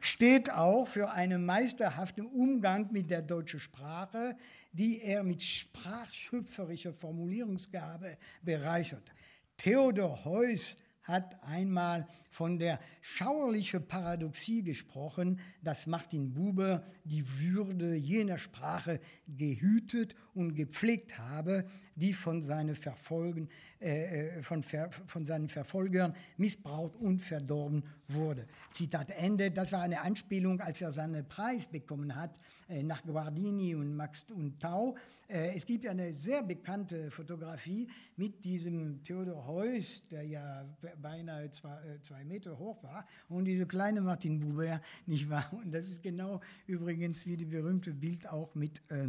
steht 0.00 0.50
auch 0.50 0.86
für 0.86 1.10
einen 1.10 1.44
meisterhaften 1.44 2.26
Umgang 2.26 2.92
mit 2.92 3.10
der 3.10 3.22
deutschen 3.22 3.60
Sprache, 3.60 4.36
die 4.72 5.00
er 5.00 5.22
mit 5.22 5.42
sprachschöpferischer 5.42 6.92
Formulierungsgabe 6.92 8.16
bereichert. 8.42 9.12
Theodor 9.56 10.24
Heuss 10.24 10.76
hat 11.02 11.42
einmal 11.42 12.06
von 12.38 12.56
der 12.56 12.78
schauerlichen 13.00 13.88
Paradoxie 13.88 14.62
gesprochen, 14.62 15.40
dass 15.60 15.88
Martin 15.88 16.32
Buber 16.34 16.84
die 17.02 17.24
Würde 17.40 17.96
jener 17.96 18.38
Sprache 18.38 19.00
gehütet 19.26 20.14
und 20.34 20.54
gepflegt 20.54 21.18
habe, 21.18 21.68
die 21.96 22.12
von 22.12 22.40
seinen, 22.40 22.76
Verfolgen, 22.76 23.48
äh, 23.80 24.36
äh 24.36 24.42
von, 24.44 24.62
von 24.62 25.24
seinen 25.24 25.48
Verfolgern 25.48 26.14
missbraucht 26.36 26.94
und 26.94 27.18
verdorben 27.18 27.82
wurde. 28.06 28.46
Zitat 28.70 29.10
Ende. 29.10 29.50
Das 29.50 29.72
war 29.72 29.82
eine 29.82 30.02
Anspielung, 30.02 30.60
als 30.60 30.80
er 30.80 30.92
seinen 30.92 31.26
Preis 31.28 31.66
bekommen 31.66 32.14
hat 32.14 32.38
äh, 32.68 32.82
nach 32.82 33.02
Guardini 33.02 33.74
und 33.74 33.96
Max 33.96 34.26
und 34.30 34.60
Tau. 34.60 34.94
Äh, 35.26 35.54
es 35.56 35.66
gibt 35.66 35.86
eine 35.86 36.12
sehr 36.12 36.42
bekannte 36.42 37.10
Fotografie 37.10 37.88
mit 38.16 38.44
diesem 38.44 39.02
Theodor 39.02 39.46
Heuss, 39.46 40.02
der 40.10 40.22
ja 40.22 40.64
beinahe 41.00 41.50
zwei, 41.50 41.76
äh, 41.82 42.02
zwei 42.02 42.24
Meter 42.28 42.58
hoch 42.58 42.82
war, 42.82 43.06
und 43.28 43.44
diese 43.46 43.66
kleine 43.66 44.00
Martin 44.00 44.40
Buber, 44.40 44.80
nicht 45.06 45.28
wahr? 45.28 45.50
Und 45.52 45.72
das 45.72 45.88
ist 45.88 46.02
genau 46.02 46.40
übrigens 46.66 47.26
wie 47.26 47.36
die 47.36 47.46
berühmte 47.46 47.92
Bild 47.92 48.28
auch 48.28 48.54
mit 48.54 48.80
äh, 48.90 49.08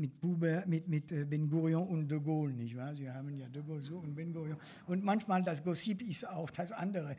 mit, 0.00 0.20
Buber, 0.20 0.64
mit, 0.66 0.88
mit 0.88 1.12
äh, 1.12 1.24
Ben 1.24 1.48
Gurion 1.48 1.86
und 1.86 2.08
de 2.08 2.18
Gaulle, 2.20 2.52
nicht 2.54 2.76
wahr? 2.76 2.94
Sie 2.94 3.10
haben 3.10 3.36
ja 3.36 3.46
de 3.48 3.62
Gaulle 3.62 3.82
so 3.82 3.98
und 3.98 4.14
Ben 4.14 4.32
Gurion. 4.32 4.56
Und 4.86 5.04
manchmal 5.04 5.42
das 5.42 5.62
Gossip 5.62 6.02
ist 6.02 6.26
auch 6.26 6.50
das 6.50 6.72
andere. 6.72 7.16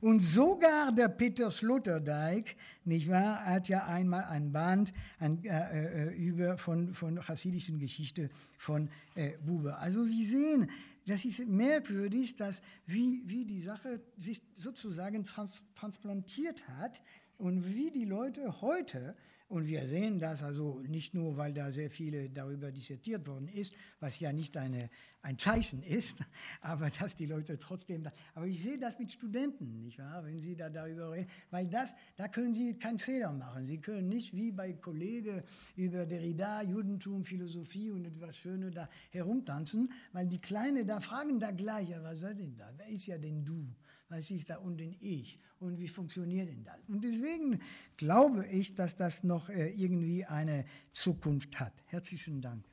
Und 0.00 0.20
sogar 0.20 0.92
der 0.92 1.08
Peter 1.08 1.50
Sloterdijk, 1.50 2.56
nicht 2.84 3.10
wahr, 3.10 3.44
hat 3.44 3.68
ja 3.68 3.84
einmal 3.86 4.24
ein 4.24 4.52
Band 4.52 4.92
ein, 5.18 5.44
äh, 5.44 6.08
äh, 6.08 6.14
über 6.14 6.56
von, 6.56 6.94
von 6.94 7.20
chassidischen 7.20 7.78
Geschichte 7.78 8.30
von 8.56 8.88
äh, 9.14 9.32
Buber. 9.44 9.78
Also 9.80 10.04
Sie 10.04 10.24
sehen, 10.24 10.70
das 11.08 11.24
ist 11.24 11.46
merkwürdig, 11.48 12.36
dass 12.36 12.60
wie, 12.86 13.22
wie 13.26 13.44
die 13.46 13.60
Sache 13.60 14.00
sich 14.18 14.42
sozusagen 14.56 15.24
trans 15.24 15.62
transplantiert 15.74 16.68
hat 16.68 17.02
und 17.38 17.74
wie 17.74 17.90
die 17.90 18.04
Leute 18.04 18.60
heute 18.60 19.16
und 19.48 19.66
wir 19.66 19.86
sehen 19.86 20.18
das 20.18 20.42
also 20.42 20.80
nicht 20.86 21.14
nur, 21.14 21.38
weil 21.38 21.54
da 21.54 21.72
sehr 21.72 21.90
viele 21.90 22.28
darüber 22.28 22.70
dissertiert 22.70 23.26
worden 23.26 23.48
ist, 23.48 23.72
was 23.98 24.20
ja 24.20 24.30
nicht 24.30 24.54
eine, 24.58 24.90
ein 25.22 25.38
Zeichen 25.38 25.82
ist, 25.82 26.18
aber 26.60 26.90
dass 26.90 27.16
die 27.16 27.24
Leute 27.24 27.58
trotzdem, 27.58 28.02
da, 28.02 28.12
aber 28.34 28.46
ich 28.46 28.62
sehe 28.62 28.78
das 28.78 28.98
mit 28.98 29.10
Studenten, 29.10 29.80
nicht 29.80 29.98
wahr, 29.98 30.22
wenn 30.24 30.38
sie 30.40 30.54
da 30.54 30.68
darüber 30.68 31.12
reden, 31.12 31.30
weil 31.50 31.66
das, 31.66 31.94
da 32.16 32.28
können 32.28 32.52
sie 32.52 32.74
keinen 32.78 32.98
Fehler 32.98 33.32
machen. 33.32 33.64
Sie 33.64 33.80
können 33.80 34.08
nicht 34.10 34.34
wie 34.34 34.52
bei 34.52 34.74
Kollegen 34.74 35.42
über 35.76 36.04
Derrida, 36.04 36.62
Judentum, 36.62 37.24
Philosophie 37.24 37.90
und 37.90 38.04
etwas 38.04 38.36
Schönes 38.36 38.74
da 38.74 38.88
herumtanzen, 39.10 39.90
weil 40.12 40.26
die 40.26 40.40
Kleinen 40.40 40.86
da 40.86 41.00
fragen 41.00 41.40
da 41.40 41.52
gleich, 41.52 41.88
ja, 41.88 42.02
was 42.02 42.20
seid 42.20 42.38
denn 42.38 42.54
da? 42.54 42.70
Wer 42.76 42.88
ist 42.88 43.06
ja 43.06 43.16
denn 43.16 43.44
du? 43.46 43.66
Was 44.08 44.30
ist 44.30 44.48
da 44.48 44.56
unten 44.56 44.96
ich? 45.00 45.38
Und 45.60 45.78
wie 45.78 45.88
funktioniert 45.88 46.48
denn 46.48 46.64
das? 46.64 46.78
Und 46.88 47.02
deswegen 47.02 47.60
glaube 47.96 48.46
ich, 48.46 48.74
dass 48.74 48.96
das 48.96 49.22
noch 49.24 49.48
äh, 49.50 49.70
irgendwie 49.70 50.24
eine 50.24 50.64
Zukunft 50.92 51.58
hat. 51.60 51.74
Herzlichen 51.86 52.40
Dank. 52.40 52.64